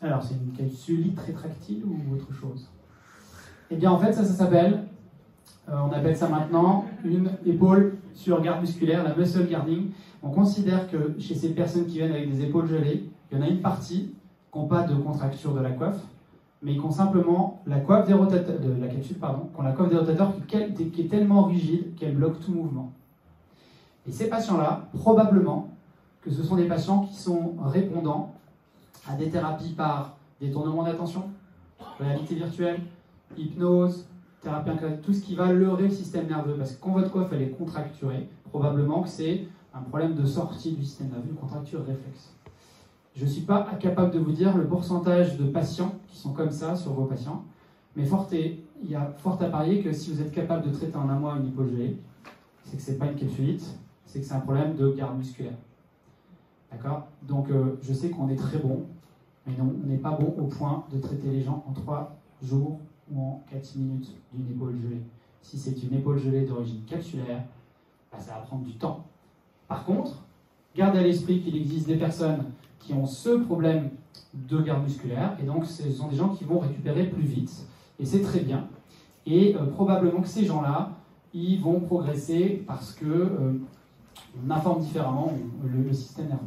Alors, 0.00 0.22
c'est 0.22 0.34
une 0.34 0.52
capsule 0.52 1.12
rétractile 1.16 1.84
ou 1.84 2.14
autre 2.14 2.32
chose? 2.32 2.68
Eh 3.70 3.76
bien, 3.76 3.92
en 3.92 3.98
fait, 3.98 4.12
ça, 4.12 4.24
s'appelle, 4.24 4.82
euh, 5.68 5.74
on 5.78 5.92
appelle 5.92 6.16
ça 6.16 6.28
maintenant 6.28 6.86
une 7.04 7.30
épaule 7.46 7.98
sur 8.14 8.42
garde 8.42 8.60
musculaire, 8.60 9.04
la 9.04 9.14
muscle 9.14 9.46
guarding. 9.48 9.90
On 10.24 10.30
considère 10.30 10.90
que 10.90 11.14
chez 11.20 11.36
ces 11.36 11.50
personnes 11.50 11.86
qui 11.86 11.98
viennent 11.98 12.12
avec 12.12 12.28
des 12.28 12.42
épaules 12.44 12.66
gelées, 12.66 13.08
il 13.30 13.38
y 13.38 13.40
en 13.40 13.44
a 13.44 13.48
une 13.48 13.60
partie 13.60 14.12
qui 14.50 14.58
n'ont 14.58 14.66
pas 14.66 14.82
de 14.82 14.94
contracture 14.96 15.54
de 15.54 15.60
la 15.60 15.70
coiffe, 15.70 16.02
mais 16.62 16.74
qui 16.74 16.80
ont 16.80 16.90
simplement 16.90 17.62
la 17.66 17.78
coiffe 17.78 18.08
des 18.08 18.12
rotateurs, 18.12 18.56
la 18.80 18.88
capsule, 18.88 19.16
pardon, 19.18 19.48
qui 19.54 19.60
ont 19.60 19.62
la 19.62 19.72
coiffe 19.72 19.90
des 19.90 19.96
rotateurs 19.96 20.32
qui 20.48 20.56
est 20.56 21.08
tellement 21.08 21.44
rigide 21.44 21.94
qu'elle 21.94 22.16
bloque 22.16 22.40
tout 22.40 22.52
mouvement. 22.52 22.92
Et 24.06 24.12
ces 24.12 24.28
patients-là, 24.28 24.88
probablement 24.98 25.70
que 26.22 26.30
ce 26.30 26.42
sont 26.42 26.56
des 26.56 26.66
patients 26.66 27.04
qui 27.04 27.14
sont 27.14 27.56
répondants 27.64 28.34
à 29.08 29.14
des 29.14 29.28
thérapies 29.28 29.72
par 29.72 30.16
détournement 30.40 30.82
d'attention, 30.82 31.30
réalité 31.98 32.34
virtuelle, 32.34 32.80
hypnose, 33.36 34.06
thérapie 34.40 34.70
tout 35.02 35.12
ce 35.12 35.20
qui 35.20 35.34
va 35.34 35.52
leurrer 35.52 35.84
le 35.84 35.90
système 35.90 36.26
nerveux. 36.26 36.54
Parce 36.54 36.72
que 36.72 36.80
quand 36.82 36.92
votre 36.92 37.10
coiffe 37.10 37.32
elle 37.32 37.42
est 37.42 37.50
contracturée, 37.50 38.28
probablement 38.50 39.02
que 39.02 39.08
c'est 39.08 39.46
un 39.74 39.80
problème 39.80 40.14
de 40.14 40.26
sortie 40.26 40.72
du 40.72 40.84
système 40.84 41.08
nerveux, 41.08 41.28
une 41.30 41.36
contracture 41.36 41.80
réflexe. 41.80 42.34
Je 43.14 43.24
ne 43.24 43.30
suis 43.30 43.42
pas 43.42 43.66
capable 43.78 44.12
de 44.12 44.18
vous 44.18 44.32
dire 44.32 44.56
le 44.56 44.66
pourcentage 44.66 45.36
de 45.36 45.44
patients 45.44 45.94
qui 46.08 46.16
sont 46.16 46.32
comme 46.32 46.50
ça 46.50 46.76
sur 46.76 46.92
vos 46.92 47.04
patients, 47.04 47.44
mais 47.94 48.04
il 48.82 48.90
y 48.90 48.94
a 48.94 49.12
fort 49.18 49.40
à 49.40 49.46
parier 49.46 49.82
que 49.82 49.92
si 49.92 50.10
vous 50.10 50.20
êtes 50.20 50.32
capable 50.32 50.66
de 50.66 50.74
traiter 50.74 50.96
en 50.96 51.08
un 51.08 51.18
mois 51.18 51.36
une 51.36 51.48
hypogée, 51.48 51.98
c'est 52.64 52.76
que 52.76 52.82
ce 52.82 52.90
n'est 52.90 52.96
pas 52.96 53.06
une 53.06 53.16
capsulite, 53.16 53.78
c'est 54.12 54.20
que 54.20 54.26
c'est 54.26 54.34
un 54.34 54.40
problème 54.40 54.76
de 54.76 54.90
garde 54.90 55.16
musculaire. 55.16 55.56
D'accord? 56.70 57.06
Donc 57.22 57.48
euh, 57.48 57.78
je 57.80 57.94
sais 57.94 58.10
qu'on 58.10 58.28
est 58.28 58.36
très 58.36 58.58
bon, 58.58 58.82
mais 59.46 59.54
non, 59.56 59.72
on 59.82 59.86
n'est 59.86 59.96
pas 59.96 60.10
bon 60.10 60.34
au 60.38 60.48
point 60.48 60.84
de 60.92 60.98
traiter 60.98 61.30
les 61.30 61.42
gens 61.42 61.64
en 61.66 61.72
3 61.72 62.14
jours 62.42 62.78
ou 63.10 63.20
en 63.20 63.42
4 63.50 63.76
minutes 63.76 64.14
d'une 64.34 64.50
épaule 64.50 64.76
gelée. 64.82 65.00
Si 65.40 65.58
c'est 65.58 65.82
une 65.82 65.94
épaule 65.94 66.18
gelée 66.18 66.44
d'origine 66.44 66.82
capsulaire, 66.84 67.42
bah, 68.12 68.18
ça 68.20 68.34
va 68.34 68.40
prendre 68.40 68.64
du 68.64 68.74
temps. 68.74 69.06
Par 69.66 69.86
contre, 69.86 70.22
gardez 70.76 70.98
à 70.98 71.02
l'esprit 71.02 71.40
qu'il 71.40 71.56
existe 71.56 71.86
des 71.86 71.96
personnes 71.96 72.44
qui 72.80 72.92
ont 72.92 73.06
ce 73.06 73.30
problème 73.30 73.90
de 74.34 74.60
garde 74.60 74.82
musculaire, 74.82 75.38
et 75.42 75.46
donc 75.46 75.64
ce 75.64 75.90
sont 75.90 76.08
des 76.08 76.16
gens 76.16 76.28
qui 76.28 76.44
vont 76.44 76.58
récupérer 76.58 77.06
plus 77.06 77.22
vite, 77.22 77.66
et 77.98 78.04
c'est 78.04 78.20
très 78.20 78.40
bien. 78.40 78.68
Et 79.24 79.56
euh, 79.56 79.64
probablement 79.64 80.20
que 80.20 80.28
ces 80.28 80.44
gens-là, 80.44 80.90
ils 81.32 81.60
vont 81.60 81.80
progresser 81.80 82.62
parce 82.66 82.92
que 82.92 83.06
euh, 83.06 83.54
on 84.36 84.50
informe 84.50 84.80
différemment 84.80 85.32
le, 85.62 85.92
système 85.92 86.28
nerveux. 86.28 86.46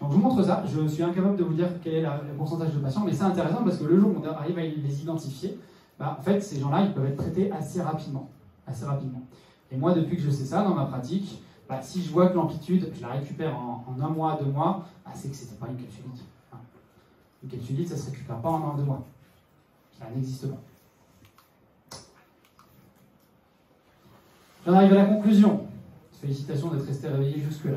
Donc 0.00 0.10
je 0.10 0.16
vous 0.16 0.22
montre 0.22 0.42
ça, 0.42 0.64
je 0.66 0.86
suis 0.86 1.02
incapable 1.02 1.36
de 1.36 1.44
vous 1.44 1.54
dire 1.54 1.68
quel 1.82 1.94
est 1.94 2.02
le 2.02 2.34
pourcentage 2.36 2.72
de 2.72 2.78
patients, 2.78 3.02
mais 3.04 3.12
c'est 3.12 3.22
intéressant 3.22 3.62
parce 3.64 3.78
que 3.78 3.84
le 3.84 3.98
jour 3.98 4.10
où 4.10 4.22
on 4.22 4.28
arrive 4.28 4.58
à 4.58 4.62
les 4.62 5.02
identifier, 5.02 5.58
bah, 5.98 6.16
en 6.18 6.22
fait 6.22 6.40
ces 6.40 6.58
gens-là 6.58 6.82
ils 6.82 6.92
peuvent 6.92 7.06
être 7.06 7.16
traités 7.16 7.50
assez 7.52 7.80
rapidement. 7.82 8.28
Assez 8.66 8.84
rapidement. 8.84 9.22
Et 9.70 9.76
moi 9.76 9.92
depuis 9.92 10.16
que 10.16 10.22
je 10.22 10.30
sais 10.30 10.44
ça 10.44 10.62
dans 10.62 10.74
ma 10.74 10.86
pratique, 10.86 11.42
bah, 11.68 11.80
si 11.80 12.02
je 12.02 12.10
vois 12.10 12.28
que 12.28 12.34
l'amplitude, 12.34 12.90
je 12.94 13.00
la 13.00 13.08
récupère 13.08 13.56
en, 13.56 13.84
un 14.00 14.08
mois, 14.08 14.38
deux 14.40 14.50
mois, 14.50 14.86
bah, 15.04 15.12
c'est 15.14 15.28
que 15.28 15.36
ce 15.36 15.44
n'était 15.44 15.56
pas 15.56 15.68
une 15.68 15.76
capsulite. 15.76 16.24
Une 17.42 17.50
capsulite, 17.50 17.88
ça 17.88 17.94
ne 17.94 18.00
se 18.00 18.10
récupère 18.10 18.38
pas 18.38 18.48
en 18.50 18.70
un, 18.70 18.76
deux 18.76 18.84
mois. 18.84 19.04
Ça 19.98 20.06
n'existe 20.14 20.48
pas. 20.48 20.60
J'en 24.66 24.72
arrive 24.72 24.92
à 24.92 24.96
la 24.96 25.04
conclusion. 25.04 25.66
Félicitations 26.24 26.70
d'être 26.70 26.86
resté 26.86 27.06
réveillé 27.06 27.38
jusque-là. 27.38 27.76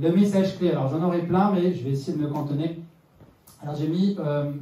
Le 0.00 0.12
message 0.12 0.56
clé, 0.56 0.70
alors 0.70 0.88
j'en 0.88 1.02
aurai 1.02 1.22
plein, 1.22 1.50
mais 1.50 1.74
je 1.74 1.82
vais 1.82 1.90
essayer 1.90 2.16
de 2.16 2.22
me 2.22 2.28
cantonner. 2.28 2.78
Alors 3.60 3.74
j'ai 3.74 3.88
mis, 3.88 4.14
euh, 4.20 4.52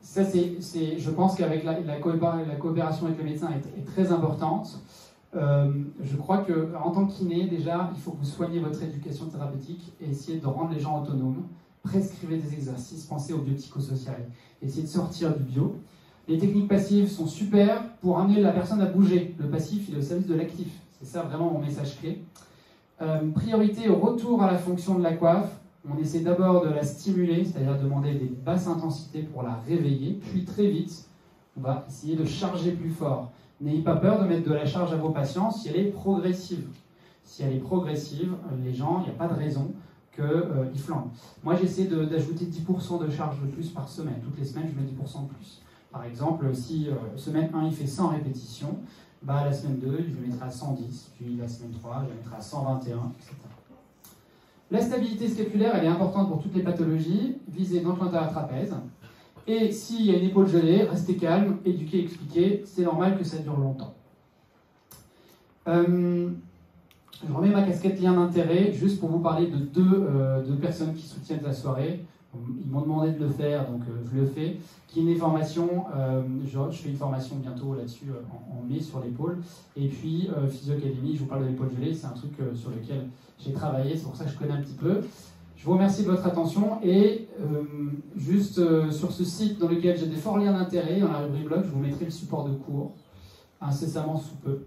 ça 0.00 0.24
c'est, 0.24 0.98
je 0.98 1.10
pense 1.10 1.36
qu'avec 1.36 1.64
la, 1.64 1.98
coopération 1.98 3.04
avec 3.04 3.18
le 3.18 3.24
médecin 3.24 3.50
est, 3.50 3.84
très 3.84 4.10
importante. 4.10 4.80
Euh, 5.36 5.70
je 6.02 6.16
crois 6.16 6.38
qu'en 6.38 6.90
tant 6.90 7.06
que 7.06 7.50
déjà, 7.50 7.90
il 7.94 8.00
faut 8.00 8.12
que 8.12 8.20
vous 8.20 8.24
soigniez 8.24 8.60
votre 8.60 8.82
éducation 8.82 9.26
thérapeutique 9.26 9.92
et 10.00 10.08
essayer 10.08 10.38
de 10.38 10.46
rendre 10.46 10.72
les 10.72 10.80
gens 10.80 11.02
autonomes. 11.02 11.42
Prescrivez 11.82 12.38
des 12.38 12.54
exercices, 12.54 13.04
pensez 13.04 13.34
au 13.34 13.38
biopsychosocial, 13.38 14.26
essayez 14.62 14.84
de 14.84 14.88
sortir 14.88 15.36
du 15.36 15.42
bio. 15.42 15.76
Les 16.28 16.38
techniques 16.38 16.68
passives 16.68 17.10
sont 17.10 17.26
super 17.26 17.94
pour 18.00 18.18
amener 18.18 18.40
la 18.40 18.52
personne 18.52 18.80
à 18.80 18.86
bouger. 18.86 19.34
Le 19.38 19.50
passif, 19.50 19.86
il 19.90 19.96
est 19.96 19.98
au 19.98 20.02
service 20.02 20.26
de 20.26 20.34
l'actif. 20.34 20.68
C'est 21.00 21.06
ça 21.06 21.22
vraiment 21.22 21.50
mon 21.50 21.60
message 21.60 21.98
clé. 22.00 22.22
Euh, 23.00 23.30
priorité 23.30 23.88
au 23.88 23.96
retour 23.96 24.42
à 24.42 24.50
la 24.50 24.58
fonction 24.58 24.98
de 24.98 25.04
la 25.04 25.12
coiffe 25.12 25.50
On 25.88 25.96
essaie 25.98 26.20
d'abord 26.20 26.66
de 26.66 26.70
la 26.70 26.82
stimuler, 26.82 27.44
c'est-à-dire 27.44 27.78
demander 27.78 28.14
des 28.14 28.26
basses 28.26 28.66
intensités 28.66 29.22
pour 29.22 29.44
la 29.44 29.54
réveiller, 29.66 30.14
puis 30.14 30.44
très 30.44 30.66
vite, 30.66 31.08
on 31.56 31.60
va 31.60 31.84
essayer 31.88 32.16
de 32.16 32.24
charger 32.24 32.72
plus 32.72 32.90
fort. 32.90 33.30
N'ayez 33.60 33.82
pas 33.82 33.96
peur 33.96 34.20
de 34.20 34.26
mettre 34.26 34.48
de 34.48 34.54
la 34.54 34.66
charge 34.66 34.92
à 34.92 34.96
vos 34.96 35.10
patients 35.10 35.50
si 35.50 35.68
elle 35.68 35.76
est 35.76 35.90
progressive. 35.90 36.66
Si 37.22 37.42
elle 37.42 37.54
est 37.54 37.60
progressive, 37.60 38.34
les 38.64 38.74
gens, 38.74 39.00
il 39.00 39.04
n'y 39.04 39.10
a 39.10 39.18
pas 39.18 39.28
de 39.28 39.38
raison 39.38 39.72
qu'ils 40.14 40.24
euh, 40.24 40.74
flambent. 40.76 41.10
Moi, 41.44 41.54
j'essaie 41.56 41.84
d'ajouter 41.84 42.46
10% 42.46 43.04
de 43.06 43.10
charge 43.10 43.40
de 43.40 43.46
plus 43.46 43.68
par 43.70 43.88
semaine. 43.88 44.20
Toutes 44.24 44.38
les 44.38 44.44
semaines, 44.44 44.68
je 44.68 44.80
mets 44.80 44.88
10% 44.88 45.28
de 45.28 45.34
plus. 45.34 45.62
Par 45.92 46.04
exemple, 46.04 46.52
si 46.54 46.88
euh, 46.88 46.94
semaine 47.16 47.50
1, 47.54 47.66
il 47.66 47.72
fait 47.72 47.86
100 47.86 48.08
répétitions, 48.08 48.78
bah, 49.22 49.44
la 49.44 49.52
semaine 49.52 49.78
2, 49.78 50.04
je 50.08 50.20
le 50.20 50.26
mettrai 50.26 50.46
à 50.46 50.50
110, 50.50 51.12
puis 51.16 51.36
la 51.36 51.48
semaine 51.48 51.72
3, 51.72 52.04
je 52.04 52.10
le 52.10 52.16
mettrai 52.16 52.36
à 52.36 52.40
121, 52.40 53.12
etc. 53.18 53.34
La 54.70 54.80
stabilité 54.80 55.28
scapulaire, 55.28 55.74
elle 55.76 55.84
est 55.84 55.88
importante 55.88 56.28
pour 56.28 56.42
toutes 56.42 56.54
les 56.54 56.62
pathologies 56.62 57.38
visées 57.48 57.80
dans 57.80 57.92
le 57.92 57.98
trapèze. 57.98 58.74
Et 59.46 59.72
s'il 59.72 60.04
y 60.04 60.14
a 60.14 60.18
une 60.18 60.26
épaule 60.26 60.46
gelée, 60.46 60.82
restez 60.82 61.16
calme, 61.16 61.56
éduquez, 61.64 62.04
expliquez, 62.04 62.62
c'est 62.66 62.82
normal 62.82 63.16
que 63.16 63.24
ça 63.24 63.38
dure 63.38 63.56
longtemps. 63.56 63.94
Euh, 65.66 66.30
je 67.26 67.32
remets 67.32 67.48
ma 67.48 67.62
casquette 67.62 68.00
lien 68.00 68.12
d'intérêt 68.12 68.72
juste 68.72 69.00
pour 69.00 69.08
vous 69.08 69.20
parler 69.20 69.46
de 69.46 69.56
deux, 69.56 69.82
euh, 69.86 70.42
deux 70.44 70.56
personnes 70.56 70.94
qui 70.94 71.06
soutiennent 71.06 71.42
la 71.42 71.54
soirée. 71.54 72.04
Ils 72.34 72.70
m'ont 72.70 72.82
demandé 72.82 73.12
de 73.12 73.24
le 73.24 73.30
faire, 73.30 73.70
donc 73.70 73.82
euh, 73.88 74.04
je 74.12 74.20
le 74.20 74.26
fais. 74.26 74.58
Une 74.96 75.16
formation, 75.16 75.86
euh, 75.96 76.22
je, 76.44 76.76
fais 76.76 76.90
une 76.90 76.96
formation 76.96 77.36
bientôt 77.36 77.74
là-dessus 77.74 78.06
en, 78.30 78.62
mai 78.62 78.80
sur 78.80 79.00
l'épaule. 79.00 79.38
Et 79.76 79.88
puis 79.88 80.28
Physio 80.50 80.74
Academy, 80.74 81.14
je 81.14 81.20
vous 81.20 81.26
parle 81.26 81.44
de 81.44 81.48
l'épaule 81.48 81.70
gelée, 81.70 81.94
c'est 81.94 82.06
un 82.06 82.10
truc 82.10 82.32
sur 82.54 82.70
lequel 82.70 83.08
j'ai 83.38 83.52
travaillé, 83.52 83.96
c'est 83.96 84.04
pour 84.04 84.16
ça 84.16 84.24
que 84.24 84.30
je 84.30 84.36
connais 84.36 84.52
un 84.52 84.60
petit 84.60 84.74
peu. 84.74 85.00
Je 85.56 85.64
vous 85.64 85.72
remercie 85.72 86.02
de 86.02 86.10
votre 86.10 86.26
attention 86.26 86.78
et 86.82 87.28
juste 88.16 88.60
sur 88.90 89.12
ce 89.12 89.24
site 89.24 89.58
dans 89.58 89.68
lequel 89.68 89.96
j'ai 89.96 90.06
des 90.06 90.16
forts 90.16 90.38
liens 90.38 90.52
d'intérêt, 90.52 91.00
dans 91.00 91.12
la 91.12 91.20
rubrique 91.20 91.44
blog, 91.44 91.62
je 91.64 91.70
vous 91.70 91.80
mettrai 91.80 92.06
le 92.06 92.10
support 92.10 92.44
de 92.44 92.54
cours 92.54 92.92
incessamment 93.60 94.16
sous 94.16 94.36
peu, 94.36 94.64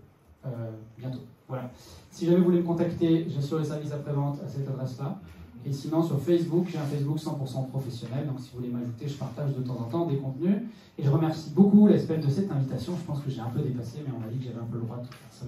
bientôt. 0.97 1.19
Voilà. 1.49 1.69
Si 2.09 2.25
jamais 2.25 2.37
vous 2.37 2.45
voulez 2.45 2.59
me 2.59 2.65
contacter, 2.65 3.27
j'assure 3.27 3.59
les 3.59 3.65
services 3.65 3.91
après-vente 3.91 4.39
à 4.41 4.47
cette 4.47 4.69
adresse-là. 4.69 5.19
Et 5.65 5.71
sinon, 5.73 6.01
sur 6.01 6.19
Facebook, 6.19 6.67
j'ai 6.71 6.77
un 6.77 6.85
Facebook 6.85 7.17
100% 7.17 7.69
professionnel. 7.69 8.25
Donc, 8.25 8.39
si 8.39 8.49
vous 8.51 8.59
voulez 8.59 8.71
m'ajouter, 8.71 9.07
je 9.07 9.13
partage 9.13 9.53
de 9.55 9.61
temps 9.61 9.77
en 9.79 9.89
temps 9.89 10.05
des 10.05 10.17
contenus. 10.17 10.57
Et 10.97 11.03
je 11.03 11.09
remercie 11.09 11.51
beaucoup 11.51 11.87
l'espèce 11.87 12.25
de 12.25 12.31
cette 12.31 12.51
invitation. 12.51 12.93
Je 12.99 13.05
pense 13.05 13.21
que 13.21 13.29
j'ai 13.29 13.41
un 13.41 13.49
peu 13.49 13.61
dépassé, 13.61 13.99
mais 14.05 14.11
on 14.15 14.19
m'a 14.19 14.27
dit 14.27 14.39
que 14.39 14.45
j'avais 14.45 14.59
un 14.59 14.69
peu 14.71 14.77
le 14.77 14.83
droit 14.83 14.97
de 14.97 15.03
faire 15.03 15.17
ça. 15.31 15.45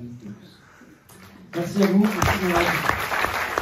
Merci 1.56 1.84
à 1.84 1.88
vous. 1.88 2.04
Merci 2.04 3.53